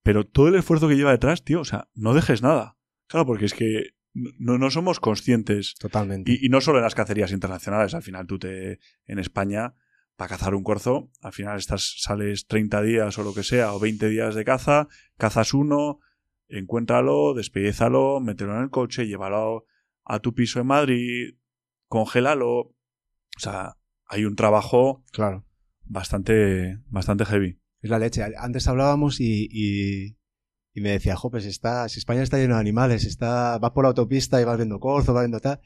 [0.03, 2.77] Pero todo el esfuerzo que lleva detrás, tío, o sea, no dejes nada.
[3.09, 5.75] Claro, porque es que no, no somos conscientes.
[5.79, 6.33] Totalmente.
[6.33, 9.75] Y, y no solo en las cacerías internacionales, al final tú te, en España,
[10.19, 13.79] para cazar un corzo, al final estás, sales 30 días o lo que sea, o
[13.79, 16.01] 20 días de caza, cazas uno,
[16.49, 19.67] encuéntralo, despellízalo, mételo en el coche, llévalo
[20.05, 21.37] a tu piso en Madrid,
[21.87, 22.51] congélalo.
[22.51, 22.75] O
[23.41, 23.77] sea,
[24.07, 25.05] hay un trabajo
[29.53, 30.18] y
[30.81, 33.89] me decía, jo, pues está, si España está lleno de animales, está, vas por la
[33.89, 35.61] autopista y vas viendo corzos, vas viendo tal.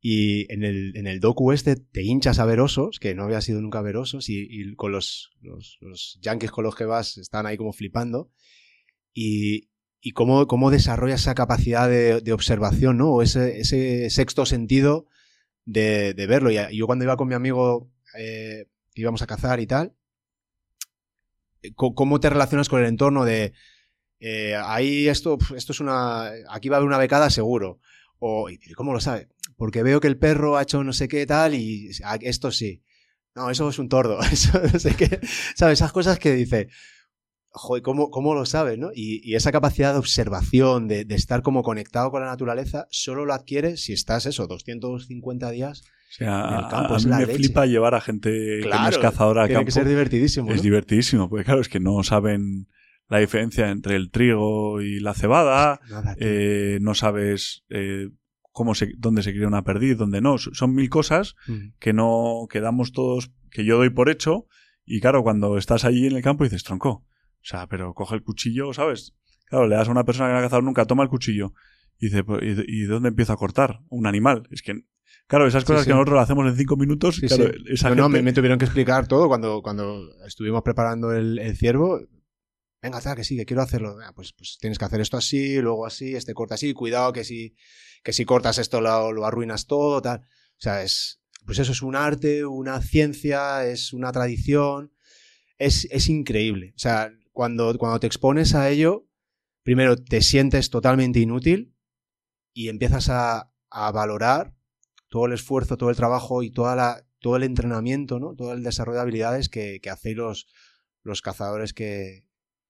[0.00, 3.40] Y en el, en el docu este te hinchas a ver osos, que no había
[3.40, 7.18] sido nunca ver osos, y, y con los, los, los yankees con los que vas
[7.18, 8.30] están ahí como flipando.
[9.12, 9.70] Y,
[10.00, 13.10] y cómo, cómo desarrolla esa capacidad de, de observación, ¿no?
[13.10, 15.06] O ese, ese sexto sentido
[15.64, 16.52] de, de verlo.
[16.52, 19.96] Y yo cuando iba con mi amigo, eh, íbamos a cazar y tal,
[21.74, 23.52] ¿cómo te relacionas con el entorno de...
[24.20, 26.30] Eh, ahí esto, esto es una...
[26.50, 27.80] Aquí va a haber una becada seguro.
[28.18, 29.28] O, ¿cómo lo sabe?
[29.56, 31.90] Porque veo que el perro ha hecho no sé qué tal y
[32.20, 32.82] esto sí.
[33.34, 34.20] No, eso es un tordo.
[34.32, 35.20] Eso no sé qué.
[35.54, 35.78] ¿Sabes?
[35.78, 36.68] Esas cosas que dice,
[37.50, 38.78] joder, ¿cómo, cómo lo sabes?
[38.78, 38.90] ¿no?
[38.92, 43.24] Y, y, esa capacidad de observación, de, de, estar como conectado con la naturaleza, solo
[43.24, 46.94] lo adquieres si estás eso, 250 días o sea, en el campo.
[46.94, 47.34] a, mí me leche.
[47.34, 50.50] flipa llevar a gente Claro, que no es cazadora a Tiene que ser divertidísimo.
[50.50, 50.62] Es ¿no?
[50.62, 52.68] divertidísimo, porque claro, es que no saben
[53.08, 58.08] la diferencia entre el trigo y la cebada, Nada, eh, no sabes eh,
[58.52, 60.36] cómo se, dónde se cría una perdiz, dónde no.
[60.38, 61.70] Son mil cosas Mm.
[61.78, 64.46] que no que damos todos, que yo doy por hecho,
[64.84, 67.04] y claro, cuando estás allí en el campo dices, tronco, o
[67.42, 69.14] sea, pero coge el cuchillo, ¿sabes?
[69.46, 71.52] Claro, le das a una persona que no ha cazado nunca, toma el cuchillo,
[71.98, 73.80] y dice, pues, ¿y, dónde empiezo a cortar?
[73.88, 74.46] Un animal.
[74.50, 74.82] Es que,
[75.26, 75.88] claro, esas cosas sí.
[75.88, 79.06] que nosotros hacemos en cinco minutos, Sí, claro, esa No, me, me tuvieron que explicar
[79.08, 82.00] todo cuando, cuando estuvimos preparando el, el ciervo.
[82.80, 83.96] Venga, tal, que sí, que quiero hacerlo.
[84.04, 87.24] Ah, pues, pues tienes que hacer esto así, luego así, este corta así, cuidado que
[87.24, 87.56] si,
[88.04, 90.20] que si cortas esto lo, lo arruinas todo, tal.
[90.20, 94.92] O sea, es, pues eso es un arte, una ciencia, es una tradición.
[95.58, 96.72] Es, es increíble.
[96.76, 99.08] O sea, cuando, cuando te expones a ello,
[99.64, 101.74] primero te sientes totalmente inútil
[102.52, 104.54] y empiezas a, a valorar
[105.08, 108.34] todo el esfuerzo, todo el trabajo y toda la, todo el entrenamiento, ¿no?
[108.36, 110.46] todo el desarrollo de habilidades que, que hacéis los,
[111.02, 112.27] los cazadores que,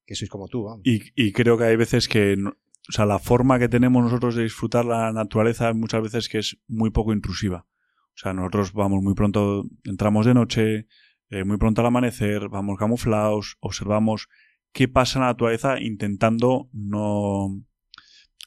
[0.09, 0.65] que sois como tú.
[0.65, 0.81] Vamos.
[0.85, 4.45] Y, y creo que hay veces que, o sea, la forma que tenemos nosotros de
[4.45, 7.67] disfrutar la naturaleza muchas veces que es muy poco intrusiva.
[8.15, 10.87] O sea, nosotros vamos muy pronto, entramos de noche,
[11.29, 14.29] eh, muy pronto al amanecer, vamos camuflados, observamos
[14.73, 17.49] qué pasa en la naturaleza intentando no,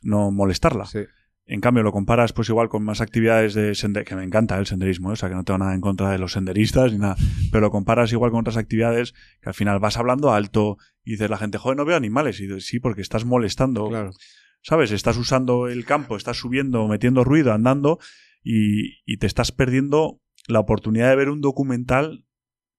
[0.02, 0.86] no molestarla.
[0.86, 1.02] Sí.
[1.46, 4.68] En cambio, lo comparas pues igual con más actividades de sender que me encanta el
[4.68, 5.14] senderismo, ¿eh?
[5.14, 7.18] o sea, que no tengo nada en contra de los senderistas ni nada,
[7.52, 11.30] pero lo comparas igual con otras actividades que al final vas hablando alto y dices
[11.30, 12.40] la gente, joder, no veo animales.
[12.40, 14.12] Y dices, sí, porque estás molestando, Claro.
[14.62, 14.92] ¿sabes?
[14.92, 18.00] Estás usando el campo, estás subiendo, metiendo ruido, andando
[18.44, 22.26] y, y te estás perdiendo la oportunidad de ver un documental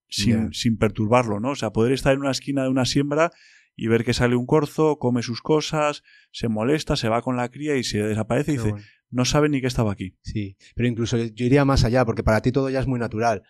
[0.09, 1.51] sin, sin perturbarlo, ¿no?
[1.51, 3.32] O sea, poder estar en una esquina de una siembra
[3.77, 7.49] y ver que sale un corzo, come sus cosas, se molesta, se va con la
[7.49, 8.86] cría y se desaparece y dice, bueno.
[9.11, 10.16] no sabe ni que estaba aquí.
[10.23, 13.43] Sí, pero incluso yo iría más allá, porque para ti todo ya es muy natural.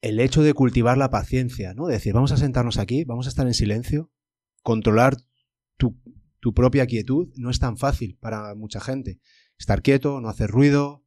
[0.00, 1.86] El hecho de cultivar la paciencia, ¿no?
[1.86, 4.10] De decir, vamos a sentarnos aquí, vamos a estar en silencio,
[4.62, 5.16] controlar
[5.76, 5.96] tu,
[6.40, 9.20] tu propia quietud, no es tan fácil para mucha gente.
[9.58, 11.04] Estar quieto, no hacer ruido,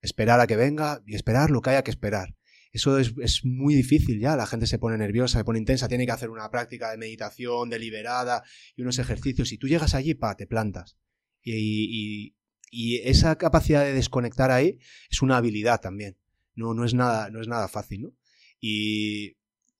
[0.00, 2.37] esperar a que venga y esperar lo que haya que esperar.
[2.70, 6.06] Eso es, es muy difícil ya, la gente se pone nerviosa, se pone intensa, tiene
[6.06, 8.42] que hacer una práctica de meditación deliberada
[8.76, 9.52] y unos ejercicios.
[9.52, 10.98] Y tú llegas allí, pa, te plantas.
[11.42, 12.36] Y, y,
[12.70, 14.78] y esa capacidad de desconectar ahí
[15.10, 16.18] es una habilidad también.
[16.54, 18.12] No, no, es, nada, no es nada fácil, ¿no?
[18.60, 19.36] Y,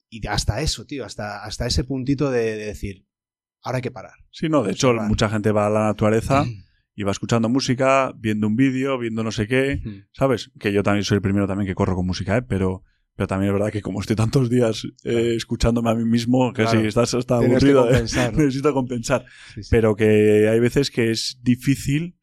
[0.09, 3.06] y hasta eso, tío, hasta, hasta ese puntito de, de decir,
[3.62, 4.15] ahora hay que parar.
[4.31, 6.44] Sí, no, de hecho, mucha gente va a la naturaleza
[6.99, 9.81] y va escuchando música, viendo un vídeo, viendo no sé qué,
[10.12, 10.51] ¿sabes?
[10.59, 12.43] Que yo también soy el primero también que corro con música, ¿eh?
[12.43, 12.83] Pero,
[13.15, 16.65] pero también es verdad que como estoy tantos días eh, escuchándome a mí mismo, que
[16.65, 16.81] Claro.
[16.81, 17.91] si estás hasta Tienes aburrido, ¿eh?
[17.93, 18.39] compensar, ¿no?
[18.41, 19.25] necesito compensar.
[19.55, 19.69] Sí, sí.
[19.70, 22.16] Pero que hay veces que es difícil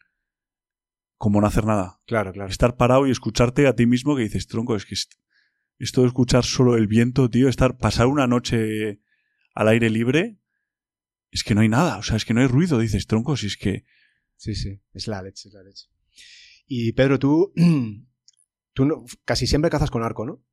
[1.18, 2.02] como no hacer nada.
[2.06, 2.50] Claro, claro.
[2.50, 5.14] Estar parado y escucharte a ti mismo que dices, tronco, es que est-
[5.80, 9.00] esto de escuchar solo el viento, tío, estar, pasar una noche
[9.54, 10.38] al aire libre,
[11.32, 13.48] es que no hay nada, o sea, es que no hay ruido, dices, tronco, si
[13.48, 13.86] es que
[14.38, 15.88] Sí, sí, es la leche, es la leche.
[16.68, 17.54] Y Pedro, tú,
[18.74, 20.34] tú no- casi siempre cazas con arco, ¿no?
[20.34, 20.44] O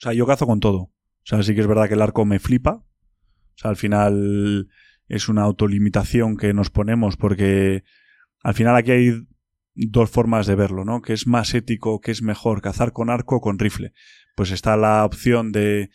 [0.00, 0.78] sea, yo cazo con todo.
[0.78, 0.92] O
[1.24, 2.72] sea, sí que es verdad que el arco me flipa.
[2.74, 4.68] O sea, al final
[5.08, 7.84] es una autolimitación que nos ponemos porque
[8.42, 9.26] al final aquí hay
[9.74, 11.00] dos formas de verlo, ¿no?
[11.02, 13.92] Que es más ético, que es mejor cazar con arco o con rifle.
[14.34, 15.90] Pues está la opción de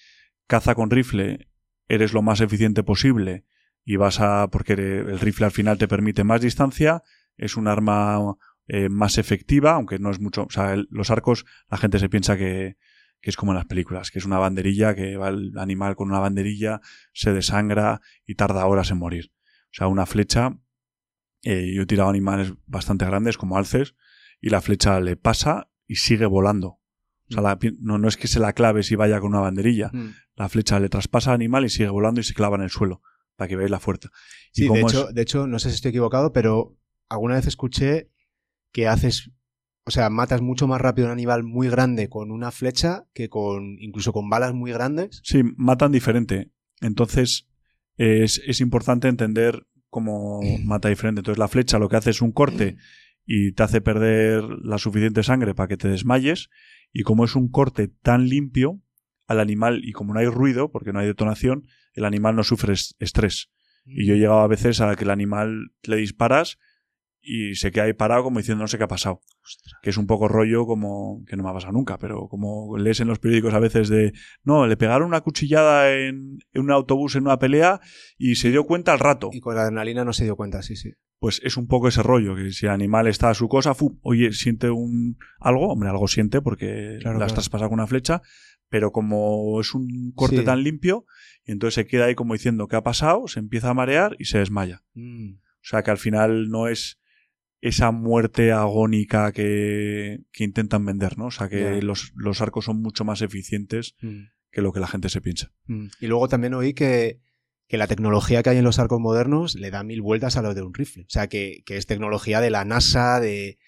[0.47, 1.49] caza con rifle,
[1.87, 3.45] eres lo más eficiente posible
[3.85, 7.03] y vas a porque el rifle al final te permite más distancia,
[7.37, 8.19] es un arma
[8.67, 12.09] eh, más efectiva, aunque no es mucho, o sea, el- los arcos la gente se
[12.09, 12.77] piensa que
[13.23, 16.09] que es como en las películas, que es una banderilla, que va el animal con
[16.09, 16.81] una banderilla,
[17.13, 19.31] se desangra y tarda horas en morir.
[19.65, 20.57] O sea, una flecha,
[21.43, 23.95] eh, yo he tirado animales bastante grandes como alces,
[24.39, 26.79] y la flecha le pasa y sigue volando.
[27.29, 29.91] O sea, la no, no es que se la clave si vaya con una banderilla,
[29.93, 30.09] Mm.
[30.35, 33.03] la flecha le traspasa al animal y sigue volando y se clava en el suelo.
[33.41, 34.09] Para que veáis la fuerza.
[34.51, 36.77] Sí, de hecho, es- de hecho, no sé si estoy equivocado, pero
[37.09, 38.11] alguna vez escuché
[38.71, 39.31] que haces,
[39.83, 43.29] o sea, matas mucho más rápido a un animal muy grande con una flecha que
[43.29, 45.21] con, incluso con balas muy grandes.
[45.23, 46.51] Sí, matan diferente.
[46.81, 47.47] Entonces,
[47.97, 51.21] es, es importante entender cómo mata diferente.
[51.21, 52.77] Entonces, la flecha lo que hace es un corte
[53.25, 56.49] y te hace perder la suficiente sangre para que te desmayes.
[56.93, 58.81] Y como es un corte tan limpio,
[59.27, 62.73] al animal, y como no hay ruido, porque no hay detonación, el animal no sufre
[62.73, 63.49] es- estrés.
[63.85, 66.57] Y yo he llegado a veces a que el animal le disparas
[67.23, 69.21] y se queda ahí parado como diciendo no sé qué ha pasado.
[69.83, 72.99] Que es un poco rollo como que no me ha pasado nunca, pero como lees
[72.99, 74.13] en los periódicos a veces de
[74.43, 77.79] no, le pegaron una cuchillada en, en un autobús en una pelea
[78.17, 79.29] y se dio cuenta al rato.
[79.33, 80.93] Y con la adrenalina no se dio cuenta, sí, sí.
[81.19, 83.99] Pues es un poco ese rollo, que si el animal está a su cosa, fu,
[84.01, 87.33] oye, siente un algo, hombre, algo siente porque Claro, la claro.
[87.35, 88.23] traspasado con una flecha,
[88.71, 90.43] pero como es un corte Sí.
[90.45, 91.05] tan limpio,
[91.45, 94.25] y entonces se queda ahí como diciendo qué ha pasado, se empieza a marear y
[94.25, 94.83] se desmaya.
[94.95, 95.33] Mm.
[95.35, 96.97] O sea que al final no es
[97.59, 101.25] esa muerte agónica que, que intentan vender, ¿no?
[101.25, 104.23] O sea que los, los arcos son mucho más eficientes Mm.
[104.51, 105.51] que lo que la gente se piensa.
[105.67, 105.87] Mm.
[105.99, 107.19] Y luego también oí que,
[107.67, 110.53] que la tecnología que hay en los arcos modernos le da mil vueltas a lo
[110.55, 111.03] de un rifle.
[111.03, 113.59] O sea, que, que es tecnología de la NASA, de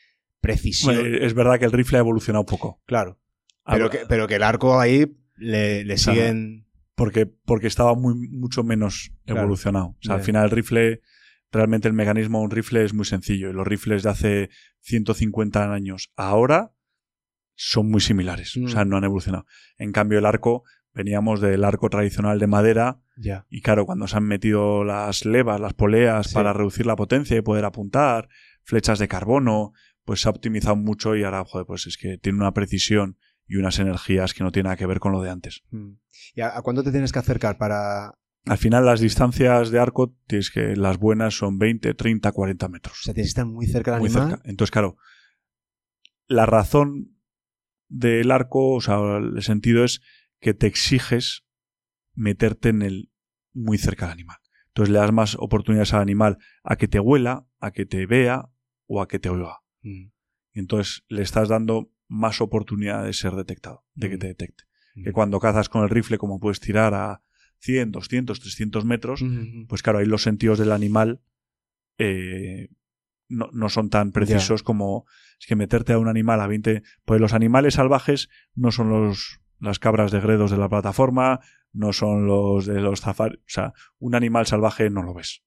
[0.42, 0.96] precisión.
[0.96, 2.82] Bueno, es verdad que el rifle ha evolucionado poco.
[2.86, 3.20] claro.
[3.66, 6.68] Ha- Pero que, pero que el arco ahí le, le siguen.
[6.96, 9.42] porque, porque estaba muy, mucho menos Claro.
[9.42, 9.86] evolucionado.
[9.88, 11.02] O sea, al final el rifle,
[11.52, 13.50] realmente el mecanismo de un rifle es muy sencillo.
[13.50, 14.50] Y los rifles de hace
[14.82, 16.74] 150 años ahora
[17.56, 18.58] son muy similares.
[18.58, 18.66] Mm.
[18.66, 19.46] O sea, no han evolucionado.
[19.78, 20.64] En cambio, el arco,
[20.94, 23.00] veníamos del arco tradicional de madera.
[23.18, 23.46] Ya.
[23.50, 26.34] Y claro, cuando se han metido las levas, las poleas Sí.
[26.36, 28.28] para reducir la potencia y poder apuntar,
[28.64, 29.72] flechas de carbono,
[30.04, 33.18] pues se ha optimizado mucho y ahora, joder, pues es que tiene una precisión
[33.48, 35.62] y unas energías que no tienen nada que ver con lo de antes.
[35.72, 35.94] Mm.
[36.36, 38.14] ¿Y a, a cuánto te tienes que acercar para.?
[38.46, 43.00] Al final las distancias de arco, tienes que las buenas son 20, 30, 40 metros.
[43.00, 44.30] O sea, tienes que estar muy cerca del muy animal.
[44.32, 44.50] cerca.
[44.50, 44.98] Entonces, claro,
[46.28, 47.18] la razón
[47.88, 50.02] del arco, o sea, el sentido es
[50.40, 51.46] que te exiges
[52.16, 53.12] meterte en el
[53.54, 54.38] muy cerca del animal.
[54.68, 58.50] Entonces le das más oportunidades al animal a que te huela, a que te vea
[58.88, 59.60] o a que te oiga.
[59.82, 60.08] Mm.
[60.54, 64.20] Y entonces le estás dando más oportunidad de ser detectado, de que Mm.
[64.20, 64.64] te detecte.
[64.96, 65.04] Mm.
[65.06, 67.22] Que cuando cazas con el rifle, como puedes tirar a
[67.60, 69.66] 100, 200, 300 metros, Mm.
[69.68, 71.22] pues claro, ahí los sentidos del animal
[71.98, 72.70] eh,
[73.30, 75.06] no, no son tan precisos como
[75.40, 76.84] es que meterte a un animal a 20.
[77.06, 81.40] Pues los animales salvajes no son los las cabras de gredos de la plataforma,
[81.72, 83.40] no son los de los zafaris.
[83.40, 85.42] O sea, un animal salvaje no lo ves.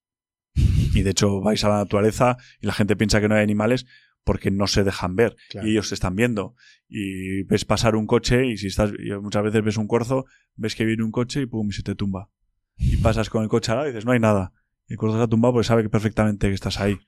[0.94, 3.84] Y de hecho vais a la naturaleza y la gente piensa que no hay animales
[4.27, 5.66] porque no se dejan ver Claro.
[5.69, 6.57] y ellos te están viendo
[6.89, 8.90] y ves pasar un coche y si estás
[9.23, 10.24] muchas veces ves un corzo
[10.57, 12.28] ves que viene un coche y pum y se te tumba
[12.77, 14.53] y pasas con el coche al lado y dices no hay nada
[14.89, 16.98] y el corzo se ha tumbado porque sabe que perfectamente que estás ahí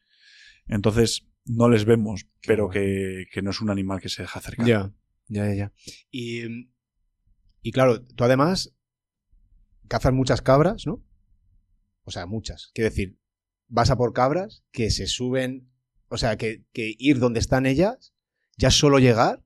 [0.69, 4.65] entonces no les vemos pero que, que no es un animal que se deja acercar
[4.67, 4.93] Ya,
[5.27, 5.73] ya, ya, ya.
[6.11, 6.71] Y,
[7.63, 8.75] y claro, tú además
[9.89, 11.03] cazas muchas cabras, ¿no?
[12.05, 12.71] O sea, muchas.
[12.75, 13.19] Quiero decir,
[13.67, 15.71] vas a por cabras que se suben,
[16.09, 18.13] o sea, que, que ir donde están ellas,
[18.57, 19.45] ya solo llegar,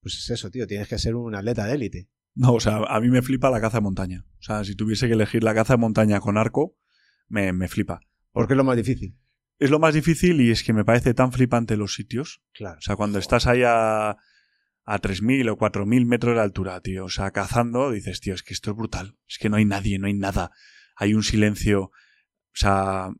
[0.00, 2.08] pues es eso, tío, tienes que ser un atleta de élite.
[2.34, 5.06] no o sea a mí me flipa la caza de montaña o sea si tuviese
[5.06, 6.76] que elegir la caza de montaña con arco
[7.28, 8.00] me, me flipa
[8.32, 9.18] Porque es lo más difícil.
[9.58, 12.78] es lo más difícil y es que me parece tan flipante los sitios Claro.
[12.78, 14.16] O sea, cuando estás ahí a,
[14.84, 18.54] a 3.000 o 4.000 metros de altura, tío, o sea, cazando, dices, tío, es que
[18.54, 19.16] esto es brutal.
[19.28, 20.50] Es que no hay nadie, no hay nada.
[20.96, 21.82] Hay un silencio.
[21.84, 21.92] O
[22.54, 23.10] sea,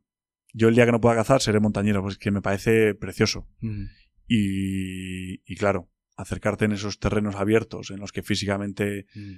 [0.53, 3.47] yo el día que no pueda cazar seré montañero, pues es que me parece precioso.
[3.59, 3.85] Mm.
[4.27, 9.33] Y, y claro, acercarte en esos terrenos abiertos en los que físicamente Mm.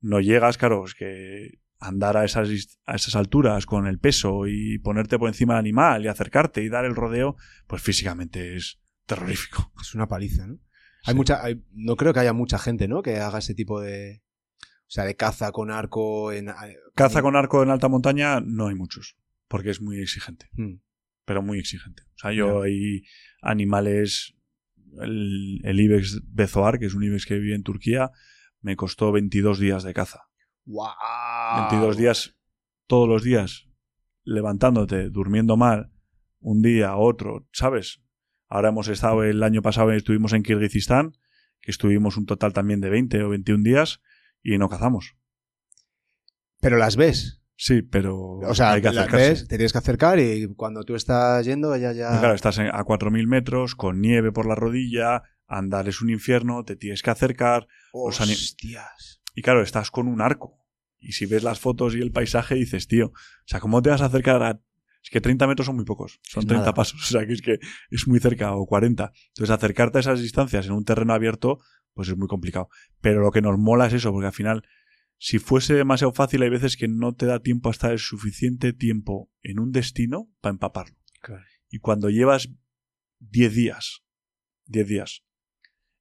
[0.00, 2.48] no llegas, claro, es que andar a esas,
[2.86, 6.68] a esas alturas con el peso y ponerte por encima del animal y acercarte y
[6.70, 9.72] dar el rodeo, pues físicamente es terrorífico.
[9.80, 10.54] Es una paliza, ¿no?
[11.04, 11.16] Hay Sí.
[11.16, 13.02] mucha, hay- no creo que haya mucha gente, ¿no?
[13.02, 14.22] Que haga ese tipo de,
[14.60, 16.48] o sea, de caza con arco en
[16.94, 19.16] Caza con arco en alta montaña no hay muchos,
[19.48, 20.80] porque es muy exigente, Mm.
[21.24, 22.02] pero muy exigente.
[22.14, 23.02] O sea, yo hay
[23.42, 24.34] animales,
[25.00, 28.10] el, el ibex bezoar, que es un ibex que vive en Turquía,
[28.60, 30.22] me costó 22 días de caza.
[30.64, 30.88] ¡Wow!
[31.70, 32.36] 22 días,
[32.86, 33.68] todos los días,
[34.24, 35.92] levantándote, durmiendo mal,
[36.40, 38.02] un día, otro, ¿sabes?
[38.48, 41.12] Ahora hemos estado, el año pasado estuvimos en Kirguistán,
[41.60, 44.00] que estuvimos un total también de 20 o 21 días
[44.42, 45.16] y no cazamos.
[46.60, 47.42] Pero las ves.
[47.58, 49.28] Sí, pero O sea, hay que las acercarse.
[49.30, 52.08] ves, te tienes que acercar y cuando tú estás yendo, ella ya.
[52.08, 56.64] Pero Claro, estás a 4.000 metros, con nieve por la rodilla, andar es un infierno,
[56.64, 57.66] te tienes que acercar.
[57.92, 59.20] Hostias.
[59.34, 60.58] Y claro, estás con un arco.
[60.98, 63.12] Y si ves las fotos y el paisaje, dices, tío, o
[63.46, 64.60] sea, ¿cómo te vas a acercar a
[65.02, 66.74] es que 30 metros son muy pocos, son Es 30 nada.
[66.74, 67.58] pasos, o sea que es que
[67.90, 69.12] es muy cerca, o 40.
[69.28, 71.58] Entonces, acercarte a esas distancias en un terreno abierto,
[71.94, 72.68] pues es muy complicado.
[73.00, 74.64] Pero lo que nos mola es eso, porque al final,
[75.18, 78.72] si fuese demasiado fácil, hay veces que no te da tiempo a estar el suficiente
[78.72, 80.96] tiempo en un destino para empaparlo.
[81.70, 82.48] Y cuando llevas
[83.18, 84.02] 10 días,
[84.66, 85.22] 10 días,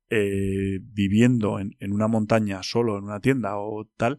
[0.09, 4.17] eh, viviendo en, en una montaña solo, en una tienda o tal,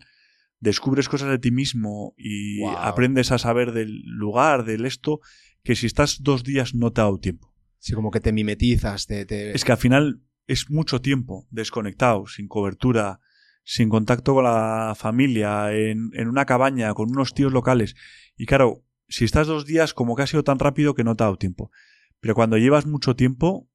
[0.58, 2.76] descubres cosas de ti mismo y Wow.
[2.78, 5.20] aprendes a saber del lugar, del esto,
[5.62, 7.54] que si estás dos días no te ha dado tiempo.
[7.78, 9.26] Sí, como que te mimetizas, te...
[9.26, 13.20] te- Es que al final es mucho tiempo desconectado, sin cobertura,
[13.68, 17.96] sin contacto con la familia, en, en una cabaña, con unos tíos locales.
[18.36, 21.24] Y claro, si estás dos días, como que ha sido tan rápido que no te
[21.24, 21.72] ha dado tiempo.
[22.20, 23.68] Pero cuando llevas mucho tiempo,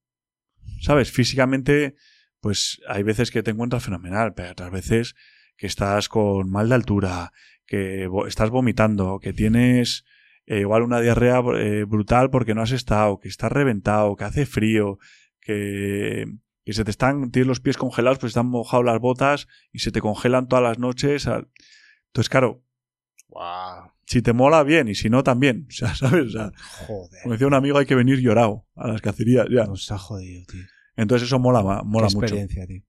[0.79, 1.11] ¿sabes?
[1.11, 1.95] Físicamente,
[2.39, 5.15] pues hay veces que te encuentras fenomenal, pero otras veces
[5.57, 7.33] que estás con mal de altura,
[7.65, 10.05] que estás vomitando, que tienes
[10.45, 14.45] eh, igual una diarrea eh, brutal porque no has estado, que estás reventado, que hace
[14.45, 14.99] frío,
[15.41, 16.27] que,
[16.71, 19.91] que se te están, tienes los pies congelados, pues están mojados las botas y se
[19.91, 21.25] te congelan todas las noches.
[21.27, 22.63] Entonces, claro,
[24.05, 25.67] si te mola, bien, y si no, también.
[25.69, 26.27] O sea, ¿sabes?
[26.27, 26.51] O sea,
[26.87, 27.21] joder.
[27.23, 29.65] como decía un amigo, hay que venir llorado a las cacerías, ya.
[29.65, 30.61] Nos ha jodido, tío.
[30.95, 32.25] Entonces eso mola, mola Qué mucho.
[32.25, 32.83] experiencia, tío.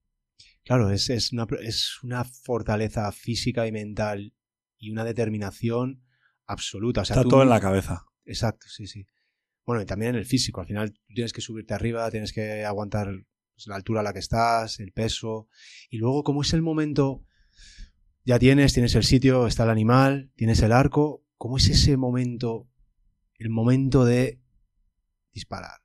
[0.65, 4.33] Claro, es, es, una, es una fortaleza física y mental
[4.77, 6.03] y una determinación
[6.45, 7.01] absoluta.
[7.01, 8.05] O sea, Está tú- todo en la cabeza.
[8.25, 9.05] Exacto, sí, sí.
[9.65, 10.59] Bueno, y también en el físico.
[10.61, 13.07] Al final tienes que subirte arriba, tienes que aguantar
[13.55, 15.47] pues, la altura a la que estás, el peso.
[15.89, 17.23] Y luego, como es el momento,
[18.25, 21.25] ya tienes, tienes el sitio, está el animal, tienes el arco.
[21.37, 22.69] ¿Cómo es ese momento,
[23.37, 24.39] el momento de
[25.33, 25.81] disparar?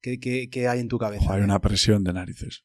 [0.00, 1.32] ¿Qué, qué- qué hay en tu cabeza?
[1.32, 2.64] Hay una presión de narices.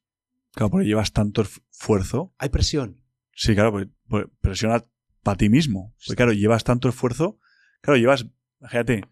[0.53, 2.34] Claro, porque llevas tanto esfuerzo.
[2.38, 3.02] Hay presión.
[3.34, 4.86] Sí, claro, porque, porque presiona
[5.24, 5.95] para ti mismo.
[6.06, 7.40] Porque claro, llevas tanto esfuerzo.
[7.82, 8.26] Claro, llevas,
[8.60, 9.03] imagínate,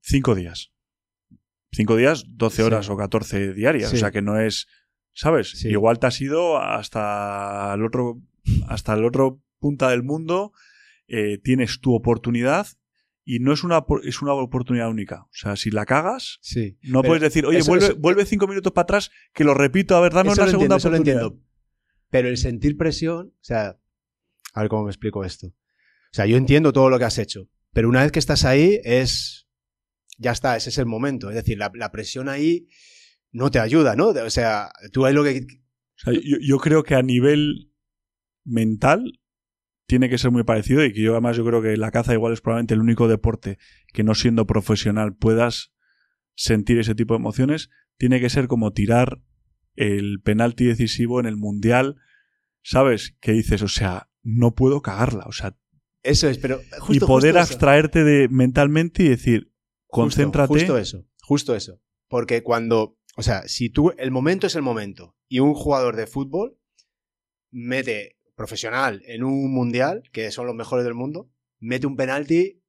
[0.00, 0.72] cinco días.
[1.72, 2.62] Cinco días, 12 Sí.
[2.62, 3.90] horas o 14 diarias.
[3.90, 3.96] Sí.
[3.96, 4.66] O sea que no es,
[5.12, 5.50] ¿sabes?
[5.50, 5.68] Sí.
[5.68, 8.20] Igual te has ido hasta el otro,
[8.68, 10.52] hasta el otro punta del mundo,
[11.08, 12.66] eh, tienes tu oportunidad
[13.24, 15.22] y no es una, es una oportunidad única.
[15.24, 16.78] O sea, si la cagas, Sí.
[16.82, 19.96] no puedes decir, oye, eso- vuelve, eso- vuelve cinco minutos para atrás, que lo repito,
[19.96, 21.22] a ver, dame una lo segunda entiendo, eso lo oportunidad.
[21.26, 21.44] entiendo.
[22.10, 23.78] Pero el sentir presión, o sea,
[24.54, 25.48] a ver cómo me explico esto.
[25.48, 25.52] O
[26.12, 29.46] sea, yo entiendo todo lo que has hecho, pero una vez que estás ahí es,
[30.18, 31.30] ya está, ese es el momento.
[31.30, 32.68] Es decir, la, la presión ahí
[33.32, 34.08] no te ayuda, ¿no?
[34.08, 35.38] O sea, tú ahí lo que...
[35.40, 37.72] O sea, yo, yo creo que a nivel
[38.44, 39.20] mental
[39.86, 42.32] tiene que ser muy parecido y que yo además yo creo que la caza igual
[42.34, 43.58] es probablemente el único deporte
[43.92, 45.72] que no siendo profesional puedas
[46.34, 47.70] sentir ese tipo de emociones.
[47.96, 49.22] Tiene que ser como tirar
[49.76, 51.96] el penalti decisivo en el mundial,
[52.62, 53.16] ¿sabes?
[53.20, 55.56] Que dices, o sea, no puedo cagarla, o sea,
[56.02, 56.60] Eso es, pero...
[56.80, 59.52] Justo, y poder justo abstraerte de mentalmente y decir,
[59.88, 60.52] concéntrate.
[60.52, 61.80] Justo, eso, justo eso.
[62.08, 66.06] Porque cuando, o sea, si tú, el momento es el momento y un jugador de
[66.06, 66.58] fútbol
[67.50, 72.62] mete profesional en un mundial, que son los mejores del mundo, mete un penalti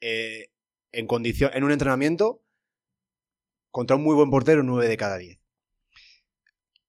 [0.00, 0.50] eh,
[0.92, 2.42] en condición, en un entrenamiento
[3.70, 5.40] contra un muy buen portero 9 de cada 10.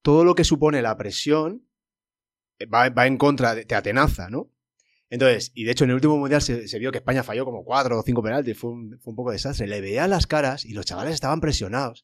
[0.02, 1.68] Todo lo que supone la presión
[2.60, 4.52] eh, va, va en contra, de, te atenaza, ¿no?
[5.15, 7.97] Entonces, y de hecho en el último mundial se, vio que España falló como cuatro
[7.97, 9.65] o cinco penaltis, fue un, poco desastre.
[9.65, 12.03] Le veía las caras y los chavales estaban presionados.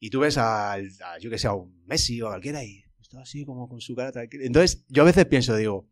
[0.00, 0.76] Y tú ves a,
[1.20, 3.94] yo que sé, a un Messi o a cualquiera y está así como con su
[3.94, 4.42] cara tranquila.
[4.46, 5.88] Entonces, yo a veces pienso, digo,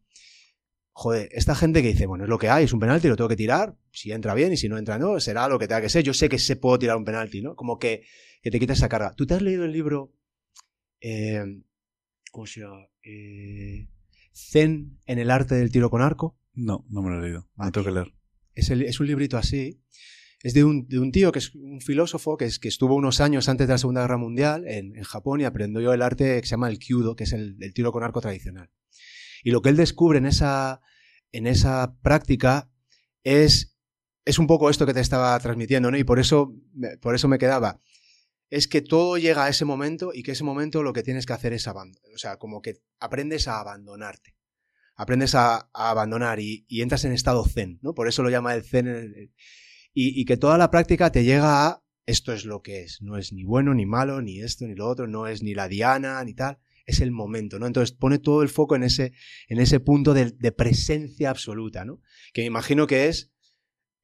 [0.90, 3.28] joder, esta gente que dice, bueno, es lo que hay, es un penalti, lo tengo
[3.28, 5.90] que tirar, si entra bien y si no entra no, será lo que tenga que
[5.90, 6.02] ser.
[6.02, 7.55] Yo sé que se puedo tirar un penalti, ¿no?
[7.55, 8.02] Como que,
[8.43, 9.14] que te quita esa carga.
[9.14, 10.12] ¿Tú te has leído el libro,
[11.01, 11.44] eh,
[12.32, 12.89] ¿cómo se llama?
[13.05, 13.86] Eh,
[14.35, 16.39] Zen en el arte del tiro con arco?
[16.55, 17.49] No, no me lo he leído.
[17.57, 17.73] No Aquí.
[17.73, 18.15] tengo que leer.
[18.55, 19.83] Es, el- es un librito así.
[20.43, 23.21] Es de un, de un tío que es un filósofo que, es, que estuvo unos
[23.21, 26.47] años antes de la Segunda Guerra Mundial en, en Japón y aprendió el arte que
[26.47, 28.69] se llama el kyudo, que es el, el tiro con arco tradicional.
[29.45, 30.81] Y lo que él descubre en esa,
[31.31, 32.69] en esa práctica
[33.23, 33.79] es,
[34.25, 35.97] es un poco esto que te estaba transmitiendo, ¿no?
[35.97, 37.79] Y por eso, me- por eso me quedaba.
[38.53, 41.33] Es que todo llega a ese momento y que ese momento lo que tienes que
[41.33, 42.12] hacer es abandonar.
[42.15, 44.37] O sea, como que aprendes a abandonarte.
[44.95, 47.95] Aprendes a, abandonar y, entras en estado zen, ¿no?
[47.95, 49.33] Por eso lo llama el zen.
[49.95, 53.01] y que toda la práctica te llega a esto es lo que es.
[53.01, 55.69] No es ni bueno, ni malo, ni esto, ni lo otro, no es ni la
[55.69, 56.59] diana, ni tal.
[56.85, 57.66] Es el momento, ¿no?
[57.66, 59.12] Entonces pone todo el foco en ese,
[59.49, 62.01] en ese punto de, de presencia absoluta, ¿no?
[62.33, 63.32] Que me imagino que es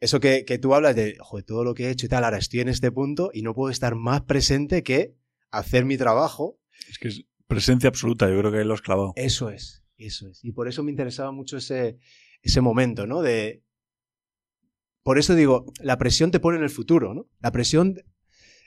[0.01, 2.39] eso que, que tú hablas de, joder, todo lo que he hecho y tal, ahora
[2.39, 5.15] estoy en este punto y no puedo estar más presente que
[5.51, 6.59] hacer mi trabajo.
[6.89, 9.13] Es que es presencia absoluta, yo creo que lo has clavado.
[9.17, 9.83] Eso es.
[9.97, 10.45] Eso es.
[10.45, 11.99] Y por eso me interesaba mucho ese,
[12.43, 13.23] ese momento, ¿no?
[13.23, 13.65] De.
[15.03, 17.29] Por eso digo, la presión te pone en el futuro, ¿no?
[17.41, 17.97] La presión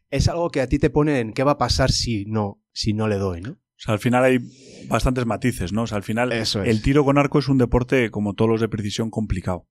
[0.10, 2.94] es algo que a ti te pone en qué va a pasar si no, si
[2.94, 3.52] no le doy, ¿no?
[3.52, 4.40] O sea, al final hay
[4.88, 5.84] bastantes matices, ¿no?
[5.84, 6.70] O sea, al final Eso es.
[6.70, 9.68] el tiro con arco es un deporte, como todos los de precisión, complicado.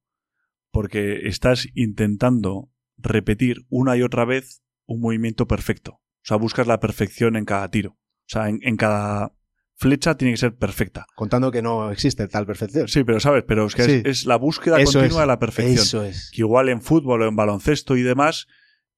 [0.71, 5.93] Porque estás intentando repetir una y otra vez un movimiento perfecto.
[5.93, 7.91] O sea, buscas la perfección en cada tiro.
[7.91, 9.33] O sea, en, en cada
[9.75, 11.05] flecha tiene que ser perfecta.
[11.15, 12.87] Contando que no existe tal perfección.
[12.87, 13.91] Sí, pero sabes, pero es que Sí.
[13.91, 15.23] es, es la búsqueda Eso continua es.
[15.23, 15.75] de la perfección.
[15.83, 16.29] Eso es.
[16.31, 18.47] Que igual en fútbol o en baloncesto y demás,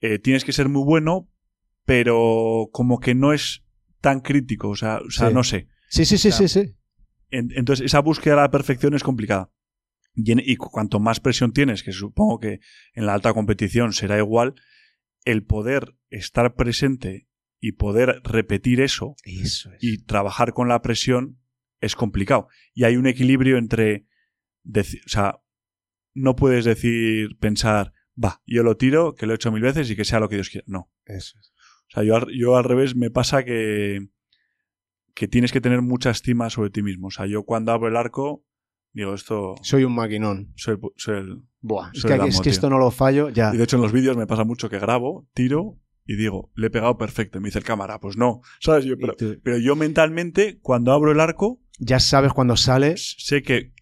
[0.01, 1.29] eh, tienes que ser muy bueno,
[1.85, 3.63] pero como que no es
[4.01, 4.69] tan crítico.
[4.69, 5.33] O sea, o sea Sí.
[5.33, 5.67] no sé.
[5.89, 6.75] Sí, sí, sí, O sea, sí, sí.
[7.29, 9.49] En- entonces, esa búsqueda de la perfección es complicada.
[10.15, 12.59] Y, cuanto más presión tienes, que supongo que
[12.93, 14.53] en la alta competición será igual,
[15.25, 17.27] el poder estar presente
[17.59, 19.83] y poder repetir eso Eso es.
[19.83, 21.39] y trabajar con la presión
[21.81, 22.47] es complicado.
[22.73, 24.05] Y hay un equilibrio entre.
[24.67, 25.39] o sea,
[26.13, 29.95] no puedes decir, pensar, va, yo lo tiro, que lo he hecho mil veces y
[29.95, 30.65] que sea lo que Dios quiera.
[30.67, 30.91] No.
[31.05, 31.53] Eso es.
[31.87, 34.09] O sea, yo, al- yo al revés me pasa que,
[35.15, 37.07] que tienes que tener mucha estima sobre ti mismo.
[37.07, 38.45] O sea, yo cuando abro el arco,
[38.93, 39.55] digo, esto.
[39.61, 40.53] Soy un maquinón.
[40.55, 41.41] Soy, el- soy el.
[41.61, 41.91] Buah.
[41.93, 43.53] Es que, el es que esto no lo fallo ya.
[43.53, 46.67] Y de hecho en los vídeos me pasa mucho que grabo, tiro y digo, le
[46.67, 47.37] he pegado perfecto.
[47.37, 48.41] Y me dice el cámara, pues no.
[48.59, 48.85] ¿Sabes?
[48.85, 53.73] Yo, pero, pero yo mentalmente, cuando abro el arco, ya sabes cuando sales sé que,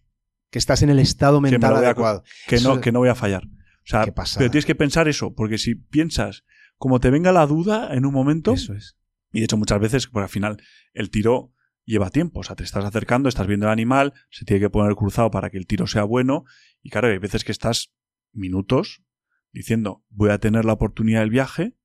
[0.52, 2.24] que estás en el estado me mental a adecuado.
[2.48, 3.44] que, Eso- no, que no voy a fallar.
[3.46, 4.06] O sea,
[4.38, 6.44] pero tienes que pensar eso, porque si piensas,
[6.78, 8.96] como te venga la duda en un momento, Eso es.
[9.34, 10.62] y de hecho muchas veces, pues al final,
[10.94, 11.52] el tiro
[11.86, 12.40] lleva tiempo.
[12.42, 15.50] O sea, te estás acercando, estás viendo el animal, se tiene que poner cruzado para
[15.50, 16.46] que el tiro sea bueno.
[16.82, 17.94] Y claro, hay veces que estás
[18.34, 19.04] minutos
[19.52, 21.76] diciendo, voy a tener la oportunidad del viaje,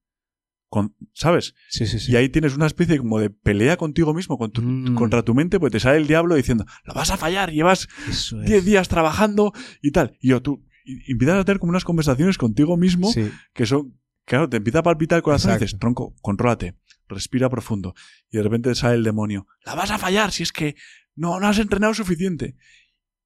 [0.68, 1.54] con, ¿sabes?
[1.68, 2.12] Sí, sí, sí.
[2.12, 4.94] Y ahí tienes una especie como de pelea contigo mismo, con tu- Mm.
[4.94, 8.40] contra tu mente, pues te sale el diablo diciendo, lo vas a fallar, llevas Eso
[8.42, 8.48] es.
[8.48, 9.52] 10 días trabajando
[9.82, 10.16] y tal.
[10.20, 13.12] Y yo, tú, y- y empiezas a tener como unas conversaciones contigo mismo
[13.54, 15.64] que son, claro, te empieza a palpitar el corazón y Exacto.
[15.66, 16.74] dices, tronco, contrólate,
[17.08, 17.94] respira profundo.
[18.30, 20.76] Y de repente sale el demonio, la vas a fallar si es que
[21.14, 22.56] no, no has entrenado suficiente.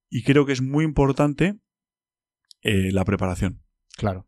[0.09, 1.57] Y creo que es muy importante
[2.61, 3.63] eh, la preparación.
[3.97, 4.27] Claro.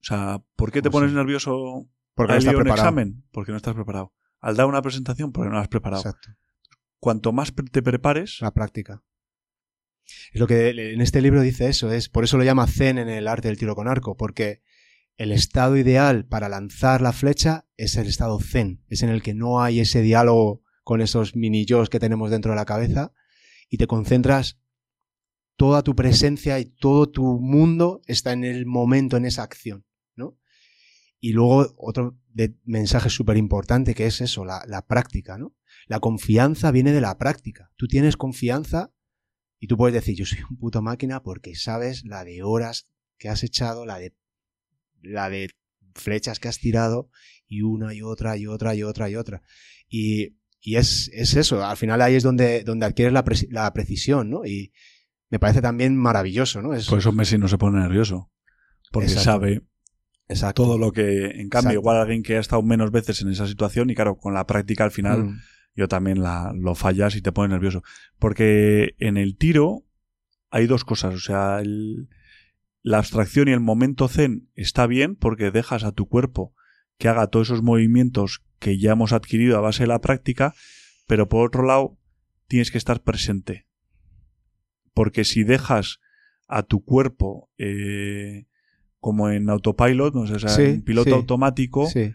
[0.00, 1.16] O sea, ¿por qué te Pues pones sí.
[1.16, 2.82] nervioso Porque no al a un preparado.
[2.82, 3.24] examen?
[3.32, 4.12] Porque no estás preparado.
[4.40, 6.02] Al dar una presentación, porque no la has preparado.
[6.02, 6.30] Exacto.
[6.98, 9.02] Cuanto más te prepares, La práctica.
[10.32, 13.08] Es lo que en este libro dice eso, es por eso lo llama Zen en
[13.08, 14.62] el arte del tiro con arco, porque
[15.16, 19.34] el estado ideal para lanzar la flecha es el estado Zen, es en el que
[19.34, 23.12] no hay ese diálogo con esos mini yos que tenemos dentro de la cabeza
[23.68, 24.60] y te concentras
[25.56, 30.38] toda tu presencia y todo tu mundo está en el momento, en esa acción, ¿no?
[31.18, 32.18] Y luego otro
[32.64, 35.56] mensaje súper importante que es eso, la, la práctica, ¿no?
[35.86, 37.72] La confianza viene de la práctica.
[37.76, 38.92] Tú tienes confianza
[39.58, 42.86] y tú puedes decir, yo soy un puto máquina porque sabes la de horas
[43.18, 44.14] que has echado, la de,
[45.02, 45.50] la de
[45.94, 47.10] flechas que has tirado
[47.48, 49.42] y una y otra y otra y otra y otra.
[49.88, 53.72] Y, y es, es eso, al final ahí es donde, donde adquieres la, preci- la
[53.72, 54.44] precisión, ¿no?
[54.44, 54.72] Y
[55.30, 56.74] me parece también maravilloso, ¿no?
[56.74, 58.30] Es, por eso Messi no se pone nervioso.
[58.92, 59.24] Porque Exacto.
[59.30, 59.62] sabe
[60.28, 60.62] exacto.
[60.64, 61.72] todo lo que, en cambio, Exacto.
[61.74, 64.84] igual alguien que ha estado menos veces en esa situación y claro, con la práctica
[64.84, 65.40] al final Mm,
[65.74, 67.82] yo también la, lo fallas y te pone nervioso.
[68.18, 69.84] Porque en el tiro
[70.50, 71.14] hay dos cosas.
[71.14, 72.08] O sea, el-
[72.86, 76.54] la abstracción y el momento zen está bien porque dejas a tu cuerpo
[76.98, 80.54] que haga todos esos movimientos que ya hemos adquirido a base de la práctica,
[81.08, 81.98] pero por otro lado
[82.46, 83.66] tienes que estar presente.
[84.94, 85.98] Porque si dejas
[86.46, 88.46] a tu cuerpo eh,
[89.00, 91.16] como en autopilot, no sé, o sea, Sí, en piloto sí.
[91.16, 92.14] automático, Sí,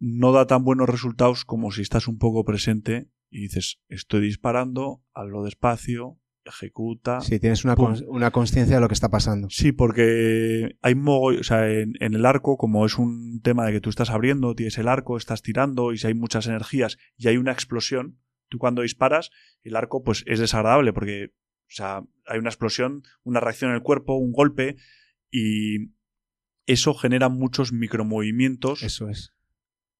[0.00, 5.00] no da tan buenos resultados como si estás un poco presente y dices, estoy disparando,
[5.14, 7.20] hazlo despacio, ejecuta.
[7.20, 7.74] sí, tienes una,
[8.08, 9.48] una conciencia de lo que está pasando.
[9.50, 13.72] Sí, porque hay mogo, o sea, en, en el arco, como es un tema de
[13.72, 17.28] que tú estás abriendo, tienes el arco, estás tirando y si hay muchas energías y
[17.28, 18.18] hay una explosión,
[18.48, 19.30] tú cuando disparas,
[19.62, 23.82] el arco pues es desagradable porque, o sea, hay una explosión, una reacción en el
[23.82, 24.76] cuerpo, un golpe
[25.30, 25.94] y
[26.66, 29.35] eso genera muchos micromovimientos Eso es.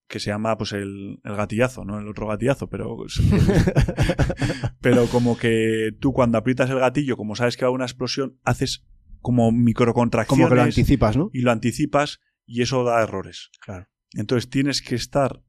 [0.09, 1.99] Que se llama pues el, el gatillazo, ¿no?
[1.99, 2.97] El otro gatillazo, pero
[4.81, 7.85] pero como que tú cuando aprietas el gatillo, como sabes que va a haber una
[7.87, 8.85] explosión, haces
[9.21, 11.31] como microcontracciones Como que lo anticipas, ¿no?
[11.33, 13.51] y lo anticipas y eso da errores.
[13.61, 13.89] Claro.
[14.13, 15.43] Entonces tienes que estar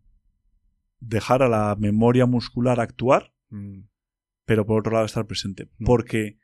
[0.99, 3.87] dejar a la memoria muscular actuar, Mm,
[4.43, 5.85] pero por otro lado estar presente, Mm.
[5.85, 6.37] porque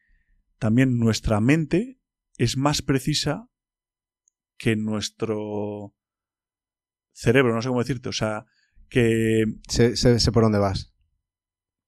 [0.57, 1.99] también nuestra mente
[2.37, 3.49] es más precisa
[4.57, 5.93] que nuestro
[7.13, 8.45] cerebro, no sé cómo decirte, o sea,
[8.89, 10.93] que Sé, sé- sé por dónde vas.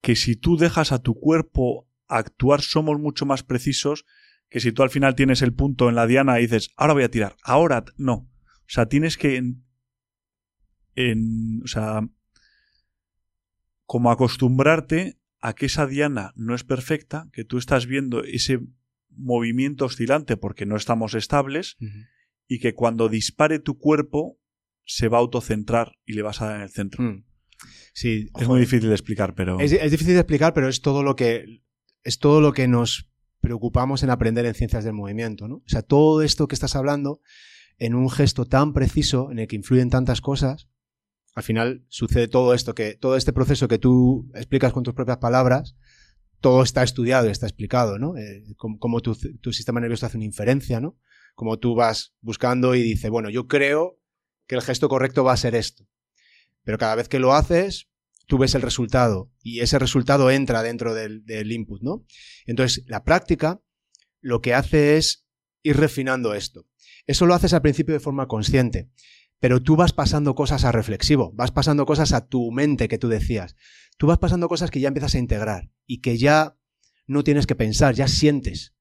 [0.02, 4.06] que si tú dejas a tu cuerpo actuar somos mucho más precisos
[4.50, 7.04] que si tú al final tienes el punto en la diana y dices, ahora voy
[7.04, 8.14] a tirar, ahora no.
[8.14, 9.36] O sea, tienes que...
[10.96, 12.08] En, o sea,
[13.86, 18.60] como acostumbrarte a que esa diana no es perfecta, que tú estás viendo ese
[19.10, 21.78] movimiento oscilante porque no estamos estables
[22.48, 24.40] y que cuando dispare tu cuerpo
[24.86, 27.03] se va a autocentrar y le vas a dar en el centro.
[27.03, 27.26] Mm.
[27.94, 29.60] Sí, Es muy difícil de explicar, pero...
[29.60, 31.64] Es, es difícil de explicar, pero es todo lo que
[32.03, 33.10] es todo lo que nos
[33.40, 35.56] preocupamos en aprender en ciencias del movimiento, ¿no?
[35.56, 37.20] O sea, todo esto que estás hablando
[37.78, 40.68] en un gesto tan preciso en el que influyen tantas cosas,
[41.34, 45.18] al final sucede todo esto que todo este proceso que tú explicas con tus propias
[45.18, 45.76] palabras,
[46.41, 48.18] todo está estudiado y está explicado, ¿no?
[48.18, 50.98] Eh, cómo, cómo tu, tu sistema nervioso hace una inferencia, ¿no?
[51.34, 53.99] Como tú vas buscando y dice, bueno, yo creo
[54.48, 55.88] que el gesto correcto va a ser esto.
[56.64, 57.90] Pero cada vez que lo haces,
[58.28, 62.06] tú ves el resultado y ese resultado entra dentro del, input, ¿no?
[62.46, 63.62] Entonces, la práctica
[64.20, 65.28] lo que hace es
[65.64, 66.66] ir refinando esto.
[67.08, 68.90] Eso lo haces al principio de forma consciente,
[69.40, 73.08] pero tú vas pasando cosas a reflexivo, vas pasando cosas a tu mente que tú
[73.08, 73.56] decías.
[73.98, 76.58] Tú vas pasando cosas que ya empiezas a integrar y que ya
[77.06, 78.74] no tienes que pensar, ya sientes.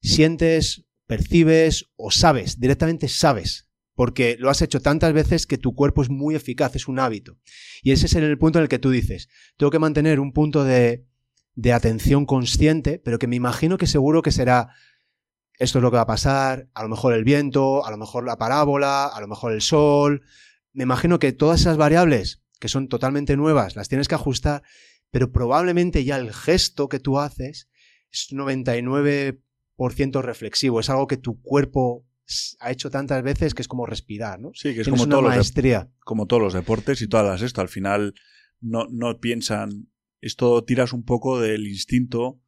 [0.00, 6.02] Sientes, percibes o sabes, directamente sabes porque lo has hecho tantas veces que tu cuerpo
[6.02, 7.38] es muy eficaz, es un hábito.
[7.82, 10.64] Y ese es el punto en el que tú dices, tengo que mantener un punto
[10.64, 11.06] de,
[11.54, 14.70] de atención consciente, pero que me imagino que seguro que será,
[15.58, 18.26] esto es lo que va a pasar, a lo mejor el viento, a lo mejor
[18.26, 20.22] la parábola, a lo mejor el sol.
[20.72, 24.62] Me imagino que todas esas variables, que son totalmente nuevas, las tienes que ajustar,
[25.10, 27.68] pero probablemente ya el gesto que tú haces
[28.10, 32.04] es 99% reflexivo, es algo que tu cuerpo
[32.60, 34.50] ha hecho tantas veces que es como respirar, ¿no?
[34.54, 35.90] Sí, que es Tienes como una todos, los, maestría.
[36.04, 37.60] como todos los deportes y todas las esto.
[37.60, 38.14] Al final
[38.60, 39.90] no, no piensan,
[40.20, 42.40] esto tiras un poco del instinto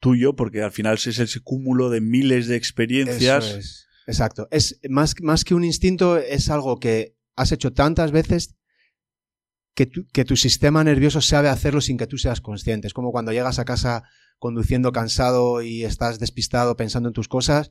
[0.00, 3.44] tuyo, porque al final es ese cúmulo de miles de experiencias.
[3.44, 3.86] Eso es.
[4.06, 4.48] Exacto.
[4.50, 8.56] Es más, más que un instinto, es algo que has hecho tantas veces
[9.74, 12.86] que tu, que tu sistema nervioso sabe hacerlo sin que tú seas consciente.
[12.86, 14.04] Es como cuando llegas a casa
[14.38, 17.70] conduciendo cansado y estás despistado pensando en tus cosas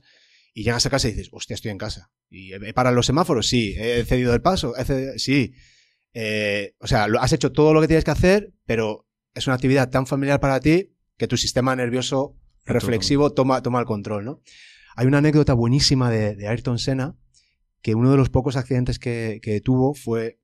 [0.56, 2.10] y llegas a casa y dices, hostia, estoy en casa.
[2.30, 3.46] ¿Y he parado los semáforos?
[3.46, 3.74] Sí.
[3.76, 4.72] ¿He cedido el paso?
[5.18, 5.52] Sí.
[6.14, 9.52] Eh, o sea, lo, has hecho todo lo que tienes que hacer, pero es una
[9.52, 14.40] actividad tan familiar para ti que tu sistema nervioso reflexivo toma, toma el control, ¿no?
[14.96, 17.18] Hay una anécdota buenísima de, de Ayrton Senna,
[17.82, 20.40] que uno de los pocos accidentes que, que tuvo fue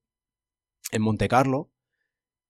[0.90, 1.72] en Monte Carlo,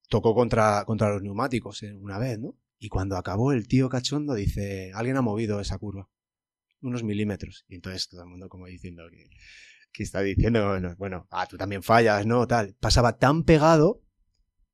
[0.09, 2.57] tocó contra, contra los neumáticos eh, una vez, ¿no?
[2.81, 6.11] Y cuando acabó el tío cachondo dice, alguien ha movido esa curva
[6.83, 7.65] unos milímetros.
[7.69, 9.31] Y entonces todo el mundo como diciendo que,
[9.93, 12.47] que está diciendo, bueno, ah, tú también fallas, ¿no?
[12.47, 12.77] Tal.
[12.81, 14.03] Pasaba tan pegado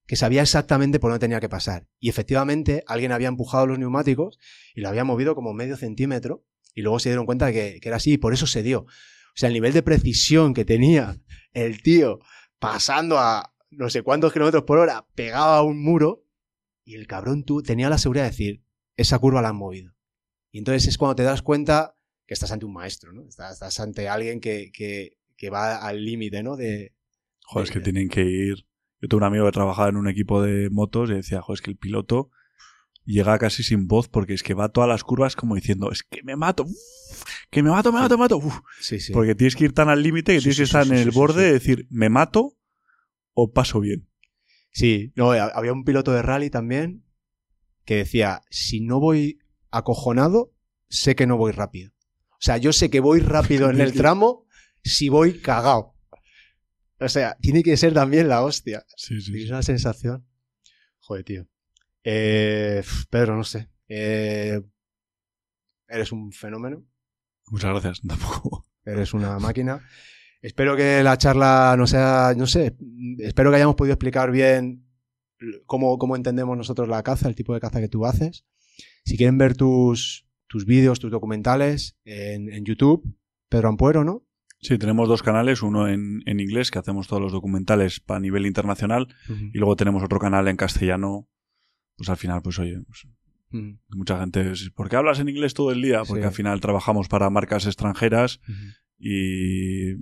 [0.07, 1.87] que sabía exactamente por dónde tenía que pasar.
[2.01, 4.39] Y efectivamente alguien había empujado los neumáticos
[4.75, 6.45] y lo había movido como medio centímetro
[6.75, 8.81] y luego se dieron cuenta de que, que era así y por eso se dio.
[8.81, 11.21] O sea, el nivel de precisión que tenía
[11.53, 12.21] el tío
[12.59, 16.25] pasando a no sé cuántos kilómetros por hora, pegaba a un muro
[16.85, 18.63] y el cabrón tú tenía la seguridad de decir,
[18.97, 19.95] esa curva la han movido.
[20.51, 21.97] Y entonces es cuando te das cuenta
[22.29, 23.27] que estás ante un maestro, ¿no?
[23.27, 26.57] Estás, estás ante alguien que, que, que va al límite, ¿no?
[26.57, 26.95] De,
[27.47, 28.67] Joder, es que tienen que ir.
[29.01, 31.63] Yo tuve un amigo que trabajaba en un equipo de motos y decía, joder, es
[31.63, 32.31] que el piloto
[33.05, 36.03] llega casi sin voz porque es que va a todas las curvas como diciendo, es
[36.03, 38.37] que me mato, uf, que me mato, me mato, me mato.
[38.37, 38.61] uf".
[38.81, 39.13] Sí, sí.
[39.15, 41.43] Porque tienes que ir tan al límite que Sí, tienes que estar en el borde
[41.45, 42.59] de decir, me mato
[43.33, 44.07] o paso bien.
[44.71, 47.05] Sí, no, ha- había un piloto de rally también
[47.87, 49.39] que decía, si no voy
[49.71, 50.53] acojonado,
[50.91, 51.93] sé que no voy rápido.
[52.39, 54.47] O sea, yo sé que voy rápido en el tramo
[54.85, 55.95] si voy cagao.
[57.01, 58.85] O sea, tiene que ser también la hostia.
[58.97, 59.43] Sí, sí.
[59.43, 60.27] Es una sensación.
[60.99, 61.49] Joder, tío.
[62.05, 63.69] Eh, Pedro, no sé.
[63.89, 64.61] Eh,
[65.89, 66.85] eres un fenómeno.
[67.47, 68.01] Muchas gracias.
[68.07, 68.67] Tampoco.
[68.85, 69.81] Eres una máquina.
[70.41, 72.77] Espero que la charla no sea, no sé,
[73.19, 74.87] espero que hayamos podido explicar bien
[75.67, 78.45] cómo, cómo entendemos nosotros la caza, el tipo de caza que tú haces.
[79.05, 83.17] Si quieren ver tus, tus vídeos, tus documentales en, en YouTube,
[83.49, 84.25] Pedro Ampuero, ¿no?
[84.61, 88.45] Sí, tenemos dos canales, uno en, en inglés, que hacemos todos los documentales para nivel
[88.45, 89.07] internacional,
[89.53, 91.29] y luego tenemos otro canal en castellano.
[91.97, 93.07] Pues al final, pues oye, pues,
[93.91, 96.03] mucha gente, es, ¿por qué hablas en inglés todo el día?
[96.05, 96.27] Porque Sí.
[96.27, 98.41] al final trabajamos para marcas extranjeras
[98.99, 99.93] y,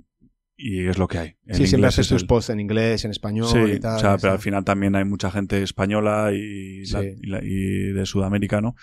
[0.55, 1.35] y es lo que hay.
[1.45, 3.97] En Sí, siempre haces es tus el- posts en inglés, en español Sí, y tal.
[3.97, 4.21] o sea, sí.
[4.21, 6.93] pero al final también hay mucha gente española y, Sí.
[6.93, 8.75] la- y la- y de Sudamérica, ¿no?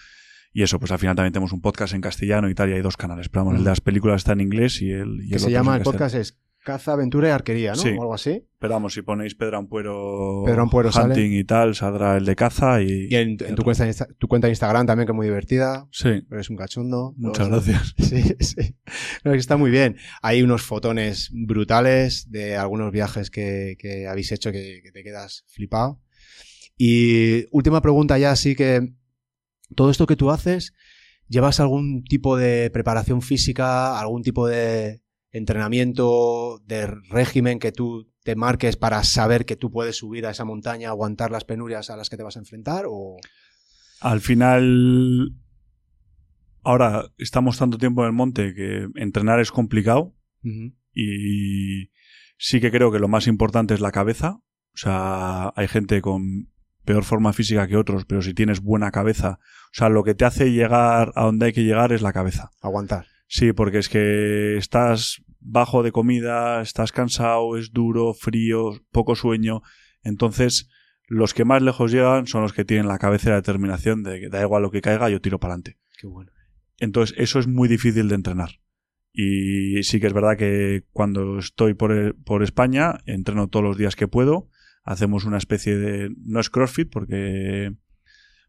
[0.55, 2.81] Y eso, pues al final también tenemos un podcast en castellano y tal, y hay
[2.81, 3.28] dos canales.
[3.28, 5.20] Pero vamos, el de las películas está en inglés y el.
[5.24, 7.76] y que el se otro llama, el podcast es Caza, aventura y arquería, ¿no?
[7.76, 7.89] Sí.
[7.90, 8.47] O algo así.
[8.59, 11.26] Pero vamos, si ponéis Pedro Ampuero, Pedro Ampuero hunting sale.
[11.26, 13.09] y tal, saldrá el de caza y...
[13.10, 13.86] Y en, en tu, cuenta,
[14.16, 15.86] tu cuenta de Instagram también, que es muy divertida.
[15.90, 17.12] Sí, Eres un cachondo.
[17.18, 17.94] muchas Luego- gracias.
[17.98, 18.76] Sí, sí.
[19.24, 19.97] No, está muy bien.
[20.22, 25.44] Hay unos fotones brutales de algunos viajes que, que habéis hecho que, que te quedas
[25.48, 26.01] flipado.
[26.78, 28.94] Y última pregunta ya, así que
[29.74, 30.74] todo esto que tú haces,
[31.28, 38.36] ¿llevas algún tipo de preparación física, algún tipo de entrenamiento, de régimen que tú te
[38.36, 42.09] marques para saber que tú puedes subir a esa montaña, aguantar las penurias a las
[42.09, 42.85] que te vas a enfrentar?
[42.89, 43.16] O...
[44.01, 45.35] Al final,
[46.62, 50.15] ahora estamos tanto tiempo en el monte que entrenar es complicado
[50.95, 51.91] y
[52.36, 54.41] sí que creo que lo más importante es la cabeza.
[54.74, 56.51] O sea, hay gente con
[56.85, 60.24] peor forma física que otros, pero si tienes buena cabeza, o sea, lo que te
[60.24, 62.51] hace llegar a donde hay que llegar es la cabeza.
[62.61, 63.06] Aguantar.
[63.27, 69.62] Sí, porque es que estás bajo de comida, estás cansado, es duro, frío, poco sueño.
[70.02, 70.69] Entonces,
[71.06, 74.20] los que más lejos llegan son los que tienen la cabeza y la determinación de
[74.20, 75.78] que da igual lo que caiga, yo tiro para adelante.
[75.98, 76.31] Qué bueno.
[76.78, 78.51] Entonces, eso es muy difícil de entrenar.
[79.12, 83.97] Y sí que es verdad que cuando estoy por, por España, entreno todos los días
[83.97, 84.48] que puedo.
[84.85, 86.11] Hacemos una especie de.
[86.24, 87.73] No es CrossFit porque.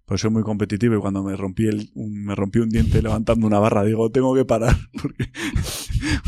[0.07, 3.47] Pues soy muy competitivo y cuando me rompí, el, un, me rompí un diente levantando
[3.47, 5.25] una barra, digo, tengo que parar porque.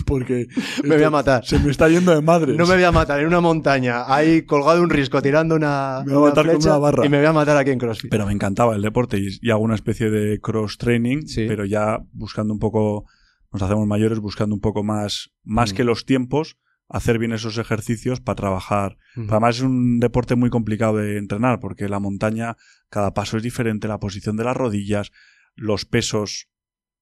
[0.05, 0.47] porque
[0.84, 1.45] Me voy a matar.
[1.45, 2.53] se me está yendo de madre.
[2.55, 6.13] No me voy a matar en una montaña, ahí colgado un risco tirando una, Me
[6.13, 7.05] voy a matar con una barra.
[7.05, 8.09] y me voy a matar aquí en CrossFit.
[8.09, 11.45] Pero me encantaba el deporte y, y hago una especie de cross training, Sí.
[11.47, 13.05] pero ya buscando un poco,
[13.53, 15.75] nos hacemos mayores buscando un poco más, más Mm.
[15.75, 16.57] que los tiempos,
[16.89, 18.97] hacer bien esos ejercicios para trabajar.
[19.30, 22.55] Además es un deporte muy complicado de entrenar porque la montaña,
[22.89, 25.11] cada paso es diferente, la posición de las rodillas,
[25.55, 26.47] los pesos.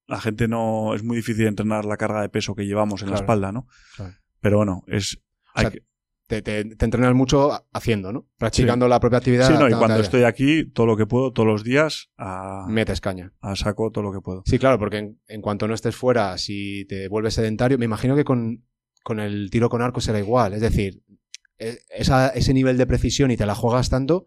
[0.08, 3.16] La gente no, es muy difícil entrenar la carga de peso que llevamos en la
[3.16, 3.68] espalda, ¿no?
[3.96, 4.14] Claro.
[4.40, 5.18] Pero bueno, es,
[5.56, 5.84] O sea, hay que-
[6.28, 8.28] te, te- te entrenas mucho haciendo, ¿no?
[8.38, 9.48] Practicando la propia actividad.
[9.48, 13.00] sí, no, y cuando estoy aquí, todo lo que puedo, todos los días, a, Metes
[13.02, 13.32] caña.
[13.42, 14.42] a saco todo lo que puedo.
[14.48, 18.16] Sí, claro, porque en, en cuanto no estés fuera, si te vuelves sedentario, me imagino
[18.16, 18.64] que con,
[19.06, 20.54] con el tiro con arco será igual.
[20.54, 21.04] Es decir,
[21.60, 24.26] e- esa- ese nivel de precisión y te la juegas tanto,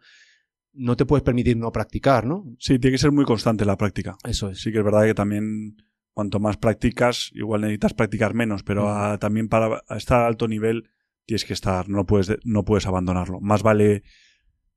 [0.73, 2.45] no te puedes permitir no practicar, ¿no?
[2.61, 4.17] Sí, tiene que ser muy constante la práctica.
[4.23, 4.61] Eso es.
[4.61, 5.77] Sí que es verdad que también
[6.15, 10.89] cuanto más practicas, igual necesitas practicar menos, pero a- también para estar a alto nivel
[11.27, 13.41] tienes que estar, no puedes, de- no puedes abandonarlo.
[13.41, 14.05] Más vale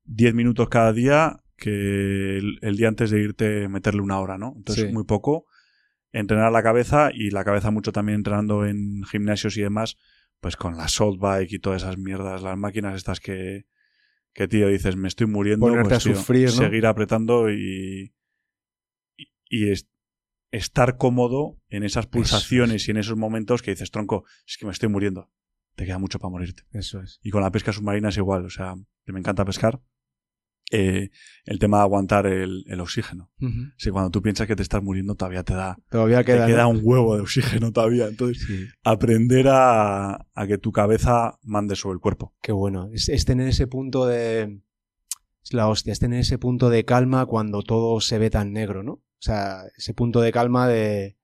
[0.04, 4.54] 10 minutos cada día que el, el día antes de irte meterle una hora, ¿no?
[4.56, 4.92] Entonces, Sí.
[4.92, 5.46] muy poco.
[6.12, 9.96] Entrenar la cabeza y la cabeza mucho también entrenando en gimnasios y demás,
[10.40, 13.64] pues con la salt bike y todas esas mierdas, las máquinas estas que,
[14.34, 15.66] que tío, dices, me estoy muriendo.
[15.66, 16.52] Ponerte pues, a tío, sufrir, ¿no?
[16.54, 18.14] Seguir apretando y,
[19.16, 19.88] y, y es-
[20.50, 24.72] estar cómodo en esas pulsaciones y en esos momentos que dices, tronco, es que me
[24.72, 25.30] estoy muriendo.
[25.76, 26.64] Te queda mucho para morirte.
[26.72, 27.18] Eso es.
[27.22, 28.74] Y con la pesca submarina es igual, o sea,
[29.06, 29.80] que me encanta pescar.
[30.72, 31.10] Eh,
[31.44, 33.30] el tema de aguantar el, el oxígeno.
[33.76, 36.66] Si cuando tú piensas que te estás muriendo, todavía te da, Todavía te queda.
[36.66, 38.06] un huevo de oxígeno todavía.
[38.08, 38.66] Entonces, Sí.
[38.82, 42.34] aprender a, a que tu cabeza mande sobre el cuerpo.
[42.42, 42.88] Qué bueno.
[42.92, 44.60] Es, es tener ese punto de.
[45.44, 48.82] Es la hostia, es tener ese punto de calma cuando todo se ve tan negro,
[48.82, 48.92] ¿no?
[48.92, 51.16] O sea, ese punto de calma de.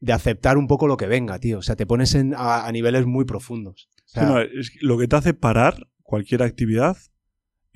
[0.00, 1.58] de aceptar un poco lo que venga, tío.
[1.58, 3.88] O sea, te pones en, a, a niveles muy profundos.
[4.04, 6.96] O sea, Sí, no, es que lo que te hace parar cualquier actividad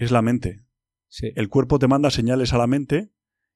[0.04, 0.62] es la mente.
[1.08, 1.30] sí.
[1.36, 3.10] El cuerpo te manda señales a la mente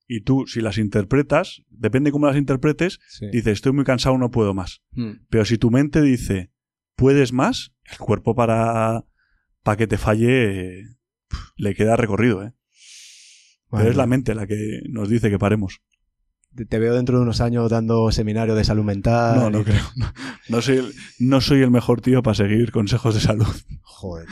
[0.09, 3.27] y tú, si las interpretas, depende cómo las interpretes, sí.
[3.32, 4.82] dices, estoy muy cansado, no puedo más.
[4.93, 6.52] Mm, Pero si tu mente dice,
[6.94, 9.05] puedes más, el cuerpo para,
[9.62, 10.85] para que te falle
[11.56, 12.44] le queda recorrido.
[12.44, 12.52] ¿eh?
[13.70, 15.81] Pero es la mente la que nos dice que paremos.
[16.68, 19.36] Te- veo dentro de unos años dando seminario de salud mental.
[19.36, 19.82] No, no creo.
[19.97, 20.12] No,
[20.48, 23.47] no soy el, no soy el mejor tío para seguir consejos de salud.
[23.82, 24.27] Joder.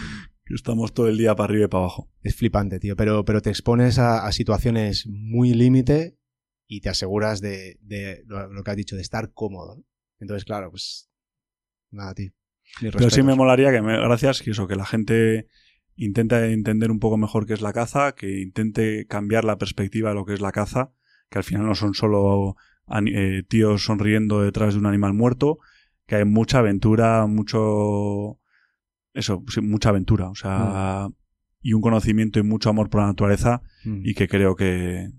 [0.46, 2.10] Estamos todo el día para arriba y para abajo.
[2.22, 2.96] Es flipante, tío.
[2.96, 6.18] Pero, pero te expones a, a situaciones muy límite
[6.66, 9.76] y te aseguras de, de lo, lo que has dicho, de estar cómodo.
[9.76, 9.84] ¿no?
[10.20, 11.10] Entonces, claro, pues.
[11.90, 12.32] Nada, tío.
[12.80, 15.48] Pero sí me molaría que, me, gracias, que eso, que la gente
[15.96, 20.16] intente entender un poco mejor qué es la caza, que intente cambiar la perspectiva de
[20.16, 20.92] lo que es la caza,
[21.30, 22.56] que al final no son solo
[23.06, 25.58] eh, tíos sonriendo detrás de un animal muerto,
[26.06, 28.40] que hay mucha aventura, mucho...
[29.14, 31.08] Eso, mucha aventura, o sea,
[31.60, 34.00] y un conocimiento y mucho amor por la naturaleza Mm.
[34.04, 35.10] y que creo que,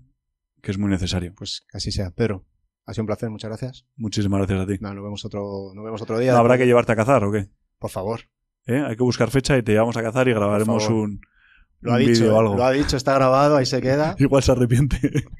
[0.62, 1.32] que es muy necesario.
[1.36, 2.10] Pues así sea.
[2.10, 2.44] Pedro,
[2.84, 3.86] ha sido un placer, muchas gracias.
[3.96, 4.78] Muchísimas gracias a ti.
[4.80, 6.32] No, nos vemos otro, nos vemos otro día.
[6.32, 7.48] ¿No ¿Habrá que llevarte a cazar o qué?
[7.78, 8.20] Por favor.
[8.66, 8.82] ¿Eh?
[8.86, 11.20] Hay que buscar fecha y te llevamos a cazar y grabaremos un,
[11.80, 12.56] Lo ha un dicho, vídeo o algo.
[12.56, 14.14] lo ha dicho, está grabado, ahí se queda.
[14.18, 14.98] Igual se arrepiente.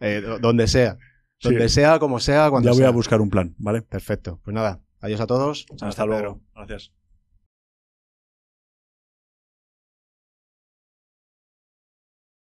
[0.00, 0.98] Eh, do- donde sea.
[1.38, 1.48] Sí.
[1.50, 2.88] Donde sea, como sea, cuando ya voy sea.
[2.88, 3.82] a buscar un plan, ¿vale?
[3.82, 4.40] Perfecto.
[4.44, 5.66] Pues nada, Adiós a todos.
[5.80, 6.40] Hasta, luego.
[6.54, 6.92] Gracias.